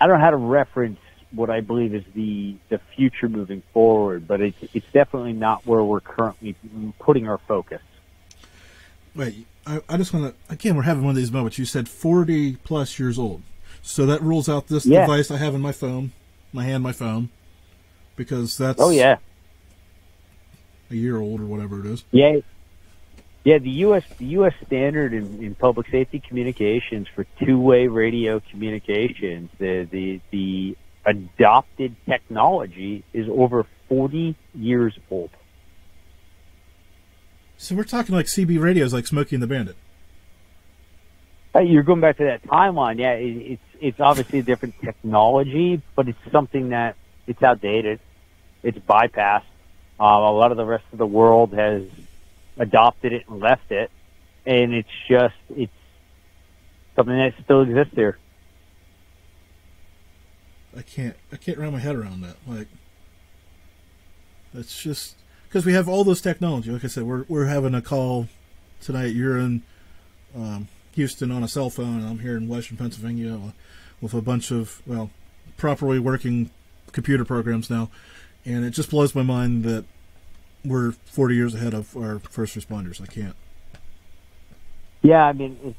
I 0.00 0.06
don't 0.06 0.18
know 0.18 0.24
how 0.24 0.30
to 0.30 0.36
reference 0.36 0.98
what 1.32 1.50
I 1.50 1.60
believe 1.60 1.94
is 1.94 2.04
the 2.14 2.56
the 2.68 2.80
future 2.96 3.28
moving 3.28 3.62
forward, 3.72 4.26
but 4.26 4.40
it's 4.40 4.58
it's 4.74 4.90
definitely 4.92 5.32
not 5.32 5.66
where 5.66 5.82
we're 5.82 6.00
currently 6.00 6.56
putting 6.98 7.28
our 7.28 7.38
focus. 7.38 7.82
Wait, 9.14 9.46
I, 9.66 9.80
I 9.88 9.96
just 9.96 10.12
want 10.12 10.34
to 10.34 10.52
again. 10.52 10.76
We're 10.76 10.82
having 10.82 11.04
one 11.04 11.10
of 11.10 11.16
these 11.16 11.32
moments. 11.32 11.58
You 11.58 11.64
said 11.64 11.88
forty 11.88 12.56
plus 12.56 12.98
years 12.98 13.18
old, 13.18 13.42
so 13.82 14.06
that 14.06 14.22
rules 14.22 14.48
out 14.48 14.68
this 14.68 14.86
yeah. 14.86 15.02
device 15.02 15.30
I 15.30 15.36
have 15.36 15.54
in 15.54 15.60
my 15.60 15.72
phone, 15.72 16.12
my 16.52 16.64
hand, 16.64 16.82
my 16.82 16.92
phone, 16.92 17.28
because 18.16 18.56
that's 18.56 18.80
oh 18.80 18.90
yeah, 18.90 19.18
a 20.90 20.94
year 20.94 21.18
old 21.18 21.40
or 21.40 21.46
whatever 21.46 21.80
it 21.80 21.86
is. 21.86 22.04
Yeah, 22.10 22.38
yeah, 23.44 23.58
the 23.58 23.70
U.S. 23.70 24.04
the 24.18 24.26
U.S. 24.26 24.52
standard 24.66 25.14
in, 25.14 25.42
in 25.42 25.54
public 25.54 25.88
safety 25.88 26.20
communications 26.20 27.08
for 27.14 27.24
two-way 27.42 27.86
radio 27.86 28.40
communications, 28.50 29.50
the 29.58 29.88
the 29.90 30.20
the 30.30 30.76
adopted 31.06 31.96
technology 32.06 33.02
is 33.14 33.26
over 33.30 33.64
40 33.88 34.36
years 34.54 34.98
old. 35.10 35.30
So 37.56 37.74
we're 37.74 37.84
talking 37.84 38.14
like 38.14 38.26
CB 38.26 38.60
radios, 38.60 38.92
like 38.92 39.06
Smokey 39.06 39.36
and 39.36 39.42
the 39.42 39.46
Bandit. 39.46 39.76
Uh, 41.54 41.60
you're 41.60 41.82
going 41.82 42.00
back 42.00 42.18
to 42.18 42.24
that 42.24 42.42
timeline. 42.44 42.98
Yeah, 42.98 43.12
it, 43.12 43.36
it's 43.52 43.62
it's 43.80 44.00
obviously 44.00 44.40
a 44.40 44.42
different 44.42 44.74
technology, 44.82 45.80
but 45.96 46.08
it's 46.08 46.18
something 46.30 46.70
that 46.70 46.96
it's 47.26 47.42
outdated. 47.42 48.00
It's 48.62 48.78
bypassed. 48.78 49.44
Uh, 49.98 50.04
a 50.04 50.32
lot 50.32 50.50
of 50.50 50.58
the 50.58 50.64
rest 50.64 50.84
of 50.92 50.98
the 50.98 51.06
world 51.06 51.54
has 51.54 51.84
adopted 52.56 53.12
it 53.12 53.28
and 53.28 53.40
left 53.40 53.70
it, 53.70 53.90
and 54.46 54.74
it's 54.74 54.88
just 55.08 55.34
it's 55.56 55.72
something 56.96 57.16
that 57.16 57.34
still 57.44 57.62
exists 57.62 57.94
here. 57.94 58.18
I 60.76 60.82
can't 60.82 61.16
I 61.32 61.36
can't 61.36 61.58
wrap 61.58 61.72
my 61.72 61.78
head 61.78 61.96
around 61.96 62.22
that. 62.22 62.36
Like 62.46 62.68
that's 64.52 64.80
just 64.80 65.16
because 65.48 65.64
we 65.66 65.72
have 65.72 65.88
all 65.88 66.04
this 66.04 66.20
technology. 66.20 66.70
Like 66.70 66.84
I 66.84 66.88
said, 66.88 67.04
we're 67.04 67.24
we're 67.28 67.46
having 67.46 67.74
a 67.74 67.82
call 67.82 68.28
tonight. 68.80 69.14
You're 69.14 69.38
in 69.38 69.62
um, 70.36 70.68
Houston 70.92 71.30
on 71.30 71.42
a 71.42 71.48
cell 71.48 71.70
phone, 71.70 72.00
and 72.00 72.08
I'm 72.08 72.20
here 72.20 72.36
in 72.36 72.48
Western 72.48 72.76
Pennsylvania 72.76 73.38
with 74.00 74.14
a 74.14 74.22
bunch 74.22 74.50
of 74.50 74.82
well 74.86 75.10
properly 75.56 75.98
working 75.98 76.50
computer 76.92 77.24
programs 77.24 77.70
now, 77.70 77.90
and 78.44 78.64
it 78.64 78.70
just 78.70 78.90
blows 78.90 79.14
my 79.14 79.22
mind 79.22 79.64
that 79.64 79.84
we're 80.64 80.92
40 80.92 81.34
years 81.34 81.54
ahead 81.54 81.74
of 81.74 81.96
our 81.96 82.18
first 82.18 82.56
responders. 82.56 83.00
I 83.00 83.06
can't. 83.06 83.36
Yeah, 85.02 85.24
I 85.24 85.32
mean, 85.32 85.74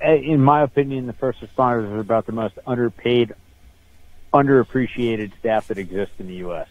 eh, 0.00 0.14
in 0.14 0.42
my 0.42 0.62
opinion, 0.62 1.06
the 1.06 1.12
first 1.12 1.40
responders 1.40 1.90
are 1.90 2.00
about 2.00 2.26
the 2.26 2.32
most 2.32 2.58
underpaid, 2.66 3.34
underappreciated 4.32 5.38
staff 5.38 5.68
that 5.68 5.78
exists 5.78 6.14
in 6.18 6.26
the 6.26 6.34
U.S. 6.36 6.68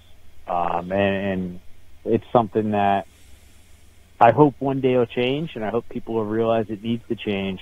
Um, 0.48 0.92
and, 0.92 1.26
and 1.26 1.60
it's 2.04 2.26
something 2.34 2.72
that 2.72 3.08
I 4.20 4.32
hope 4.32 4.56
one 4.60 4.82
day 4.82 4.98
will 4.98 5.06
change, 5.06 5.56
and 5.56 5.64
I 5.64 5.70
hope 5.70 5.88
people 5.89 6.16
will 6.16 6.26
realize 6.26 6.66
it 6.70 6.84
needs 6.84 7.04
to 7.08 7.16
change. 7.16 7.62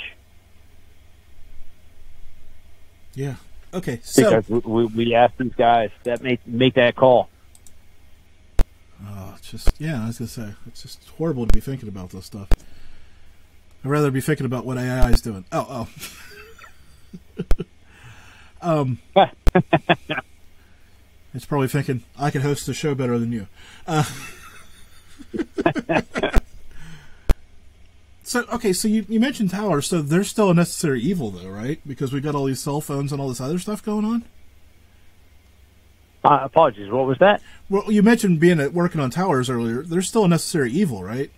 Yeah. 3.14 3.36
Okay. 3.74 4.00
So 4.04 4.42
because 4.42 4.64
we, 4.66 4.86
we 4.86 5.16
asked 5.16 5.38
these 5.38 5.54
guys 5.56 5.92
that 6.04 6.22
make 6.22 6.46
make 6.48 6.74
that 6.76 6.96
call. 6.96 7.30
Oh, 9.08 9.34
it's 9.38 9.52
just 9.52 9.72
yeah. 9.80 10.04
I 10.04 10.08
was 10.08 10.18
gonna 10.18 10.28
say 10.28 10.54
it's 10.68 10.82
just 10.82 11.08
horrible 11.18 11.46
to 11.48 11.54
be 11.54 11.62
thinking 11.62 11.88
about 11.88 12.10
this 12.10 12.26
stuff. 12.26 12.50
I'd 13.84 13.90
rather 13.90 14.12
be 14.12 14.22
thinking 14.22 14.46
about 14.46 14.66
what 14.66 14.78
AI 14.78 15.10
is 15.12 15.22
doing. 15.22 15.46
Oh, 15.52 15.88
oh. 17.48 17.64
um, 18.62 19.00
it's 21.34 21.46
probably 21.46 21.70
thinking 21.70 22.04
I 22.18 22.30
could 22.30 22.42
host 22.42 22.66
the 22.66 22.74
show 22.74 22.94
better 22.94 23.18
than 23.18 23.32
you. 23.32 23.48
Uh, 23.88 24.04
so 28.24 28.44
okay, 28.52 28.74
so 28.74 28.90
you, 28.90 29.06
you 29.08 29.20
mentioned 29.22 29.52
towers, 29.52 29.88
so 29.88 30.02
they're 30.02 30.26
still 30.26 30.50
a 30.50 30.54
necessary 30.54 31.02
evil, 31.02 31.32
though, 31.32 31.48
right? 31.50 31.80
Because 31.88 32.12
we 32.12 32.20
got 32.20 32.36
all 32.36 32.46
these 32.46 32.60
cell 32.60 32.82
phones 32.82 33.14
and 33.14 33.22
all 33.22 33.30
this 33.30 33.40
other 33.40 33.60
stuff 33.60 33.82
going 33.84 34.04
on. 34.04 34.26
Uh, 36.24 36.40
apologies. 36.44 36.92
What 36.92 37.06
was 37.06 37.18
that? 37.20 37.42
Well, 37.70 37.92
you 37.92 38.04
mentioned 38.04 38.40
being 38.40 38.60
at 38.60 38.74
working 38.74 39.00
on 39.00 39.10
towers 39.10 39.50
earlier. 39.50 39.84
They're 39.84 40.02
still 40.02 40.26
a 40.26 40.28
necessary 40.28 40.72
evil, 40.72 41.04
right? 41.04 41.32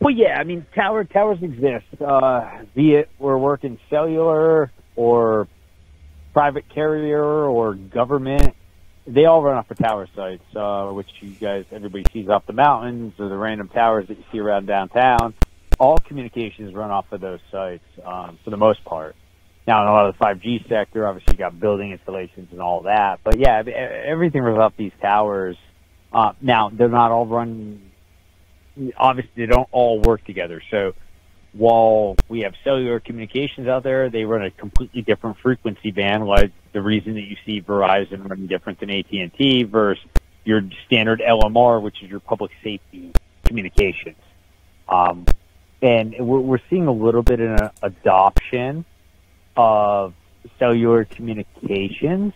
Well, 0.00 0.14
yeah. 0.14 0.38
I 0.38 0.44
mean, 0.44 0.66
tower 0.74 1.04
towers 1.04 1.42
exist. 1.42 1.86
Uh, 2.00 2.64
be 2.74 2.94
it 2.94 3.08
we're 3.18 3.38
working 3.38 3.78
cellular 3.88 4.70
or 4.94 5.48
private 6.32 6.68
carrier 6.68 7.24
or 7.24 7.74
government, 7.74 8.54
they 9.06 9.24
all 9.24 9.42
run 9.42 9.56
off 9.56 9.70
of 9.70 9.78
tower 9.78 10.06
sites, 10.14 10.44
uh, 10.54 10.88
which 10.90 11.08
you 11.20 11.30
guys, 11.30 11.64
everybody 11.72 12.04
sees 12.12 12.28
off 12.28 12.46
the 12.46 12.52
mountains 12.52 13.14
or 13.18 13.28
the 13.28 13.36
random 13.36 13.68
towers 13.68 14.06
that 14.08 14.18
you 14.18 14.24
see 14.30 14.38
around 14.38 14.66
downtown. 14.66 15.34
All 15.80 15.96
communications 15.98 16.74
run 16.74 16.90
off 16.90 17.10
of 17.12 17.20
those 17.20 17.40
sites 17.50 17.84
um, 18.04 18.38
for 18.44 18.50
the 18.50 18.56
most 18.56 18.84
part. 18.84 19.16
Now, 19.68 19.82
in 19.82 19.88
a 19.88 19.92
lot 19.92 20.06
of 20.06 20.16
the 20.16 20.24
5G 20.24 20.66
sector, 20.66 21.06
obviously 21.06 21.34
you 21.34 21.38
got 21.40 21.60
building 21.60 21.92
installations 21.92 22.48
and 22.52 22.60
all 22.62 22.80
that. 22.84 23.20
But 23.22 23.38
yeah, 23.38 23.62
everything 23.66 24.40
runs 24.40 24.58
off 24.58 24.72
these 24.78 24.92
towers. 25.02 25.58
Uh, 26.10 26.32
now, 26.40 26.70
they're 26.70 26.88
not 26.88 27.10
all 27.10 27.26
run, 27.26 27.90
obviously 28.96 29.30
they 29.36 29.44
don't 29.44 29.68
all 29.70 30.00
work 30.00 30.24
together. 30.24 30.62
So 30.70 30.94
while 31.52 32.16
we 32.30 32.40
have 32.40 32.54
cellular 32.64 32.98
communications 32.98 33.68
out 33.68 33.82
there, 33.82 34.08
they 34.08 34.24
run 34.24 34.42
a 34.42 34.50
completely 34.50 35.02
different 35.02 35.36
frequency 35.42 35.90
band. 35.90 36.24
Like 36.24 36.50
the 36.72 36.80
reason 36.80 37.12
that 37.16 37.24
you 37.24 37.36
see 37.44 37.60
Verizon 37.60 38.26
running 38.26 38.46
different 38.46 38.80
than 38.80 38.88
AT&T 38.88 39.64
versus 39.64 40.02
your 40.46 40.62
standard 40.86 41.20
LMR, 41.20 41.82
which 41.82 42.02
is 42.02 42.08
your 42.08 42.20
public 42.20 42.52
safety 42.64 43.12
communications. 43.44 44.16
Um, 44.88 45.26
and 45.82 46.14
we're, 46.18 46.40
we're 46.40 46.60
seeing 46.70 46.86
a 46.86 46.92
little 46.92 47.22
bit 47.22 47.40
of 47.40 47.60
an 47.60 47.70
adoption 47.82 48.86
of 49.58 50.14
cellular 50.58 51.04
communications 51.04 52.32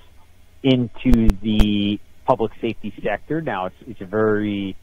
into 0.62 1.28
the 1.40 2.00
public 2.26 2.52
safety 2.60 2.92
sector. 3.02 3.40
Now 3.40 3.66
it's, 3.66 3.76
it's 3.86 4.00
very, 4.00 4.76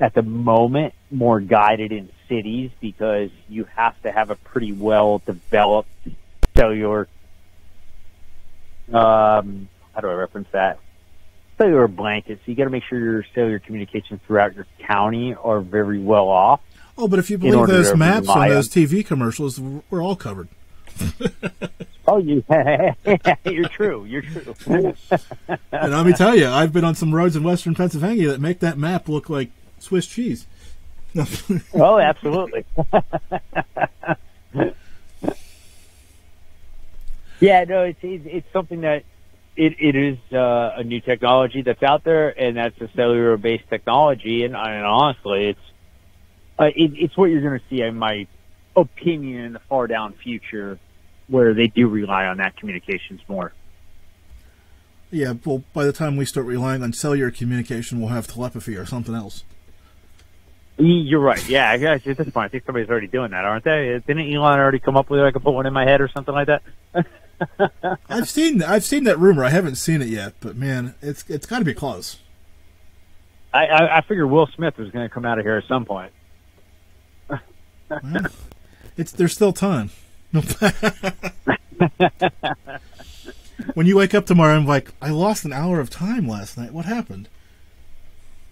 at 0.00 0.14
the 0.14 0.22
moment, 0.22 0.94
more 1.12 1.40
guided 1.40 1.92
in 1.92 2.10
cities 2.28 2.72
because 2.80 3.30
you 3.48 3.66
have 3.76 4.00
to 4.02 4.10
have 4.10 4.30
a 4.30 4.34
pretty 4.34 4.72
well 4.72 5.22
developed 5.24 5.88
cellular, 6.56 7.08
um, 8.92 9.68
how 9.94 10.00
do 10.00 10.08
I 10.08 10.14
reference 10.14 10.48
that? 10.52 10.80
Cellular 11.56 11.86
blanket. 11.86 12.40
So 12.44 12.50
you 12.50 12.56
got 12.56 12.64
to 12.64 12.70
make 12.70 12.82
sure 12.82 12.98
your 12.98 13.24
cellular 13.32 13.60
communications 13.60 14.20
throughout 14.26 14.56
your 14.56 14.66
county 14.80 15.34
are 15.34 15.60
very 15.60 16.00
well 16.00 16.28
off. 16.28 16.60
Oh, 16.96 17.06
but 17.06 17.20
if 17.20 17.30
you 17.30 17.38
believe 17.38 17.68
those 17.68 17.94
maps 17.94 18.28
on 18.28 18.48
those 18.48 18.68
TV 18.68 19.06
commercials, 19.06 19.60
we're 19.60 20.02
all 20.02 20.16
covered. 20.16 20.48
oh, 22.08 22.18
you, 22.18 22.44
you're 23.44 23.68
true. 23.68 24.04
You're 24.04 24.22
true. 24.22 24.54
and 25.72 25.92
let 25.92 26.06
me 26.06 26.12
tell 26.12 26.36
you, 26.36 26.48
I've 26.48 26.72
been 26.72 26.84
on 26.84 26.94
some 26.94 27.14
roads 27.14 27.36
in 27.36 27.42
western 27.42 27.74
Pennsylvania 27.74 28.28
that 28.28 28.40
make 28.40 28.60
that 28.60 28.78
map 28.78 29.08
look 29.08 29.28
like 29.28 29.50
Swiss 29.78 30.06
cheese. 30.06 30.46
oh, 31.74 31.98
absolutely. 31.98 32.64
yeah, 37.40 37.64
no, 37.64 37.84
it's, 37.84 37.98
it's, 38.02 38.24
it's 38.26 38.52
something 38.52 38.82
that 38.82 39.04
it, 39.56 39.74
it 39.80 39.96
is 39.96 40.18
uh, 40.32 40.74
a 40.76 40.84
new 40.84 41.00
technology 41.00 41.62
that's 41.62 41.82
out 41.82 42.04
there, 42.04 42.28
and 42.38 42.56
that's 42.56 42.80
a 42.80 42.88
cellular 42.94 43.36
based 43.36 43.68
technology. 43.68 44.44
And, 44.44 44.54
and 44.54 44.86
honestly, 44.86 45.48
it's 45.48 45.60
uh, 46.58 46.64
it, 46.64 46.92
it's 46.94 47.16
what 47.16 47.26
you're 47.26 47.40
going 47.40 47.58
to 47.58 47.64
see, 47.68 47.82
in 47.82 47.96
my 47.96 48.26
opinion, 48.80 49.44
in 49.44 49.52
the 49.52 49.58
far 49.60 49.86
down 49.86 50.12
future 50.14 50.78
where 51.28 51.54
they 51.54 51.66
do 51.66 51.88
rely 51.88 52.26
on 52.26 52.38
that 52.38 52.56
communications 52.56 53.20
more. 53.28 53.52
Yeah, 55.10 55.34
well, 55.44 55.62
by 55.72 55.84
the 55.84 55.92
time 55.92 56.16
we 56.16 56.24
start 56.24 56.46
relying 56.46 56.82
on 56.82 56.92
cellular 56.92 57.30
communication, 57.30 58.00
we'll 58.00 58.10
have 58.10 58.26
telepathy 58.26 58.76
or 58.76 58.84
something 58.84 59.14
else. 59.14 59.44
You're 60.76 61.20
right. 61.20 61.46
Yeah, 61.48 61.72
at 61.72 62.04
this 62.04 62.16
point, 62.16 62.36
I 62.36 62.48
think 62.48 62.64
somebody's 62.64 62.88
already 62.88 63.08
doing 63.08 63.32
that, 63.32 63.44
aren't 63.44 63.64
they? 63.64 64.00
Didn't 64.06 64.32
Elon 64.32 64.60
already 64.60 64.78
come 64.78 64.96
up 64.96 65.10
with 65.10 65.20
it? 65.20 65.24
I 65.24 65.32
could 65.32 65.42
put 65.42 65.52
one 65.52 65.66
in 65.66 65.72
my 65.72 65.84
head 65.84 66.00
or 66.00 66.08
something 66.08 66.34
like 66.34 66.46
that. 66.46 66.62
I've 68.08 68.28
seen 68.28 68.62
I've 68.62 68.84
seen 68.84 69.04
that 69.04 69.18
rumor. 69.18 69.44
I 69.44 69.50
haven't 69.50 69.76
seen 69.76 70.02
it 70.02 70.08
yet, 70.08 70.34
but 70.40 70.56
man, 70.56 70.94
it's 71.00 71.24
it's 71.28 71.46
got 71.46 71.60
to 71.60 71.64
be 71.64 71.74
close. 71.74 72.18
I, 73.52 73.66
I 73.66 73.98
I 73.98 74.00
figure 74.02 74.26
Will 74.26 74.46
Smith 74.54 74.76
was 74.76 74.90
going 74.90 75.08
to 75.08 75.12
come 75.12 75.24
out 75.24 75.38
of 75.38 75.44
here 75.44 75.56
at 75.56 75.64
some 75.66 75.84
point. 75.84 76.12
well, 77.28 77.40
it's 78.98 79.12
there's 79.12 79.32
still 79.32 79.54
time. 79.54 79.90
when 83.74 83.86
you 83.86 83.96
wake 83.96 84.12
up 84.14 84.26
tomorrow, 84.26 84.54
I'm 84.54 84.66
like, 84.66 84.92
I 85.00 85.08
lost 85.08 85.46
an 85.46 85.54
hour 85.54 85.80
of 85.80 85.88
time 85.88 86.28
last 86.28 86.58
night. 86.58 86.72
What 86.72 86.84
happened? 86.84 87.28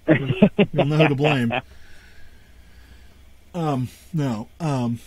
You'll 0.08 0.86
know 0.86 0.96
who 0.96 1.08
to 1.08 1.14
blame. 1.14 1.52
Um, 3.52 3.88
no. 4.12 4.48
Um, 4.60 5.00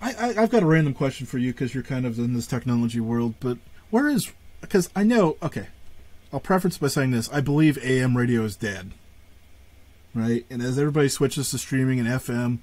I, 0.00 0.14
I 0.14 0.32
have 0.40 0.50
got 0.50 0.62
a 0.62 0.66
random 0.66 0.94
question 0.94 1.26
for 1.26 1.38
you 1.38 1.52
because 1.52 1.74
you're 1.74 1.82
kind 1.82 2.06
of 2.06 2.18
in 2.18 2.32
this 2.34 2.46
technology 2.46 3.00
world. 3.00 3.34
But 3.38 3.58
where 3.90 4.08
is? 4.08 4.32
Because 4.60 4.88
I 4.96 5.02
know. 5.02 5.36
Okay, 5.42 5.66
I'll 6.32 6.40
preface 6.40 6.78
by 6.78 6.88
saying 6.88 7.10
this: 7.10 7.28
I 7.30 7.40
believe 7.40 7.78
AM 7.84 8.16
radio 8.16 8.42
is 8.44 8.56
dead. 8.56 8.92
Right, 10.14 10.46
and 10.48 10.62
as 10.62 10.78
everybody 10.78 11.08
switches 11.10 11.50
to 11.50 11.58
streaming 11.58 12.00
and 12.00 12.08
FM, 12.08 12.60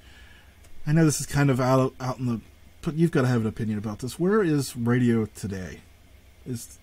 I 0.86 0.92
know 0.92 1.06
this 1.06 1.20
is 1.20 1.26
kind 1.26 1.50
of 1.50 1.60
out 1.60 1.94
out 2.00 2.20
in 2.20 2.26
the 2.26 2.42
but 2.82 2.96
you've 2.96 3.12
got 3.12 3.22
to 3.22 3.28
have 3.28 3.42
an 3.42 3.48
opinion 3.48 3.78
about 3.78 4.00
this. 4.00 4.20
Where 4.20 4.44
is 4.44 4.76
radio 4.76 5.26
today? 5.26 5.80
Is 6.46 6.78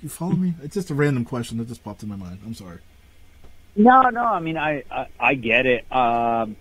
you 0.00 0.08
follow 0.08 0.32
me? 0.32 0.54
It's 0.62 0.74
just 0.74 0.90
a 0.90 0.94
random 0.94 1.24
question 1.24 1.58
that 1.58 1.68
just 1.68 1.82
popped 1.82 2.02
in 2.02 2.08
my 2.08 2.16
mind. 2.16 2.38
I'm 2.44 2.54
sorry. 2.54 2.78
No, 3.76 4.02
no. 4.10 4.22
I 4.22 4.40
mean, 4.40 4.56
I 4.56 4.84
I, 4.90 5.06
I 5.18 5.34
get 5.34 5.66
it. 5.66 5.90
Um, 5.92 6.56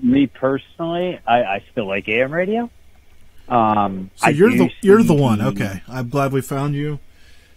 me 0.00 0.26
personally, 0.26 1.18
I, 1.26 1.42
I 1.42 1.64
still 1.72 1.86
like 1.86 2.08
AM 2.08 2.32
radio. 2.32 2.70
Um, 3.48 4.10
so 4.16 4.28
you're 4.28 4.50
the 4.50 4.70
you're 4.82 5.02
the 5.02 5.14
one. 5.14 5.40
Okay, 5.40 5.82
I'm 5.88 6.08
glad 6.10 6.32
we 6.32 6.42
found 6.42 6.74
you. 6.74 6.98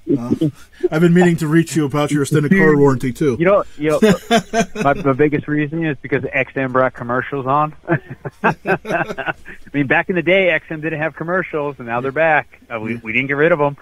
Uh, 0.09 0.49
I've 0.91 1.01
been 1.01 1.13
meaning 1.13 1.37
to 1.37 1.47
reach 1.47 1.75
you 1.75 1.85
about 1.85 2.11
your 2.11 2.23
extended 2.23 2.51
car 2.51 2.77
warranty 2.77 3.11
too. 3.11 3.35
You 3.39 3.45
know, 3.45 3.63
you 3.77 3.89
know, 3.89 3.99
my, 4.83 4.93
my 4.93 5.13
biggest 5.13 5.47
reason 5.47 5.85
is 5.85 5.97
because 6.01 6.23
XM 6.23 6.71
brought 6.71 6.93
commercials 6.93 7.45
on. 7.45 7.75
I 8.43 9.33
mean, 9.73 9.87
back 9.87 10.09
in 10.09 10.15
the 10.15 10.21
day, 10.21 10.57
XM 10.59 10.81
didn't 10.81 10.99
have 10.99 11.15
commercials, 11.15 11.75
and 11.79 11.87
now 11.87 12.01
they're 12.01 12.11
back. 12.11 12.61
Uh, 12.73 12.79
we 12.79 12.95
we 12.97 13.13
didn't 13.13 13.27
get 13.27 13.37
rid 13.37 13.51
of 13.51 13.59
them. 13.59 13.77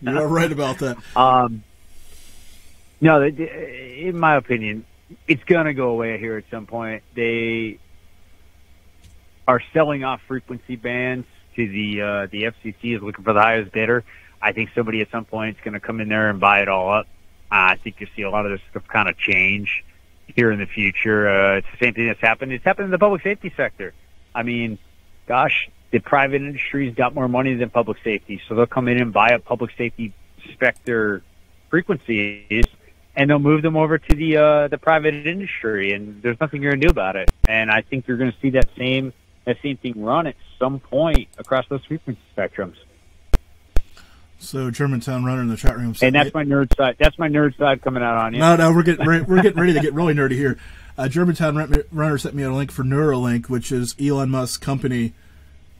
you 0.00 0.18
are 0.18 0.28
right 0.28 0.50
about 0.50 0.78
that. 0.78 0.96
Um, 1.14 1.62
no, 3.00 3.22
in 3.22 4.18
my 4.18 4.36
opinion, 4.36 4.84
it's 5.28 5.44
going 5.44 5.66
to 5.66 5.74
go 5.74 5.90
away 5.90 6.18
here 6.18 6.36
at 6.36 6.44
some 6.50 6.66
point. 6.66 7.02
They 7.14 7.78
are 9.46 9.62
selling 9.72 10.04
off 10.04 10.20
frequency 10.26 10.76
bands 10.76 11.26
to 11.54 11.68
the 11.68 12.02
uh, 12.02 12.26
the 12.30 12.44
FCC 12.44 12.96
is 12.96 13.02
looking 13.02 13.24
for 13.24 13.32
the 13.32 13.40
highest 13.40 13.72
bidder. 13.72 14.04
I 14.46 14.52
think 14.52 14.70
somebody 14.76 15.00
at 15.00 15.10
some 15.10 15.24
point 15.24 15.56
is 15.56 15.64
going 15.64 15.74
to 15.74 15.80
come 15.80 16.00
in 16.00 16.08
there 16.08 16.30
and 16.30 16.38
buy 16.38 16.62
it 16.62 16.68
all 16.68 16.88
up. 16.88 17.08
Uh, 17.50 17.74
I 17.74 17.76
think 17.82 17.96
you'll 17.98 18.10
see 18.14 18.22
a 18.22 18.30
lot 18.30 18.46
of 18.46 18.52
this 18.52 18.60
stuff 18.70 18.86
kind 18.86 19.08
of 19.08 19.18
change 19.18 19.84
here 20.36 20.52
in 20.52 20.60
the 20.60 20.66
future. 20.66 21.28
Uh, 21.28 21.56
it's 21.56 21.66
the 21.72 21.84
same 21.84 21.94
thing 21.94 22.06
that's 22.06 22.20
happened. 22.20 22.52
It's 22.52 22.64
happened 22.64 22.84
in 22.84 22.90
the 22.92 22.98
public 22.98 23.24
safety 23.24 23.52
sector. 23.56 23.92
I 24.36 24.44
mean, 24.44 24.78
gosh, 25.26 25.68
the 25.90 25.98
private 25.98 26.42
industry's 26.42 26.94
got 26.94 27.12
more 27.12 27.26
money 27.26 27.54
than 27.54 27.70
public 27.70 27.98
safety, 28.04 28.40
so 28.46 28.54
they'll 28.54 28.66
come 28.66 28.86
in 28.86 29.02
and 29.02 29.12
buy 29.12 29.30
up 29.30 29.44
public 29.44 29.72
safety 29.76 30.14
specter 30.52 31.24
frequencies, 31.68 32.66
and 33.16 33.28
they'll 33.28 33.40
move 33.40 33.62
them 33.62 33.76
over 33.76 33.98
to 33.98 34.14
the 34.14 34.36
uh, 34.36 34.68
the 34.68 34.78
private 34.78 35.26
industry, 35.26 35.92
and 35.92 36.22
there's 36.22 36.38
nothing 36.40 36.62
you're 36.62 36.70
gonna 36.70 36.82
do 36.82 36.90
about 36.90 37.16
it. 37.16 37.32
And 37.48 37.68
I 37.68 37.80
think 37.82 38.06
you're 38.06 38.16
gonna 38.16 38.36
see 38.40 38.50
that 38.50 38.68
same 38.78 39.12
that 39.44 39.56
same 39.60 39.76
thing 39.76 40.04
run 40.04 40.28
at 40.28 40.36
some 40.56 40.78
point 40.78 41.26
across 41.36 41.66
those 41.68 41.84
frequency 41.84 42.20
spectrums. 42.36 42.76
So 44.38 44.70
Germantown 44.70 45.24
runner 45.24 45.40
in 45.40 45.48
the 45.48 45.56
chat 45.56 45.76
room. 45.76 45.94
And 46.02 46.14
that's 46.14 46.34
my 46.34 46.44
nerd 46.44 46.76
side. 46.76 46.96
That's 46.98 47.18
my 47.18 47.28
nerd 47.28 47.56
side 47.56 47.82
coming 47.82 48.02
out 48.02 48.16
on 48.16 48.34
you. 48.34 48.40
No, 48.40 48.56
no, 48.56 48.72
we're 48.72 48.82
getting 48.82 49.06
re- 49.06 49.22
we're 49.22 49.42
getting 49.42 49.60
ready 49.60 49.72
to 49.72 49.80
get 49.80 49.94
really 49.94 50.14
nerdy 50.14 50.32
here. 50.32 50.58
Uh, 50.98 51.08
Germantown 51.08 51.56
runner 51.90 52.18
sent 52.18 52.34
me 52.34 52.42
a 52.42 52.52
link 52.52 52.70
for 52.70 52.82
Neuralink, 52.82 53.48
which 53.48 53.70
is 53.70 53.94
Elon 54.00 54.30
Musk's 54.30 54.56
company 54.56 55.12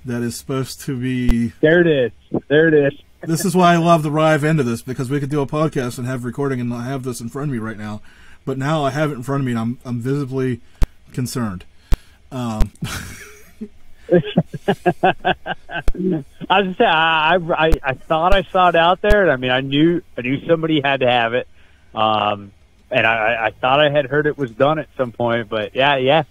that 0.05 0.23
is 0.23 0.37
supposed 0.37 0.81
to 0.83 0.99
be. 0.99 1.53
There 1.61 1.81
it 1.81 1.87
is. 1.87 2.41
There 2.49 2.69
it 2.69 2.75
is. 2.75 3.01
this 3.23 3.45
is 3.45 3.57
why 3.57 3.75
I 3.75 3.77
love 3.77 4.03
the 4.03 4.11
Rive 4.11 4.45
end 4.45 4.61
of 4.61 4.67
this 4.67 4.83
because 4.83 5.11
we 5.11 5.21
could 5.21 5.31
do 5.31 5.41
a 5.41 5.47
podcast 5.47 5.99
and 5.99 6.07
have 6.07 6.25
recording 6.25 6.61
and 6.61 6.69
not 6.69 6.85
have 6.85 7.03
this 7.03 7.21
in 7.21 7.29
front 7.29 7.49
of 7.49 7.53
me 7.53 7.59
right 7.59 7.79
now, 7.79 8.03
but 8.45 8.59
now 8.59 8.85
I 8.85 8.91
have 8.91 9.11
it 9.11 9.15
in 9.15 9.23
front 9.23 9.41
of 9.41 9.47
me 9.47 9.53
and 9.53 9.59
I'm 9.59 9.79
I'm 9.85 10.01
visibly 10.01 10.61
concerned. 11.13 11.65
Um, 12.31 12.73
I 16.49 16.61
was 16.61 16.77
say 16.77 16.85
I, 16.85 17.37
I 17.37 17.73
I 17.83 17.95
thought 17.95 18.35
I 18.35 18.43
saw 18.45 18.69
it 18.69 18.77
out 18.77 19.03
there, 19.03 19.23
and 19.23 19.31
I 19.31 19.37
mean 19.37 19.51
I 19.51 19.61
knew 19.61 20.03
I 20.17 20.23
knew 20.23 20.47
somebody 20.47 20.81
had 20.81 21.01
to 21.01 21.11
have 21.11 21.35
it, 21.35 21.49
um, 21.95 22.53
and 22.91 23.07
I, 23.07 23.47
I 23.47 23.51
thought 23.51 23.81
I 23.81 23.91
had 23.91 24.07
heard 24.07 24.27
it 24.27 24.39
was 24.39 24.51
done 24.53 24.79
at 24.79 24.89
some 24.97 25.13
point, 25.13 25.49
but 25.49 25.75
yeah, 25.75 25.97
yeah. 25.97 26.25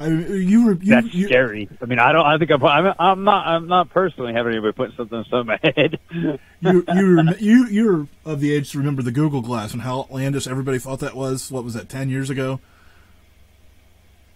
I 0.00 0.06
you 0.06 0.66
were 0.66 0.72
you, 0.74 0.94
that's 0.94 1.12
you, 1.12 1.26
scary. 1.26 1.68
I 1.82 1.86
mean, 1.86 1.98
I 1.98 2.12
don't. 2.12 2.24
I 2.24 2.38
think 2.38 2.52
I'm, 2.52 2.64
I'm. 2.64 2.94
I'm 2.98 3.24
not. 3.24 3.46
I'm 3.48 3.66
not 3.66 3.90
personally 3.90 4.32
having 4.32 4.52
anybody 4.52 4.72
put 4.72 4.94
something 4.96 5.24
in 5.30 5.46
my 5.46 5.58
head. 5.62 5.98
you 6.12 6.38
you 6.60 7.34
you 7.40 7.66
you're 7.66 8.06
of 8.24 8.38
the 8.40 8.52
age 8.52 8.70
to 8.72 8.78
remember 8.78 9.02
the 9.02 9.10
Google 9.10 9.40
Glass 9.40 9.72
and 9.72 9.82
how 9.82 10.00
outlandish 10.00 10.46
everybody 10.46 10.78
thought 10.78 11.00
that 11.00 11.16
was. 11.16 11.50
What 11.50 11.64
was 11.64 11.74
that? 11.74 11.88
Ten 11.88 12.08
years 12.10 12.30
ago. 12.30 12.60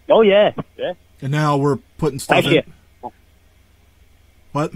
Oh 0.09 0.21
yeah, 0.21 0.51
yeah. 0.77 0.93
And 1.23 1.31
now 1.31 1.55
we're 1.55 1.77
putting 1.97 2.19
stuff 2.19 2.43
in. 2.45 2.63
What? 4.51 4.73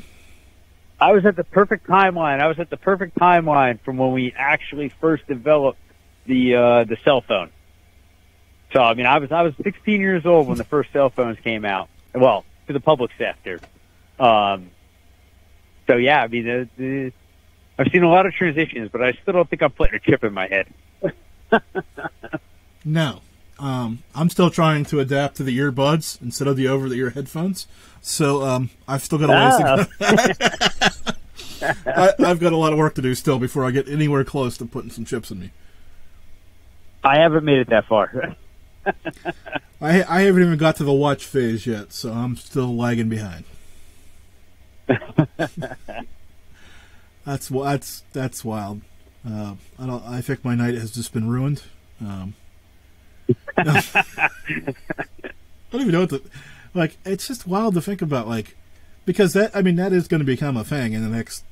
I 0.98 1.12
was 1.12 1.26
at 1.26 1.36
the 1.36 1.44
perfect 1.44 1.88
timeline. 1.88 2.40
I 2.40 2.48
was 2.48 2.58
at 2.58 2.70
the 2.70 2.78
perfect 2.78 3.18
timeline 3.18 3.82
from 3.82 3.98
when 3.98 4.14
we 4.14 4.34
actually 4.36 4.88
first 5.02 5.28
developed 5.28 5.78
the 6.26 6.56
uh, 6.56 6.84
the 6.86 6.96
cell 7.04 7.20
phone. 7.20 7.50
So 8.72 8.82
I 8.82 8.94
mean, 8.94 9.06
I 9.06 9.20
was 9.20 9.30
I 9.30 9.42
was 9.42 9.56
16 9.62 10.00
years 10.00 10.26
old 10.26 10.48
when 10.48 10.58
the 10.58 10.64
first 10.64 10.94
cell 10.94 11.10
phones 11.10 11.38
came 11.42 11.66
out. 11.66 11.90
Well, 12.16 12.46
to 12.68 12.74
the 12.74 12.80
public 12.80 13.12
sector. 13.18 13.60
Um, 14.18 14.72
so 15.86 15.98
yeah, 15.98 16.24
I 16.24 16.28
mean, 16.28 16.46
the, 16.46 16.70
the, 16.78 17.14
I've 17.78 17.92
seen 17.92 18.04
a 18.04 18.10
lot 18.10 18.26
of 18.26 18.32
transitions, 18.34 18.90
but 18.90 19.04
I 19.04 19.12
still 19.22 19.34
don't 19.34 19.50
think 19.50 19.62
I'm 19.62 19.72
putting 19.72 19.96
a 19.96 20.00
chip 20.00 20.24
in 20.24 20.34
my 20.34 20.48
head. 20.48 20.68
no, 22.86 23.20
um, 23.60 24.04
I'm 24.14 24.30
still 24.30 24.50
trying 24.50 24.86
to 24.86 25.00
adapt 25.00 25.38
to 25.38 25.44
the 25.44 25.58
earbuds 25.58 26.22
instead 26.22 26.48
of 26.48 26.58
the 26.58 26.68
over-the-ear 26.68 27.12
headphones. 27.12 27.68
So 28.02 28.44
um, 28.44 28.70
I've 28.88 29.04
still 29.04 29.18
got 29.18 29.30
a 29.30 29.34
ways 29.34 29.90
ah. 30.02 30.12
to 30.16 31.06
go. 31.06 31.12
I, 31.86 32.14
have 32.20 32.40
got 32.40 32.54
a 32.54 32.58
lot 32.58 32.72
of 32.72 32.80
work 32.80 32.96
to 32.96 33.02
do 33.02 33.16
still 33.16 33.40
before 33.40 33.66
I 33.66 33.72
get 33.72 33.88
anywhere 33.88 34.24
close 34.24 34.58
to 34.58 34.66
putting 34.66 34.92
some 34.92 35.06
chips 35.06 35.32
in 35.32 35.40
me. 35.40 35.52
I 37.04 37.20
haven't 37.20 37.46
made 37.46 37.60
it 37.60 37.70
that 37.70 37.86
far. 37.86 38.36
I 39.82 40.04
I 40.04 40.22
haven't 40.22 40.44
even 40.44 40.58
got 40.58 40.76
to 40.78 40.84
the 40.84 40.94
watch 40.94 41.26
phase 41.26 41.66
yet, 41.66 41.94
so 41.94 42.12
I'm 42.12 42.36
still 42.36 42.76
lagging 42.76 43.10
behind. 43.10 43.46
that's 47.26 47.50
that's 47.50 48.04
that's 48.14 48.46
wild. 48.46 48.82
Uh, 49.28 49.56
I 49.78 49.86
don't. 49.86 50.04
I 50.06 50.22
think 50.22 50.44
my 50.44 50.56
night 50.56 50.76
has 50.76 50.92
just 50.92 51.14
been 51.14 51.30
ruined. 51.30 51.64
Um, 52.02 52.36
I 53.58 53.84
don't 55.72 55.82
even 55.82 55.92
know 55.92 56.02
what 56.02 56.10
to 56.10 56.22
like. 56.74 56.98
It's 57.06 57.28
just 57.28 57.48
wild 57.48 57.74
to 57.74 57.82
think 57.82 58.02
about, 58.02 58.28
like, 58.28 58.56
because 59.06 59.34
that 59.34 59.56
I 59.56 59.62
mean 59.62 59.76
that 59.78 59.94
is 59.94 60.08
going 60.08 60.20
to 60.20 60.26
become 60.26 60.58
a 60.58 60.64
thing 60.64 60.94
in 60.94 61.04
the 61.04 61.16
next 61.16 61.44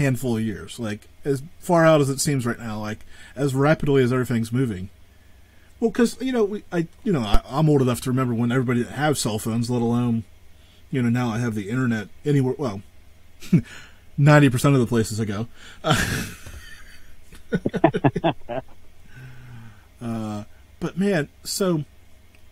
handful 0.00 0.36
of 0.36 0.42
years. 0.42 0.78
Like 0.78 1.08
as 1.24 1.42
far 1.58 1.86
out 1.86 2.00
as 2.00 2.08
it 2.08 2.20
seems 2.20 2.44
right 2.44 2.58
now, 2.58 2.78
like 2.78 3.00
as 3.36 3.54
rapidly 3.54 4.02
as 4.02 4.12
everything's 4.12 4.52
moving. 4.52 4.90
Well, 5.78 5.90
because 5.90 6.20
you 6.20 6.32
know, 6.32 6.44
we, 6.44 6.64
I 6.72 6.88
you 7.04 7.12
know, 7.12 7.20
I, 7.20 7.40
am 7.48 7.68
old 7.68 7.82
enough 7.82 8.00
to 8.02 8.10
remember 8.10 8.34
when 8.34 8.50
everybody 8.52 8.80
didn't 8.80 8.96
have 8.96 9.16
cell 9.16 9.38
phones, 9.38 9.70
let 9.70 9.80
alone, 9.80 10.24
you 10.90 11.00
know, 11.02 11.08
now 11.08 11.28
I 11.28 11.38
have 11.38 11.54
the 11.54 11.70
internet 11.70 12.08
anywhere. 12.24 12.54
Well, 12.58 12.82
ninety 14.18 14.50
percent 14.50 14.74
of 14.74 14.80
the 14.80 14.86
places 14.86 15.20
I 15.20 15.24
go. 15.24 15.46
uh, 20.02 20.44
but 20.80 20.98
man, 20.98 21.28
so 21.44 21.84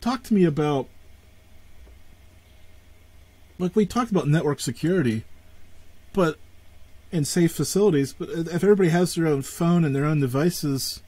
talk 0.01 0.23
to 0.25 0.35
me 0.35 0.45
about 0.45 0.89
like 3.59 3.75
we 3.75 3.87
talked 3.87 4.11
about 4.11 4.29
network 4.29 4.61
security, 4.61 5.25
but 6.13 6.39
in 7.11 7.25
safe 7.25 7.53
facilities. 7.53 8.13
But 8.13 8.29
if 8.31 8.63
everybody 8.63 8.91
has 8.91 9.15
their 9.15 9.27
own 9.27 9.43
phone 9.43 9.85
and 9.85 9.95
their 9.95 10.05
own 10.05 10.21
devices, 10.21 11.03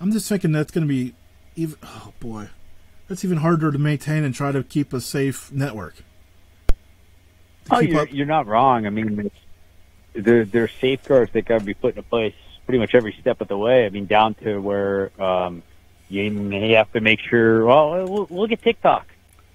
I'm 0.00 0.12
just 0.12 0.28
thinking 0.28 0.52
that's 0.52 0.70
going 0.70 0.86
to 0.86 0.88
be 0.88 1.14
even. 1.56 1.78
Oh 1.82 2.12
boy, 2.20 2.50
that's 3.08 3.24
even 3.24 3.38
harder 3.38 3.72
to 3.72 3.78
maintain 3.78 4.24
and 4.24 4.34
try 4.34 4.52
to 4.52 4.62
keep 4.62 4.92
a 4.92 5.00
safe 5.00 5.50
network. 5.50 5.96
Oh, 7.70 7.78
you're, 7.78 8.08
you're, 8.08 8.26
not 8.26 8.46
wrong. 8.46 8.86
I 8.86 8.90
mean, 8.90 9.30
there 10.12 10.44
there 10.44 10.64
are 10.64 10.70
safeguards 10.80 11.32
that 11.32 11.44
got 11.44 11.60
to 11.60 11.64
be 11.64 11.74
put 11.74 11.90
into 11.96 12.02
place 12.02 12.34
pretty 12.66 12.78
much 12.78 12.94
every 12.94 13.16
step 13.20 13.40
of 13.40 13.48
the 13.48 13.58
way. 13.58 13.86
I 13.86 13.90
mean, 13.90 14.06
down 14.06 14.34
to 14.34 14.58
where 14.58 15.10
um, 15.22 15.62
you 16.10 16.30
may 16.30 16.72
have 16.72 16.92
to 16.92 17.00
make 17.00 17.20
sure. 17.20 17.64
Well, 17.64 18.26
look 18.28 18.52
at 18.52 18.60
TikTok. 18.62 19.06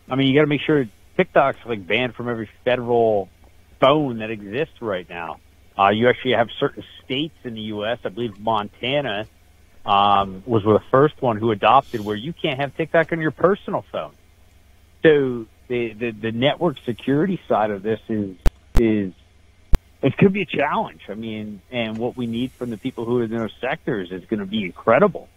I 0.10 0.16
mean, 0.16 0.28
you 0.28 0.36
got 0.36 0.41
to 0.41 0.47
make 0.47 0.62
sure 0.62 0.88
TikTok's 1.18 1.60
like 1.66 1.86
banned 1.86 2.16
from 2.16 2.30
every 2.30 2.49
federal 2.64 3.30
phone 3.80 4.20
that 4.20 4.32
exists 4.32 4.82
right 4.82 5.08
now. 5.08 5.38
Uh, 5.78 5.89
you 5.89 6.08
actually 6.08 6.32
have 6.32 6.47
certain 6.58 6.84
states 7.03 7.36
in 7.43 7.56
the 7.56 7.62
U.S. 7.62 7.99
I 8.06 8.10
believe 8.10 8.39
Montana 8.39 9.28
um, 9.86 10.43
was 10.45 10.64
the 10.64 10.80
first 10.89 11.22
one 11.22 11.38
who 11.38 11.51
adopted 11.51 12.01
where 12.01 12.16
you 12.16 12.32
can't 12.32 12.60
have 12.60 12.76
TikTok 12.78 13.12
on 13.12 13.20
your 13.20 13.32
personal 13.32 13.84
phone. 13.91 14.14
So 15.03 15.45
the, 15.68 15.93
the 15.93 16.12
the 16.12 16.32
network 16.32 16.78
security 16.86 17.39
side 17.47 17.70
of 17.70 17.84
this 17.84 17.99
is 18.08 18.36
is 18.80 19.14
it 20.01 20.18
could 20.18 20.32
be 20.32 20.43
a 20.43 20.45
challenge. 20.45 21.01
I 21.10 21.16
mean, 21.16 21.62
and 21.70 21.97
what 21.97 22.16
we 22.16 22.28
need 22.28 22.51
from 22.51 22.70
the 22.70 22.78
people 22.78 23.06
who 23.06 23.20
are 23.20 23.24
in 23.24 23.32
those 23.32 23.53
sectors 23.60 24.12
is 24.12 24.24
going 24.26 24.39
to 24.39 24.45
be 24.45 24.64
incredible. 24.64 25.28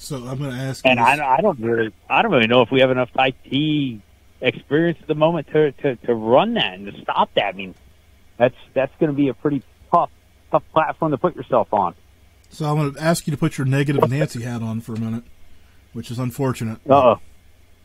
So 0.00 0.16
I'm 0.16 0.38
going 0.38 0.50
to 0.50 0.56
ask. 0.56 0.84
And 0.86 0.98
I, 0.98 1.36
I, 1.36 1.40
don't 1.42 1.60
really, 1.60 1.92
I 2.08 2.22
don't 2.22 2.32
really 2.32 2.46
know 2.46 2.62
if 2.62 2.70
we 2.70 2.80
have 2.80 2.90
enough 2.90 3.10
IT 3.16 4.00
experience 4.40 4.98
at 5.02 5.06
the 5.06 5.14
moment 5.14 5.48
to, 5.48 5.72
to, 5.72 5.96
to 5.96 6.14
run 6.14 6.54
that 6.54 6.74
and 6.74 6.86
to 6.86 7.02
stop 7.02 7.32
that. 7.34 7.44
I 7.44 7.52
mean, 7.52 7.74
that's 8.38 8.56
that's 8.72 8.92
going 8.98 9.12
to 9.12 9.16
be 9.16 9.28
a 9.28 9.34
pretty 9.34 9.62
tough 9.92 10.10
tough 10.50 10.62
platform 10.72 11.10
to 11.12 11.18
put 11.18 11.36
yourself 11.36 11.72
on. 11.74 11.94
So 12.48 12.64
I'm 12.64 12.76
going 12.76 12.94
to 12.94 13.00
ask 13.00 13.26
you 13.26 13.30
to 13.32 13.36
put 13.36 13.58
your 13.58 13.66
negative 13.66 14.08
Nancy 14.08 14.40
hat 14.40 14.62
on 14.62 14.80
for 14.80 14.94
a 14.94 14.98
minute, 14.98 15.24
which 15.92 16.10
is 16.10 16.18
unfortunate. 16.18 16.80
oh. 16.88 17.20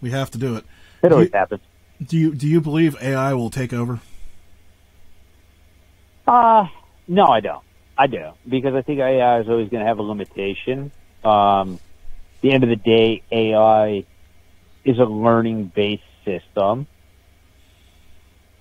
We 0.01 0.11
have 0.11 0.31
to 0.31 0.37
do 0.37 0.55
it. 0.55 0.65
It 1.03 1.11
always 1.11 1.27
do 1.29 1.33
you, 1.33 1.39
happens. 1.39 1.61
Do 2.01 2.17
you 2.17 2.33
do 2.33 2.47
you 2.47 2.61
believe 2.61 2.95
AI 3.01 3.33
will 3.33 3.49
take 3.49 3.73
over? 3.73 3.99
Uh 6.25 6.67
no, 7.09 7.27
I 7.27 7.41
don't. 7.41 7.63
I 7.97 8.07
do 8.07 8.31
because 8.47 8.73
I 8.73 8.81
think 8.83 8.99
AI 9.01 9.41
is 9.41 9.49
always 9.49 9.69
going 9.69 9.81
to 9.81 9.87
have 9.87 9.99
a 9.99 10.03
limitation. 10.03 10.91
Um, 11.25 11.79
the 12.45 12.51
end 12.51 12.63
of 12.63 12.69
the 12.69 12.75
day, 12.75 13.23
AI 13.31 14.05
is 14.83 14.99
a 14.99 15.03
learning 15.03 15.71
based 15.75 16.03
system. 16.23 16.85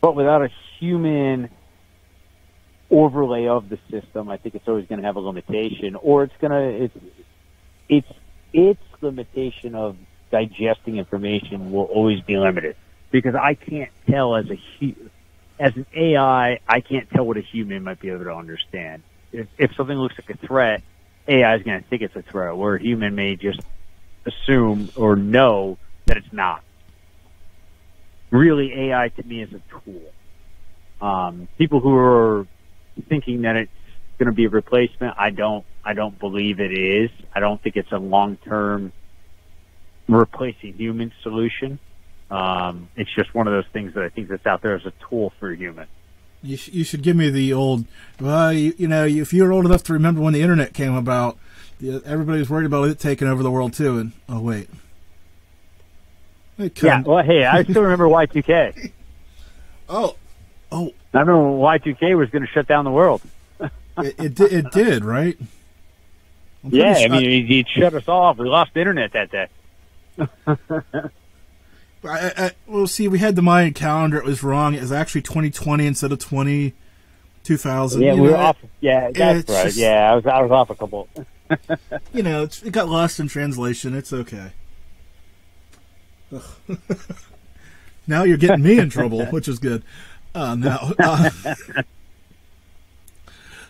But 0.00 0.16
without 0.16 0.40
a 0.40 0.48
human 0.78 1.50
overlay 2.90 3.46
of 3.46 3.68
the 3.68 3.78
system, 3.90 4.30
I 4.30 4.38
think 4.38 4.54
it's 4.54 4.66
always 4.66 4.86
going 4.86 5.02
to 5.02 5.06
have 5.06 5.16
a 5.16 5.20
limitation, 5.20 5.96
or 5.96 6.24
it's 6.24 6.32
going 6.40 6.50
to 6.50 6.84
it's 6.84 6.96
it's 7.90 8.18
its 8.54 8.80
limitation 9.02 9.74
of 9.74 9.98
digesting 10.30 10.96
information 10.96 11.70
will 11.70 11.84
always 11.84 12.22
be 12.22 12.38
limited 12.38 12.76
because 13.10 13.34
I 13.34 13.52
can't 13.52 13.90
tell 14.08 14.34
as 14.34 14.46
a 14.50 14.94
as 15.60 15.76
an 15.76 15.84
AI, 15.94 16.58
I 16.66 16.80
can't 16.80 17.08
tell 17.10 17.26
what 17.26 17.36
a 17.36 17.42
human 17.42 17.82
might 17.82 18.00
be 18.00 18.08
able 18.08 18.24
to 18.24 18.34
understand. 18.34 19.02
If, 19.30 19.46
if 19.58 19.74
something 19.76 19.96
looks 19.96 20.14
like 20.18 20.38
a 20.42 20.46
threat, 20.46 20.82
AI 21.28 21.56
is 21.56 21.62
going 21.62 21.82
to 21.82 21.88
think 21.88 22.02
it's 22.02 22.16
a 22.16 22.22
threat, 22.22 22.56
where 22.56 22.76
a 22.76 22.82
human 22.82 23.14
may 23.14 23.36
just 23.36 23.60
assume 24.26 24.90
or 24.96 25.16
know 25.16 25.78
that 26.06 26.16
it's 26.16 26.32
not. 26.32 26.62
really 28.30 28.72
AI 28.90 29.08
to 29.10 29.22
me 29.22 29.42
is 29.42 29.50
a 29.52 29.60
tool. 29.70 30.02
Um, 31.00 31.48
people 31.58 31.80
who 31.80 31.94
are 31.96 32.46
thinking 33.08 33.42
that 33.42 33.56
it's 33.56 33.70
going 34.18 34.26
to 34.26 34.32
be 34.32 34.46
a 34.46 34.48
replacement, 34.48 35.14
I 35.18 35.30
don't. 35.30 35.64
I 35.84 35.92
don't 35.92 36.18
believe 36.18 36.60
it 36.60 36.72
is. 36.72 37.10
I 37.34 37.40
don't 37.40 37.62
think 37.62 37.76
it's 37.76 37.92
a 37.92 37.98
long 37.98 38.36
term 38.38 38.92
replacing 40.08 40.74
human 40.74 41.12
solution. 41.22 41.78
Um, 42.30 42.88
it's 42.96 43.14
just 43.14 43.34
one 43.34 43.46
of 43.46 43.52
those 43.52 43.70
things 43.72 43.94
that 43.94 44.02
I 44.02 44.08
think 44.08 44.28
that's 44.28 44.46
out 44.46 44.62
there 44.62 44.74
as 44.74 44.86
a 44.86 44.92
tool 45.08 45.32
for 45.38 45.52
a 45.52 45.56
human. 45.56 45.86
You, 46.42 46.56
sh- 46.56 46.68
you 46.68 46.84
should 46.84 47.02
give 47.02 47.16
me 47.16 47.28
the 47.30 47.52
old. 47.52 47.84
Well, 48.20 48.52
you, 48.52 48.74
you 48.78 48.88
know, 48.88 49.04
if 49.06 49.32
you're 49.32 49.52
old 49.52 49.66
enough 49.66 49.82
to 49.84 49.92
remember 49.92 50.20
when 50.22 50.32
the 50.32 50.40
internet 50.42 50.72
came 50.74 50.94
about, 50.94 51.38
everybody 52.04 52.38
was 52.38 52.50
worried 52.50 52.66
about 52.66 52.88
it 52.88 52.98
taking 52.98 53.28
over 53.28 53.42
the 53.42 53.50
world 53.50 53.72
too. 53.72 53.98
And 53.98 54.12
oh 54.28 54.40
wait, 54.40 54.68
yeah. 56.58 57.02
Well, 57.02 57.24
hey, 57.24 57.44
I 57.44 57.64
still 57.64 57.82
remember 57.82 58.06
Y2K. 58.06 58.92
oh, 59.88 60.16
oh. 60.70 60.92
I 61.12 61.20
remember 61.20 61.50
when 61.50 61.80
Y2K 61.80 62.16
was 62.16 62.30
going 62.30 62.42
to 62.42 62.48
shut 62.48 62.66
down 62.66 62.84
the 62.84 62.90
world. 62.90 63.22
it, 63.60 64.14
it, 64.18 64.34
did, 64.34 64.52
it 64.52 64.72
did, 64.72 65.04
right? 65.04 65.38
Yeah, 66.64 66.94
I 66.96 67.08
mean, 67.08 67.46
he, 67.46 67.64
shut 67.68 67.94
us 67.94 68.08
off. 68.08 68.38
We 68.38 68.48
lost 68.48 68.76
internet 68.76 69.12
that 69.12 69.30
day. 69.30 69.48
I, 72.06 72.32
I, 72.36 72.50
well, 72.66 72.86
see, 72.86 73.08
we 73.08 73.18
had 73.18 73.36
the 73.36 73.42
Mayan 73.42 73.74
calendar. 73.74 74.18
It 74.18 74.24
was 74.24 74.42
wrong. 74.42 74.74
It 74.74 74.80
was 74.80 74.92
actually 74.92 75.22
2020 75.22 75.86
instead 75.86 76.12
of 76.12 76.18
20, 76.18 76.74
2000. 77.42 78.02
Yeah, 78.02 78.14
we 78.14 78.20
were 78.22 78.36
off. 78.36 78.56
Yeah, 78.80 79.10
that's 79.10 79.48
right. 79.48 79.64
Just, 79.66 79.76
yeah, 79.76 80.10
I 80.10 80.14
was 80.14 80.26
I 80.26 80.40
was 80.40 80.50
off 80.50 80.70
a 80.70 80.74
couple. 80.74 81.08
You 82.12 82.22
know, 82.22 82.42
it 82.42 82.72
got 82.72 82.88
lost 82.88 83.20
in 83.20 83.28
translation. 83.28 83.94
It's 83.94 84.12
okay. 84.12 84.52
now 88.06 88.24
you're 88.24 88.36
getting 88.36 88.62
me 88.62 88.78
in 88.78 88.90
trouble, 88.90 89.24
which 89.30 89.48
is 89.48 89.58
good. 89.58 89.82
Uh, 90.34 90.54
now, 90.54 90.92
uh, 90.98 91.30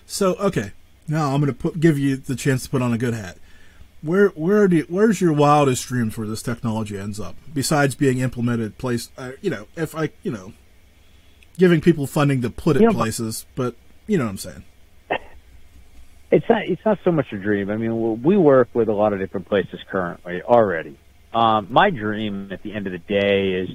so 0.07 0.35
okay, 0.37 0.73
now 1.09 1.35
I'm 1.35 1.41
going 1.41 1.53
to 1.53 1.59
put 1.59 1.81
give 1.81 1.99
you 1.99 2.17
the 2.17 2.37
chance 2.37 2.65
to 2.65 2.71
put 2.71 2.81
on 2.81 2.93
a 2.93 2.99
good 2.99 3.15
hat 3.15 3.37
where 4.05 4.29
where 4.29 4.69
do 4.69 4.77
you, 4.77 4.87
where's 4.89 5.21
your 5.21 5.33
wildest 5.33 5.87
dreams 5.87 6.17
where 6.19 6.27
this 6.27 6.43
technology 6.43 6.99
ends 6.99 7.19
up 7.19 7.35
besides 7.53 7.95
being 7.95 8.19
implemented 8.19 8.77
place 8.77 9.11
uh, 9.17 9.33
you 9.41 9.49
know 9.49 9.67
if 9.77 9.95
i 9.97 10.11
you 10.23 10.31
know 10.31 10.53
giving 11.57 11.81
people 11.81 12.07
funding 12.07 12.43
to 12.43 12.51
put 12.51 12.77
it 12.77 12.93
places 12.93 13.47
but 13.55 13.75
you 14.07 14.19
know 14.19 14.25
what 14.25 14.31
i'm 14.31 14.39
saying 14.39 14.63
it's 16.35 16.49
not 16.49 16.63
it's 16.65 16.85
not 16.85 16.99
so 17.05 17.13
much 17.13 17.27
a 17.33 17.39
dream 17.39 17.71
i 17.71 17.77
mean 17.77 18.23
we 18.23 18.37
work 18.37 18.69
with 18.75 18.89
a 18.89 18.93
lot 18.93 19.13
of 19.13 19.19
different 19.19 19.49
places 19.49 19.81
currently 19.91 20.43
already 20.43 20.99
um, 21.33 21.67
my 21.71 21.91
dream 21.91 22.53
at 22.53 22.63
the 22.63 22.73
end 22.73 22.87
of 22.87 22.93
the 22.93 22.99
day 22.99 23.53
is 23.53 23.69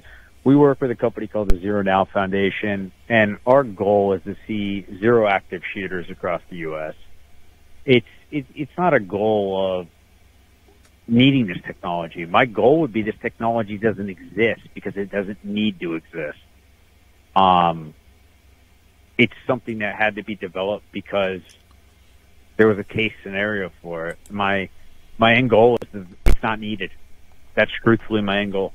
we 0.46 0.56
work 0.56 0.80
with 0.80 0.90
a 0.92 0.96
company 0.96 1.28
called 1.28 1.50
the 1.50 1.60
zero 1.60 1.82
now 1.82 2.06
foundation 2.06 2.92
and 3.10 3.38
our 3.46 3.64
goal 3.64 4.14
is 4.14 4.24
to 4.24 4.36
see 4.48 4.86
zero 5.00 5.28
active 5.28 5.62
shooters 5.74 6.06
across 6.10 6.42
the 6.50 6.58
us 6.58 6.96
it's 7.86 8.06
it, 8.32 8.46
it's 8.56 8.72
not 8.78 8.94
a 8.94 9.00
goal 9.00 9.80
of 9.80 9.88
needing 11.10 11.48
this 11.48 11.58
technology. 11.66 12.26
My 12.26 12.46
goal 12.46 12.82
would 12.82 12.94
be 12.94 13.02
this 13.02 13.16
technology 13.22 13.78
doesn't 13.78 14.10
exist 14.10 14.62
because 14.74 14.96
it 14.96 15.12
doesn't 15.12 15.44
need 15.44 15.80
to 15.80 15.96
exist. 15.96 16.38
Um, 17.36 17.94
it's 19.18 19.34
something 19.48 19.80
that 19.80 19.96
had 19.96 20.16
to 20.16 20.24
be 20.24 20.36
developed 20.36 20.86
because 20.92 21.42
there 22.60 22.68
was 22.68 22.78
a 22.78 22.84
case 22.84 23.14
scenario 23.24 23.72
for 23.82 24.10
it. 24.10 24.18
My 24.30 24.68
my 25.18 25.34
end 25.34 25.50
goal 25.50 25.78
is 25.94 26.06
it's 26.26 26.44
not 26.44 26.60
needed. 26.60 26.92
That's 27.56 27.72
truthfully 27.72 28.22
my 28.22 28.40
end 28.40 28.52
goal. 28.52 28.74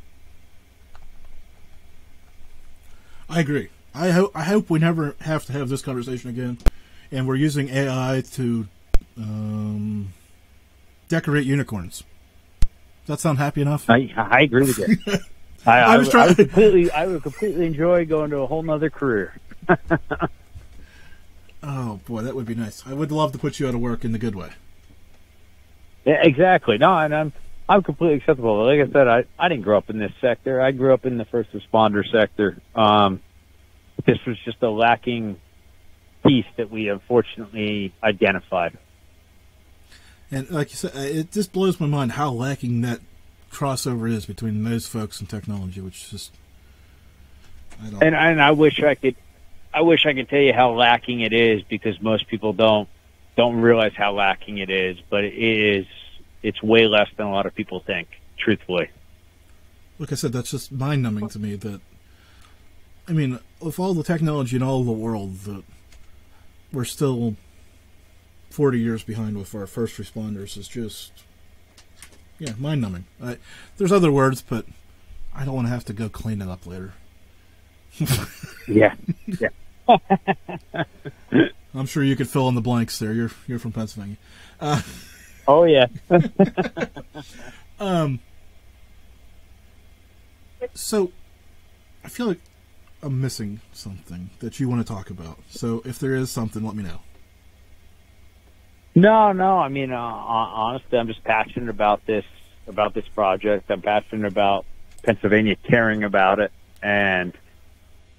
I 3.29 3.41
agree. 3.41 3.69
I 3.95 4.11
hope 4.11 4.33
I 4.35 4.45
hope 4.45 4.71
we 4.71 4.79
never 4.79 5.15
have 5.21 5.45
to 5.47 5.53
have 5.53 5.69
this 5.69 5.83
conversation 5.83 6.31
again, 6.31 6.59
and 7.13 7.29
we're 7.29 7.37
using 7.37 7.69
AI 7.69 8.23
to 8.33 8.67
um, 9.19 10.15
decorate 11.11 11.45
unicorns. 11.45 12.05
Does 13.05 13.19
that 13.19 13.21
sound 13.21 13.37
happy 13.37 13.61
enough? 13.61 13.91
I, 13.91 14.11
I 14.17 14.41
agree 14.41 14.65
with 14.65 14.79
you. 14.79 14.97
I, 15.67 15.81
I, 15.81 15.97
was 15.99 16.09
trying. 16.09 16.25
I 16.25 16.29
would 16.29 16.37
completely, 16.37 16.91
I 16.91 17.07
would 17.07 17.23
completely 17.23 17.67
enjoy 17.67 18.07
going 18.07 18.31
to 18.31 18.39
a 18.39 18.47
whole 18.47 18.63
nother 18.63 18.89
career. 18.89 19.39
oh 21.65 22.01
boy, 22.07 22.23
that 22.23 22.35
would 22.35 22.47
be 22.47 22.55
nice. 22.55 22.83
I 22.87 22.95
would 22.95 23.11
love 23.11 23.33
to 23.33 23.39
put 23.39 23.59
you 23.59 23.69
out 23.69 23.75
of 23.75 23.81
work 23.81 24.05
in 24.05 24.13
the 24.13 24.19
good 24.19 24.35
way. 24.35 24.51
Yeah, 26.05 26.21
exactly. 26.23 26.79
No, 26.79 26.97
and 26.97 27.15
I'm 27.15 27.33
I'm 27.69 27.83
completely 27.83 28.19
acceptable. 28.19 28.65
Like 28.65 28.89
I 28.89 28.93
said, 28.93 29.09
I 29.09 29.25
I 29.39 29.49
didn't 29.49 29.65
grow 29.65 29.79
up 29.79 29.91
in 29.91 29.99
this 29.99 30.13
sector. 30.21 30.61
I 30.61 30.71
grew 30.73 30.93
up 30.93 31.07
in 31.07 31.17
the 31.17 31.25
first 31.25 31.51
responder 31.53 32.05
sector. 32.11 32.61
Um, 32.75 33.21
this 34.05 34.19
was 34.27 34.39
just 34.45 34.63
a 34.63 34.69
lacking 34.69 35.41
piece 36.27 36.47
that 36.57 36.71
we 36.71 36.89
unfortunately 36.89 37.95
identified. 38.03 38.77
And 40.31 40.51
like 40.51 40.71
you 40.71 40.77
said, 40.77 40.97
uh, 40.97 41.01
it 41.01 41.33
just 41.33 41.53
blows 41.53 41.79
my 41.79 41.87
mind 41.87 42.13
how 42.13 42.31
lacking 42.31 42.81
that 42.83 43.01
crossover 43.51 44.11
is 44.11 44.27
between 44.27 44.65
those 44.65 44.87
folks 44.87 45.21
and 45.21 45.29
technology, 45.29 45.81
which 45.81 46.03
is 46.03 46.11
just. 46.11 46.33
I 47.83 47.91
don't 47.91 48.03
and 48.03 48.15
and 48.15 48.43
I 48.43 48.53
wish 48.53 48.83
I 48.83 48.95
could, 48.95 49.17
I 49.75 49.83
wish 49.83 50.07
I 50.07 50.15
could 50.15 50.29
tell 50.29 50.41
you 50.41 50.53
how 50.53 50.73
lacking 50.73 51.21
it 51.21 51.33
is 51.33 51.63
because 51.63 52.01
most 52.01 52.29
people 52.29 52.53
don't 52.53 52.89
don't 53.37 53.57
realize 53.57 53.93
how 53.97 54.13
lacking 54.13 54.59
it 54.59 54.71
is, 54.71 54.97
but 55.11 55.25
it 55.25 55.35
is 55.35 55.87
it's 56.43 56.63
way 56.63 56.87
less 56.87 57.09
than 57.17 57.27
a 57.27 57.33
lot 57.33 57.47
of 57.47 57.55
people 57.55 57.81
think. 57.81 58.09
Truthfully. 58.39 58.91
Like 59.99 60.13
I 60.13 60.15
said, 60.15 60.33
that's 60.33 60.51
just 60.51 60.71
mind 60.71 61.03
numbing 61.03 61.29
to 61.31 61.39
me. 61.39 61.57
That 61.57 61.81
I 63.09 63.13
mean, 63.13 63.41
with 63.61 63.79
all 63.79 63.95
the 63.95 64.05
technology 64.05 64.57
in 64.57 64.63
all 64.63 64.85
the 64.85 64.93
world, 64.93 65.41
that 65.41 65.65
we're 66.73 66.85
still 66.85 67.37
40 68.51 68.79
years 68.79 69.03
behind 69.03 69.37
with 69.37 69.55
our 69.55 69.67
first 69.67 69.97
responders 69.97 70.57
is 70.57 70.69
just, 70.69 71.25
yeah, 72.39 72.53
mind 72.59 72.81
numbing. 72.81 73.05
There's 73.77 73.93
other 73.93 74.13
words, 74.13 74.43
but 74.43 74.67
I 75.35 75.45
don't 75.45 75.55
want 75.55 75.67
to 75.67 75.73
have 75.73 75.85
to 75.87 75.93
go 75.93 76.09
clean 76.09 76.41
it 76.41 76.49
up 76.49 76.67
later. 76.67 76.95
yeah, 78.69 78.95
yeah. 79.27 79.49
I'm 81.75 81.87
sure 81.87 82.03
you 82.03 82.17
could 82.17 82.29
fill 82.29 82.49
in 82.49 82.55
the 82.55 82.61
blanks 82.61 82.99
there. 82.99 83.13
You're 83.13 83.31
you're 83.47 83.59
from 83.59 83.73
Pennsylvania. 83.73 84.17
Uh, 84.61 84.83
oh 85.49 85.65
yeah. 85.65 85.87
um. 87.81 88.21
So, 90.73 91.13
I 92.03 92.09
feel 92.09 92.27
like 92.27 92.41
I'm 93.03 93.21
missing 93.21 93.61
something 93.73 94.31
that 94.41 94.59
you 94.59 94.69
want 94.69 94.85
to 94.85 94.93
talk 94.93 95.11
about. 95.11 95.39
So, 95.51 95.83
if 95.85 95.99
there 95.99 96.15
is 96.15 96.31
something, 96.31 96.65
let 96.65 96.75
me 96.75 96.83
know. 96.83 97.01
No, 98.95 99.33
no. 99.33 99.59
I 99.59 99.69
mean, 99.69 99.93
uh, 99.93 99.99
honestly, 99.99 100.99
I'm 100.99 101.09
just 101.09 101.23
passionate 101.25 101.69
about 101.69 102.07
this 102.07 102.25
about 102.67 102.95
this 102.95 103.07
project. 103.09 103.71
I'm 103.71 103.83
passionate 103.83 104.27
about 104.27 104.65
Pennsylvania 105.03 105.57
caring 105.57 106.03
about 106.03 106.39
it, 106.41 106.51
and 106.83 107.33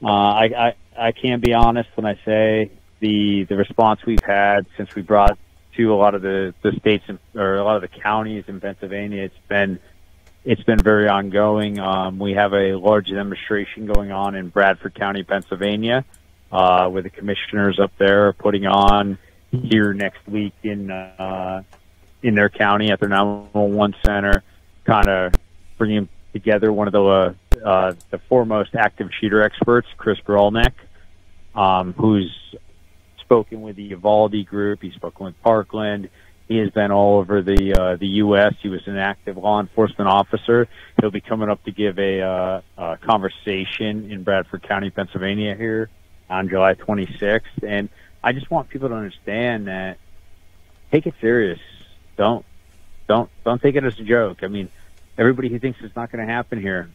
uh, 0.03 0.07
I, 0.07 0.43
I 0.43 0.75
I 0.97 1.11
can 1.11 1.39
be 1.39 1.53
honest 1.53 1.89
when 1.95 2.05
I 2.05 2.19
say 2.25 2.71
the 2.99 3.43
the 3.43 3.55
response 3.55 4.05
we've 4.05 4.23
had 4.23 4.65
since 4.77 4.93
we 4.95 5.01
brought 5.01 5.37
to 5.75 5.93
a 5.93 5.95
lot 5.95 6.15
of 6.15 6.21
the 6.21 6.53
the 6.61 6.71
states 6.79 7.03
in, 7.07 7.19
or 7.35 7.55
a 7.55 7.63
lot 7.63 7.75
of 7.75 7.81
the 7.81 7.99
counties 7.99 8.45
in 8.47 8.59
Pennsylvania. 8.59 9.23
It's 9.23 9.47
been 9.47 9.79
it's 10.43 10.63
been 10.63 10.79
very 10.79 11.07
ongoing. 11.07 11.79
Um, 11.79 12.19
we 12.19 12.33
have 12.33 12.53
a 12.53 12.75
large 12.75 13.09
demonstration 13.09 13.87
going 13.87 14.11
on 14.11 14.35
in 14.35 14.49
Bradford 14.49 14.95
County, 14.95 15.23
Pennsylvania, 15.23 16.05
uh, 16.51 16.89
with 16.91 17.03
the 17.03 17.09
commissioners 17.09 17.79
up 17.79 17.91
there 17.97 18.31
putting 18.33 18.65
on 18.65 19.17
here 19.51 19.93
next 19.93 20.25
week 20.27 20.53
in 20.63 20.91
uh, 20.91 21.63
in 22.21 22.35
their 22.35 22.49
county 22.49 22.91
at 22.91 22.99
their 22.99 23.09
911 23.09 23.95
center, 24.05 24.43
kind 24.85 25.07
of 25.07 25.33
bringing 25.77 26.07
together 26.33 26.71
one 26.71 26.87
of 26.87 26.93
the 26.93 27.03
uh, 27.03 27.33
uh, 27.63 27.93
the 28.09 28.19
foremost 28.29 28.75
active 28.75 29.09
shooter 29.19 29.41
experts, 29.41 29.87
Chris 29.97 30.19
Grollnek, 30.25 30.73
um, 31.53 31.93
who's 31.93 32.31
spoken 33.19 33.61
with 33.61 33.75
the 33.75 33.83
Uvalde 33.83 34.45
group. 34.45 34.81
He's 34.81 34.93
spoken 34.93 35.25
with 35.25 35.41
Parkland. 35.41 36.09
He 36.47 36.57
has 36.57 36.69
been 36.69 36.91
all 36.91 37.19
over 37.19 37.41
the 37.41 37.73
uh, 37.73 37.95
the 37.95 38.07
U.S. 38.07 38.53
He 38.61 38.69
was 38.69 38.81
an 38.85 38.97
active 38.97 39.35
law 39.37 39.59
enforcement 39.59 40.07
officer. 40.07 40.67
He'll 41.01 41.09
be 41.09 41.21
coming 41.21 41.49
up 41.49 41.63
to 41.63 41.71
give 41.71 41.97
a, 41.97 42.21
uh, 42.21 42.61
a 42.77 42.97
conversation 42.97 44.11
in 44.11 44.23
Bradford 44.23 44.61
County, 44.61 44.91
Pennsylvania, 44.91 45.55
here 45.55 45.89
on 46.29 46.49
July 46.49 46.75
26th, 46.75 47.41
and 47.63 47.89
I 48.23 48.33
just 48.33 48.49
want 48.49 48.69
people 48.69 48.89
to 48.89 48.95
understand 48.95 49.67
that 49.67 49.97
take 50.91 51.07
it 51.07 51.15
serious. 51.19 51.59
Don't 52.17 52.45
don't 53.07 53.29
don't 53.43 53.61
take 53.61 53.75
it 53.75 53.83
as 53.83 53.99
a 53.99 54.03
joke. 54.03 54.43
I 54.43 54.47
mean, 54.47 54.69
everybody 55.17 55.49
who 55.49 55.59
thinks 55.59 55.79
it's 55.81 55.95
not 55.95 56.11
going 56.11 56.25
to 56.25 56.31
happen 56.31 56.61
here, 56.61 56.89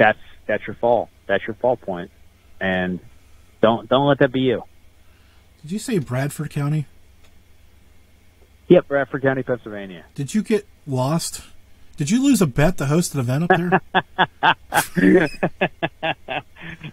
that's 0.00 0.18
that's 0.46 0.66
your 0.66 0.74
fall. 0.76 1.10
That's 1.26 1.46
your 1.46 1.54
fall 1.54 1.76
point, 1.76 2.10
and 2.58 2.98
don't 3.60 3.86
don't 3.88 4.08
let 4.08 4.18
that 4.20 4.32
be 4.32 4.40
you. 4.40 4.64
Did 5.62 5.72
you 5.72 5.78
say 5.78 5.98
Bradford 5.98 6.48
County? 6.50 6.86
Yep, 8.68 8.88
Bradford 8.88 9.20
County, 9.22 9.42
Pennsylvania. 9.42 10.06
Did 10.14 10.34
you 10.34 10.42
get 10.42 10.66
lost? 10.86 11.42
Did 11.98 12.10
you 12.10 12.24
lose 12.24 12.40
a 12.40 12.46
bet 12.46 12.78
to 12.78 12.86
host 12.86 13.14
an 13.14 13.20
event 13.20 13.44
up 13.44 13.50
there? 13.50 13.78
I've 14.42 14.56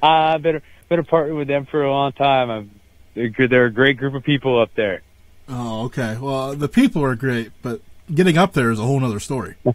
uh, 0.04 0.38
been 0.40 0.62
been 0.90 1.00
a 1.00 1.04
partner 1.04 1.34
with 1.34 1.48
them 1.48 1.66
for 1.66 1.84
a 1.84 1.90
long 1.90 2.12
time. 2.12 2.50
I'm, 2.50 2.72
they're, 3.14 3.32
they're 3.48 3.66
a 3.66 3.72
great 3.72 3.98
group 3.98 4.16
of 4.16 4.24
people 4.24 4.62
up 4.62 4.72
there. 4.76 5.02
Oh, 5.48 5.86
okay. 5.86 6.18
Well, 6.20 6.56
the 6.56 6.68
people 6.68 7.06
are 7.06 7.16
great, 7.16 7.54
but 7.62 7.80
getting 8.14 8.38
up 8.38 8.52
there 8.52 8.70
is 8.70 8.80
a 8.80 8.84
whole 8.84 9.02
other 9.04 9.22
story. 9.22 9.56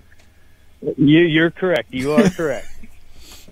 You, 0.97 1.21
you're 1.21 1.53
correct. 1.53 1.95
You 1.95 2.15
are 2.15 2.29
correct. 2.29 2.67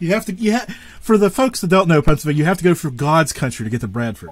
You 0.01 0.13
have 0.13 0.25
to. 0.27 0.33
You 0.33 0.57
ha- 0.57 0.67
for 1.01 1.17
the 1.17 1.31
folks 1.31 1.61
that 1.61 1.69
don't 1.69 1.89
know 1.89 2.03
Pennsylvania, 2.03 2.41
you 2.41 2.45
have 2.47 2.59
to 2.59 2.65
go 2.65 2.75
through 2.75 2.93
God's 2.93 3.33
country 3.33 3.65
to 3.65 3.71
get 3.71 3.81
to 3.83 3.89
Bradford. 3.89 4.31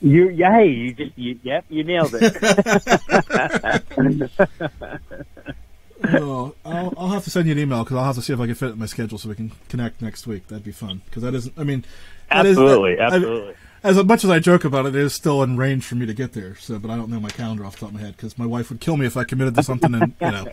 You, 0.00 0.28
yeah, 0.28 0.52
hey, 0.52 0.68
you 0.68 0.92
just, 0.92 1.18
you, 1.18 1.40
yep, 1.42 1.64
you 1.68 1.82
nailed 1.82 2.14
it. 2.14 2.32
oh, 6.04 6.54
I'll, 6.64 6.94
I'll 6.96 7.08
have 7.08 7.24
to 7.24 7.30
send 7.30 7.46
you 7.46 7.52
an 7.52 7.58
email 7.58 7.82
because 7.82 7.96
I'll 7.96 8.04
have 8.04 8.14
to 8.14 8.22
see 8.22 8.32
if 8.32 8.38
I 8.38 8.46
can 8.46 8.54
fit 8.54 8.68
it 8.68 8.72
in 8.72 8.78
my 8.78 8.86
schedule 8.86 9.18
so 9.18 9.28
we 9.28 9.34
can 9.34 9.50
connect 9.68 10.00
next 10.00 10.28
week. 10.28 10.46
That'd 10.46 10.64
be 10.64 10.70
fun 10.70 11.02
because 11.06 11.24
that 11.24 11.34
isn't. 11.34 11.58
I 11.58 11.64
mean, 11.64 11.84
absolutely, 12.30 12.92
is, 12.92 13.00
absolutely. 13.00 13.54
I, 13.82 13.88
as 13.88 14.04
much 14.04 14.22
as 14.22 14.30
I 14.30 14.38
joke 14.38 14.64
about 14.64 14.86
it, 14.86 14.94
it 14.94 15.00
is 15.00 15.14
still 15.14 15.42
in 15.42 15.56
range 15.56 15.84
for 15.84 15.96
me 15.96 16.06
to 16.06 16.14
get 16.14 16.32
there. 16.32 16.54
So, 16.56 16.78
but 16.78 16.90
I 16.90 16.96
don't 16.96 17.10
know 17.10 17.18
my 17.18 17.30
calendar 17.30 17.64
off 17.64 17.74
the 17.74 17.80
top 17.80 17.88
of 17.88 17.96
my 17.96 18.00
head 18.00 18.16
because 18.16 18.38
my 18.38 18.46
wife 18.46 18.70
would 18.70 18.80
kill 18.80 18.96
me 18.96 19.06
if 19.06 19.16
I 19.16 19.24
committed 19.24 19.56
to 19.56 19.64
something 19.64 19.94
and 19.94 20.14
you 20.20 20.30
know. 20.30 20.46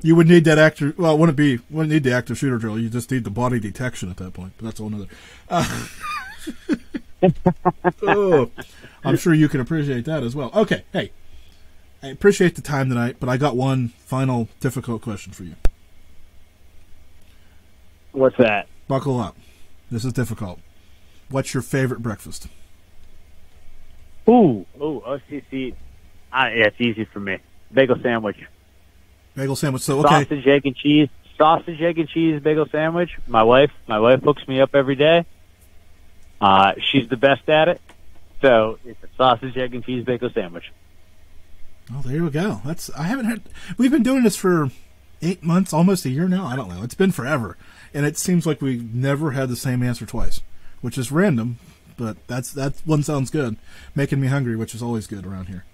You 0.00 0.14
would 0.14 0.28
need 0.28 0.44
that 0.44 0.58
actor. 0.58 0.94
Well, 0.96 1.14
it 1.14 1.18
wouldn't 1.18 1.36
be. 1.36 1.58
Wouldn't 1.70 1.92
need 1.92 2.04
the 2.04 2.12
active 2.12 2.38
shooter 2.38 2.58
drill. 2.58 2.78
You 2.78 2.88
just 2.88 3.10
need 3.10 3.24
the 3.24 3.30
body 3.30 3.58
detection 3.58 4.10
at 4.10 4.16
that 4.18 4.32
point. 4.32 4.52
But 4.56 4.66
that's 4.66 4.80
all 4.80 4.86
another. 4.86 5.08
Uh, 5.48 5.86
oh, 8.02 8.50
I'm 9.04 9.16
sure 9.16 9.34
you 9.34 9.48
can 9.48 9.60
appreciate 9.60 10.04
that 10.04 10.22
as 10.22 10.36
well. 10.36 10.50
Okay, 10.54 10.84
hey, 10.92 11.10
I 12.02 12.08
appreciate 12.08 12.54
the 12.54 12.62
time 12.62 12.88
tonight, 12.88 13.16
but 13.18 13.28
I 13.28 13.36
got 13.36 13.56
one 13.56 13.88
final 13.98 14.48
difficult 14.60 15.02
question 15.02 15.32
for 15.32 15.44
you. 15.44 15.56
What's 18.12 18.36
that? 18.38 18.68
Buckle 18.86 19.20
up. 19.20 19.36
This 19.90 20.04
is 20.04 20.12
difficult. 20.12 20.60
What's 21.28 21.54
your 21.54 21.62
favorite 21.62 22.02
breakfast? 22.02 22.46
Ooh, 24.28 24.64
ooh, 24.80 25.02
OCC. 25.06 25.74
Uh, 26.32 26.50
yeah, 26.54 26.66
it's 26.66 26.80
easy 26.80 27.04
for 27.06 27.20
me. 27.20 27.38
Bagel 27.72 27.96
sandwich. 28.02 28.36
Bagel 29.34 29.56
sandwich. 29.56 29.82
So 29.82 30.00
okay. 30.00 30.24
Sausage, 30.24 30.46
egg, 30.46 30.66
and 30.66 30.76
cheese. 30.76 31.08
Sausage, 31.36 31.80
egg, 31.80 31.98
and 31.98 32.08
cheese 32.08 32.42
bagel 32.42 32.66
sandwich. 32.70 33.16
My 33.28 33.44
wife, 33.44 33.70
my 33.86 34.00
wife 34.00 34.22
hooks 34.22 34.46
me 34.48 34.60
up 34.60 34.74
every 34.74 34.96
day. 34.96 35.24
Uh, 36.40 36.74
she's 36.90 37.08
the 37.08 37.16
best 37.16 37.48
at 37.48 37.68
it. 37.68 37.80
So 38.42 38.78
it's 38.84 39.02
a 39.04 39.08
sausage, 39.16 39.56
egg, 39.56 39.74
and 39.74 39.84
cheese 39.84 40.04
bagel 40.04 40.30
sandwich. 40.30 40.72
Oh, 41.92 42.02
there 42.04 42.22
we 42.22 42.30
go. 42.30 42.60
That's 42.64 42.90
I 42.90 43.04
haven't 43.04 43.26
had. 43.26 43.42
We've 43.76 43.90
been 43.90 44.02
doing 44.02 44.24
this 44.24 44.36
for 44.36 44.70
eight 45.22 45.42
months, 45.42 45.72
almost 45.72 46.04
a 46.04 46.10
year 46.10 46.28
now. 46.28 46.46
I 46.46 46.56
don't 46.56 46.68
know. 46.68 46.82
It's 46.82 46.94
been 46.94 47.12
forever, 47.12 47.56
and 47.94 48.04
it 48.04 48.18
seems 48.18 48.46
like 48.46 48.60
we've 48.60 48.94
never 48.94 49.30
had 49.30 49.48
the 49.48 49.56
same 49.56 49.82
answer 49.82 50.06
twice, 50.06 50.40
which 50.80 50.98
is 50.98 51.10
random. 51.10 51.58
But 51.96 52.16
that's 52.26 52.52
that 52.52 52.74
one 52.84 53.02
sounds 53.02 53.30
good, 53.30 53.56
making 53.94 54.20
me 54.20 54.28
hungry, 54.28 54.54
which 54.54 54.74
is 54.74 54.82
always 54.82 55.06
good 55.06 55.26
around 55.26 55.46
here. 55.46 55.64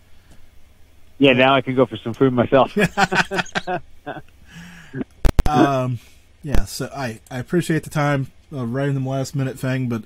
Yeah, 1.18 1.32
now 1.32 1.54
I 1.54 1.60
can 1.60 1.74
go 1.74 1.86
for 1.86 1.96
some 1.96 2.12
food 2.12 2.32
myself. 2.32 2.76
um, 5.46 5.98
yeah. 6.42 6.64
So 6.64 6.90
I 6.94 7.20
I 7.30 7.38
appreciate 7.38 7.84
the 7.84 7.90
time, 7.90 8.32
uh, 8.52 8.66
writing 8.66 8.94
the 8.94 9.08
last 9.08 9.36
minute 9.36 9.58
thing, 9.58 9.88
but 9.88 10.02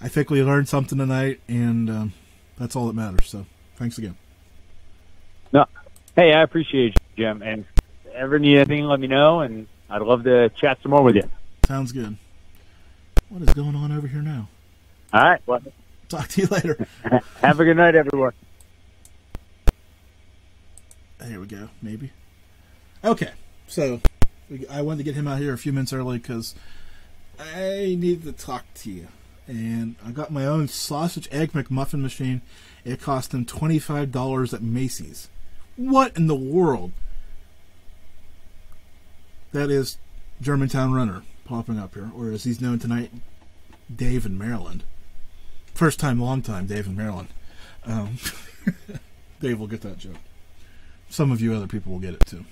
I 0.00 0.08
think 0.08 0.30
we 0.30 0.42
learned 0.42 0.68
something 0.68 0.98
tonight, 0.98 1.40
and 1.46 1.88
um, 1.88 2.12
that's 2.58 2.74
all 2.74 2.86
that 2.88 2.94
matters. 2.94 3.28
So 3.28 3.46
thanks 3.76 3.98
again. 3.98 4.16
No, 5.52 5.66
hey, 6.16 6.32
I 6.32 6.42
appreciate 6.42 6.96
you, 7.16 7.24
Jim. 7.24 7.42
And 7.42 7.64
ever 8.14 8.38
need 8.38 8.56
anything, 8.56 8.84
let 8.84 9.00
me 9.00 9.06
know, 9.06 9.40
and 9.40 9.66
I'd 9.88 10.02
love 10.02 10.24
to 10.24 10.48
chat 10.50 10.78
some 10.82 10.90
more 10.90 11.02
with 11.02 11.16
you. 11.16 11.30
Sounds 11.66 11.92
good. 11.92 12.16
What 13.28 13.42
is 13.42 13.54
going 13.54 13.76
on 13.76 13.92
over 13.92 14.06
here 14.06 14.22
now? 14.22 14.48
All 15.12 15.22
right. 15.22 15.40
Well, 15.46 15.60
talk 16.08 16.28
to 16.28 16.42
you 16.42 16.48
later. 16.48 16.86
Have 17.42 17.60
a 17.60 17.64
good 17.64 17.76
night, 17.76 17.94
everyone. 17.94 18.32
Here 21.26 21.40
we 21.40 21.46
go. 21.46 21.68
Maybe. 21.82 22.10
Okay. 23.04 23.30
So 23.66 24.00
I 24.70 24.82
wanted 24.82 24.98
to 24.98 25.04
get 25.04 25.14
him 25.14 25.28
out 25.28 25.38
here 25.38 25.52
a 25.52 25.58
few 25.58 25.72
minutes 25.72 25.92
early 25.92 26.18
because 26.18 26.54
I 27.38 27.96
need 27.98 28.24
to 28.24 28.32
talk 28.32 28.64
to 28.74 28.90
you 28.90 29.08
and 29.50 29.96
I 30.06 30.12
got 30.12 30.30
my 30.30 30.46
own 30.46 30.68
sausage 30.68 31.28
egg 31.32 31.52
McMuffin 31.52 32.00
machine. 32.00 32.40
It 32.84 33.00
cost 33.00 33.34
him 33.34 33.44
$25 33.44 34.54
at 34.54 34.62
Macy's. 34.62 35.28
What 35.74 36.16
in 36.16 36.28
the 36.28 36.36
world? 36.36 36.92
That 39.52 39.70
is 39.70 39.98
Germantown 40.40 40.92
Runner 40.92 41.24
popping 41.44 41.80
up 41.80 41.94
here, 41.94 42.12
or 42.16 42.30
as 42.30 42.44
he's 42.44 42.60
known 42.60 42.78
tonight, 42.78 43.10
Dave 43.94 44.24
in 44.24 44.38
Maryland. 44.38 44.84
First 45.74 45.98
time, 45.98 46.20
long 46.20 46.42
time, 46.42 46.66
Dave 46.66 46.86
in 46.86 46.96
Maryland. 46.96 47.28
Um, 47.84 48.18
Dave 49.40 49.58
will 49.58 49.66
get 49.66 49.80
that 49.80 49.98
joke. 49.98 50.14
Some 51.10 51.30
of 51.32 51.40
you 51.40 51.52
other 51.52 51.66
people 51.66 51.92
will 51.92 51.98
get 51.98 52.14
it 52.14 52.24
too. 52.24 52.44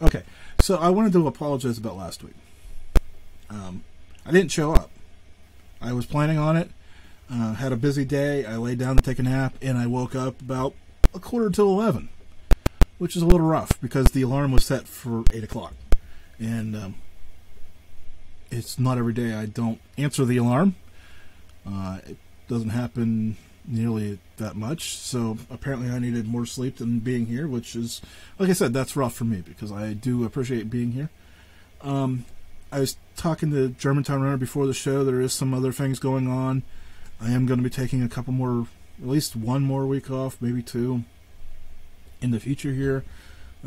Okay, 0.00 0.22
so 0.60 0.76
I 0.76 0.90
wanted 0.90 1.12
to 1.14 1.26
apologize 1.26 1.78
about 1.78 1.96
last 1.96 2.22
week. 2.22 2.34
Um, 3.50 3.82
I 4.24 4.30
didn't 4.30 4.52
show 4.52 4.72
up. 4.72 4.90
I 5.80 5.92
was 5.92 6.06
planning 6.06 6.38
on 6.38 6.56
it. 6.56 6.70
Uh, 7.30 7.54
had 7.54 7.72
a 7.72 7.76
busy 7.76 8.04
day. 8.04 8.44
I 8.44 8.56
laid 8.56 8.78
down 8.78 8.96
to 8.96 9.02
take 9.02 9.18
a 9.18 9.22
nap, 9.22 9.54
and 9.60 9.76
I 9.76 9.86
woke 9.86 10.14
up 10.14 10.40
about 10.40 10.74
a 11.14 11.18
quarter 11.18 11.50
to 11.50 11.62
eleven, 11.62 12.10
which 12.98 13.16
is 13.16 13.22
a 13.22 13.26
little 13.26 13.46
rough 13.46 13.80
because 13.80 14.08
the 14.08 14.22
alarm 14.22 14.52
was 14.52 14.64
set 14.64 14.86
for 14.86 15.24
eight 15.32 15.42
o'clock, 15.42 15.74
and 16.38 16.76
um, 16.76 16.94
it's 18.50 18.78
not 18.78 18.98
every 18.98 19.14
day 19.14 19.32
I 19.32 19.46
don't 19.46 19.80
answer 19.96 20.24
the 20.24 20.36
alarm. 20.36 20.76
Uh, 21.66 21.98
it 22.06 22.18
doesn't 22.48 22.70
happen 22.70 23.36
nearly 23.68 24.18
that 24.38 24.56
much, 24.56 24.96
so 24.96 25.36
apparently 25.50 25.90
I 25.90 25.98
needed 25.98 26.26
more 26.26 26.46
sleep 26.46 26.78
than 26.78 27.00
being 27.00 27.26
here, 27.26 27.46
which 27.46 27.76
is, 27.76 28.00
like 28.38 28.48
I 28.48 28.54
said, 28.54 28.72
that's 28.72 28.96
rough 28.96 29.14
for 29.14 29.24
me 29.24 29.42
because 29.42 29.70
I 29.70 29.92
do 29.92 30.24
appreciate 30.24 30.70
being 30.70 30.92
here. 30.92 31.10
Um, 31.82 32.24
I 32.72 32.80
was 32.80 32.96
talking 33.16 33.50
to 33.50 33.68
Germantown 33.68 34.22
Runner 34.22 34.36
before 34.36 34.66
the 34.66 34.74
show. 34.74 35.04
There 35.04 35.20
is 35.20 35.32
some 35.32 35.54
other 35.54 35.72
things 35.72 35.98
going 35.98 36.28
on. 36.28 36.62
I 37.20 37.30
am 37.30 37.46
going 37.46 37.58
to 37.58 37.64
be 37.64 37.70
taking 37.70 38.02
a 38.02 38.08
couple 38.08 38.32
more, 38.32 38.66
at 39.00 39.08
least 39.08 39.36
one 39.36 39.62
more 39.62 39.86
week 39.86 40.10
off, 40.10 40.36
maybe 40.40 40.62
two, 40.62 41.04
in 42.20 42.30
the 42.30 42.40
future 42.40 42.72
here. 42.72 43.04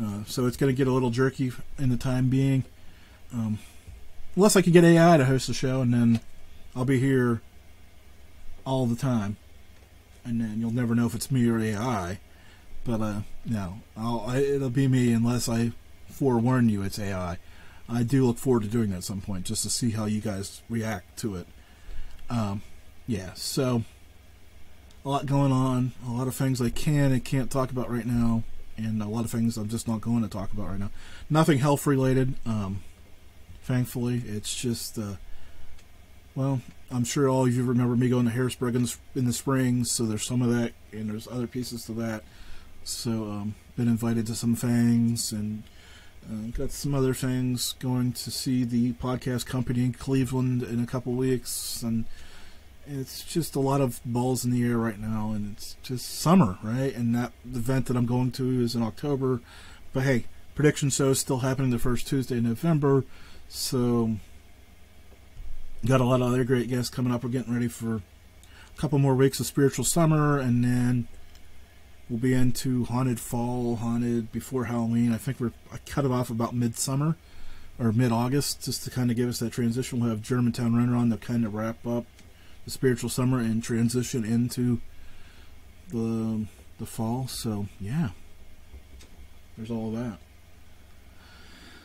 Uh, 0.00 0.24
so 0.26 0.46
it's 0.46 0.56
going 0.56 0.72
to 0.72 0.76
get 0.76 0.88
a 0.88 0.92
little 0.92 1.10
jerky 1.10 1.52
in 1.78 1.90
the 1.90 1.96
time 1.96 2.28
being. 2.28 2.64
Um, 3.32 3.58
unless 4.36 4.56
I 4.56 4.62
could 4.62 4.72
get 4.72 4.84
AI 4.84 5.16
to 5.16 5.24
host 5.24 5.46
the 5.46 5.54
show, 5.54 5.80
and 5.80 5.92
then 5.92 6.20
I'll 6.74 6.84
be 6.84 6.98
here 6.98 7.42
all 8.64 8.86
the 8.86 8.96
time, 8.96 9.36
and 10.24 10.40
then 10.40 10.60
you'll 10.60 10.72
never 10.72 10.94
know 10.94 11.06
if 11.06 11.14
it's 11.14 11.30
me 11.30 11.48
or 11.48 11.58
AI. 11.58 12.18
But 12.84 13.00
uh, 13.00 13.20
no, 13.46 13.80
I, 13.96 14.38
it'll 14.38 14.70
be 14.70 14.88
me 14.88 15.12
unless 15.12 15.48
I 15.48 15.72
forewarn 16.08 16.68
you 16.68 16.82
it's 16.82 16.98
AI. 16.98 17.38
I 17.88 18.02
do 18.02 18.26
look 18.26 18.38
forward 18.38 18.62
to 18.62 18.68
doing 18.68 18.90
that 18.90 18.98
at 18.98 19.04
some 19.04 19.20
point 19.20 19.44
just 19.44 19.62
to 19.64 19.70
see 19.70 19.90
how 19.90 20.06
you 20.06 20.20
guys 20.20 20.62
react 20.68 21.18
to 21.18 21.36
it. 21.36 21.46
Um, 22.30 22.62
yeah, 23.06 23.32
so 23.34 23.82
a 25.04 25.08
lot 25.08 25.26
going 25.26 25.52
on, 25.52 25.92
a 26.06 26.12
lot 26.12 26.28
of 26.28 26.34
things 26.34 26.60
I 26.60 26.70
can 26.70 27.12
and 27.12 27.24
can't 27.24 27.50
talk 27.50 27.70
about 27.70 27.90
right 27.90 28.06
now, 28.06 28.44
and 28.76 29.02
a 29.02 29.06
lot 29.06 29.24
of 29.24 29.30
things 29.30 29.56
I'm 29.56 29.68
just 29.68 29.88
not 29.88 30.00
going 30.00 30.22
to 30.22 30.28
talk 30.28 30.52
about 30.52 30.68
right 30.68 30.78
now. 30.78 30.90
Nothing 31.28 31.58
health 31.58 31.86
related, 31.86 32.34
um, 32.46 32.82
thankfully. 33.64 34.22
It's 34.26 34.54
just, 34.54 34.98
uh, 34.98 35.16
well, 36.34 36.60
I'm 36.92 37.04
sure 37.04 37.28
all 37.28 37.46
of 37.46 37.54
you 37.54 37.64
remember 37.64 37.96
me 37.96 38.08
going 38.08 38.26
to 38.26 38.30
Harrisburg 38.30 38.74
in 38.74 38.82
the, 38.82 38.96
in 39.14 39.24
the 39.24 39.32
spring, 39.32 39.84
so 39.84 40.04
there's 40.04 40.26
some 40.26 40.42
of 40.42 40.50
that, 40.50 40.72
and 40.92 41.08
there's 41.08 41.26
other 41.26 41.46
pieces 41.46 41.86
to 41.86 41.92
that. 41.92 42.22
So, 42.84 43.10
um, 43.10 43.54
been 43.76 43.88
invited 43.88 44.26
to 44.26 44.34
some 44.34 44.54
things 44.54 45.32
and 45.32 45.62
uh, 46.30 46.50
got 46.56 46.70
some 46.70 46.94
other 46.94 47.14
things. 47.14 47.74
Going 47.78 48.12
to 48.12 48.30
see 48.30 48.64
the 48.64 48.92
podcast 48.94 49.46
company 49.46 49.84
in 49.84 49.92
Cleveland 49.92 50.62
in 50.62 50.82
a 50.82 50.86
couple 50.86 51.12
weeks, 51.12 51.82
and 51.82 52.04
it's 52.86 53.24
just 53.24 53.54
a 53.54 53.60
lot 53.60 53.80
of 53.80 54.00
balls 54.04 54.44
in 54.44 54.50
the 54.50 54.62
air 54.62 54.76
right 54.76 54.98
now. 54.98 55.32
And 55.34 55.52
it's 55.52 55.76
just 55.82 56.18
summer, 56.18 56.58
right? 56.62 56.94
And 56.94 57.14
that 57.14 57.32
event 57.44 57.86
that 57.86 57.96
I'm 57.96 58.06
going 58.06 58.32
to 58.32 58.60
is 58.60 58.74
in 58.74 58.82
October. 58.82 59.40
But 59.92 60.02
hey, 60.02 60.26
prediction 60.54 60.90
show 60.90 61.10
is 61.10 61.20
still 61.20 61.38
happening 61.38 61.70
the 61.70 61.78
first 61.78 62.06
Tuesday 62.06 62.38
in 62.38 62.44
November, 62.44 63.04
so 63.48 64.16
got 65.86 66.00
a 66.00 66.04
lot 66.04 66.20
of 66.20 66.28
other 66.28 66.44
great 66.44 66.68
guests 66.68 66.94
coming 66.94 67.12
up. 67.12 67.24
We're 67.24 67.30
getting 67.30 67.52
ready 67.52 67.68
for 67.68 67.96
a 67.96 68.80
couple 68.80 68.98
more 68.98 69.14
weeks 69.14 69.40
of 69.40 69.46
spiritual 69.46 69.84
summer, 69.84 70.38
and 70.38 70.64
then 70.64 71.08
We'll 72.12 72.20
be 72.20 72.34
into 72.34 72.84
haunted 72.84 73.18
fall, 73.18 73.76
haunted 73.76 74.32
before 74.32 74.64
Halloween. 74.64 75.14
I 75.14 75.16
think 75.16 75.40
we're 75.40 75.52
I 75.72 75.78
cut 75.86 76.04
it 76.04 76.10
off 76.10 76.28
about 76.28 76.54
midsummer 76.54 77.16
or 77.78 77.90
mid 77.90 78.12
August 78.12 78.64
just 78.64 78.84
to 78.84 78.90
kind 78.90 79.10
of 79.10 79.16
give 79.16 79.30
us 79.30 79.38
that 79.38 79.52
transition. 79.52 79.98
We'll 79.98 80.10
have 80.10 80.20
Germantown 80.20 80.76
Runner 80.76 80.94
on 80.94 81.08
to 81.08 81.16
kind 81.16 81.46
of 81.46 81.54
wrap 81.54 81.86
up 81.86 82.04
the 82.66 82.70
spiritual 82.70 83.08
summer 83.08 83.38
and 83.38 83.64
transition 83.64 84.24
into 84.24 84.82
the 85.88 86.44
the 86.78 86.84
fall. 86.84 87.28
So 87.28 87.68
yeah, 87.80 88.10
there's 89.56 89.70
all 89.70 89.90
that. 89.92 90.18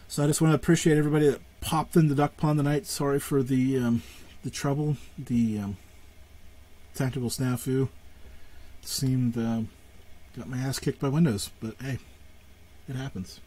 So 0.10 0.26
I 0.26 0.28
just 0.28 0.42
want 0.42 0.52
to 0.52 0.56
appreciate 0.56 0.98
everybody 0.98 1.30
that 1.30 1.42
popped 1.62 1.96
in 1.96 2.08
the 2.08 2.16
duck 2.16 2.38
pond 2.38 2.60
tonight. 2.60 2.86
Sorry 2.86 3.20
for 3.20 3.44
the 3.44 3.78
um, 3.78 4.04
the 4.44 4.50
trouble, 4.50 4.98
the 5.18 5.60
um, 5.60 5.78
technical 6.94 7.30
snafu. 7.30 7.90
Seemed 8.82 9.38
uh, 9.38 9.62
got 10.36 10.48
my 10.48 10.58
ass 10.58 10.80
kicked 10.80 11.00
by 11.00 11.10
Windows, 11.10 11.52
but 11.62 11.76
hey, 11.82 12.00
it 12.88 12.96
happens. 12.96 13.42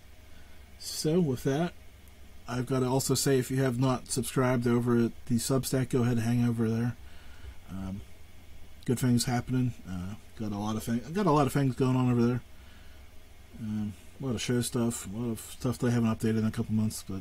So 0.78 1.20
with 1.20 1.44
that, 1.44 1.72
I've 2.48 2.66
got 2.66 2.80
to 2.80 2.86
also 2.86 3.14
say 3.14 3.38
if 3.38 3.50
you 3.50 3.62
have 3.62 3.78
not 3.78 4.10
subscribed 4.10 4.66
over 4.66 4.96
at 4.96 5.12
the 5.26 5.36
Substack, 5.36 5.90
go 5.90 6.02
ahead 6.02 6.16
and 6.16 6.26
hang 6.26 6.48
over 6.48 6.68
there. 6.68 6.96
Um, 7.70 8.00
good 8.84 8.98
things 8.98 9.24
happening. 9.24 9.72
Uh, 9.88 10.14
got 10.38 10.52
a 10.52 10.58
lot 10.58 10.76
of 10.76 10.82
things. 10.82 11.06
Got 11.08 11.26
a 11.26 11.30
lot 11.30 11.46
of 11.46 11.52
things 11.52 11.76
going 11.76 11.96
on 11.96 12.10
over 12.10 12.26
there. 12.26 12.40
Um, 13.60 13.92
a 14.20 14.26
lot 14.26 14.34
of 14.34 14.40
show 14.40 14.60
stuff, 14.60 15.06
a 15.06 15.16
lot 15.16 15.30
of 15.30 15.40
stuff 15.58 15.78
that 15.78 15.88
I 15.88 15.90
haven't 15.90 16.18
updated 16.18 16.38
in 16.38 16.46
a 16.46 16.50
couple 16.50 16.74
months, 16.74 17.04
but 17.08 17.20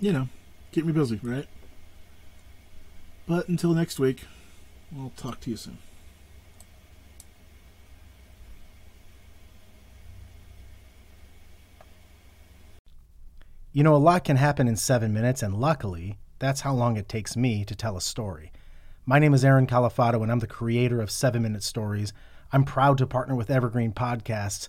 you 0.00 0.12
know, 0.12 0.28
keep 0.72 0.84
me 0.84 0.92
busy, 0.92 1.20
right? 1.22 1.46
But 3.26 3.48
until 3.48 3.72
next 3.72 3.98
week, 3.98 4.24
I'll 4.96 5.12
talk 5.16 5.40
to 5.40 5.50
you 5.50 5.56
soon. 5.56 5.78
You 13.72 13.82
know, 13.82 13.96
a 13.96 13.96
lot 13.96 14.22
can 14.24 14.36
happen 14.36 14.68
in 14.68 14.76
seven 14.76 15.12
minutes, 15.12 15.42
and 15.42 15.56
luckily, 15.56 16.18
that's 16.38 16.60
how 16.60 16.72
long 16.72 16.96
it 16.96 17.08
takes 17.08 17.36
me 17.36 17.64
to 17.64 17.74
tell 17.74 17.96
a 17.96 18.00
story. 18.00 18.52
My 19.04 19.18
name 19.18 19.34
is 19.34 19.44
Aaron 19.44 19.66
Califato, 19.66 20.22
and 20.22 20.30
I'm 20.30 20.38
the 20.38 20.46
creator 20.46 21.00
of 21.00 21.10
Seven 21.10 21.42
Minute 21.42 21.64
Stories. 21.64 22.12
I'm 22.52 22.64
proud 22.64 22.98
to 22.98 23.06
partner 23.06 23.34
with 23.34 23.50
Evergreen 23.50 23.92
Podcasts, 23.92 24.68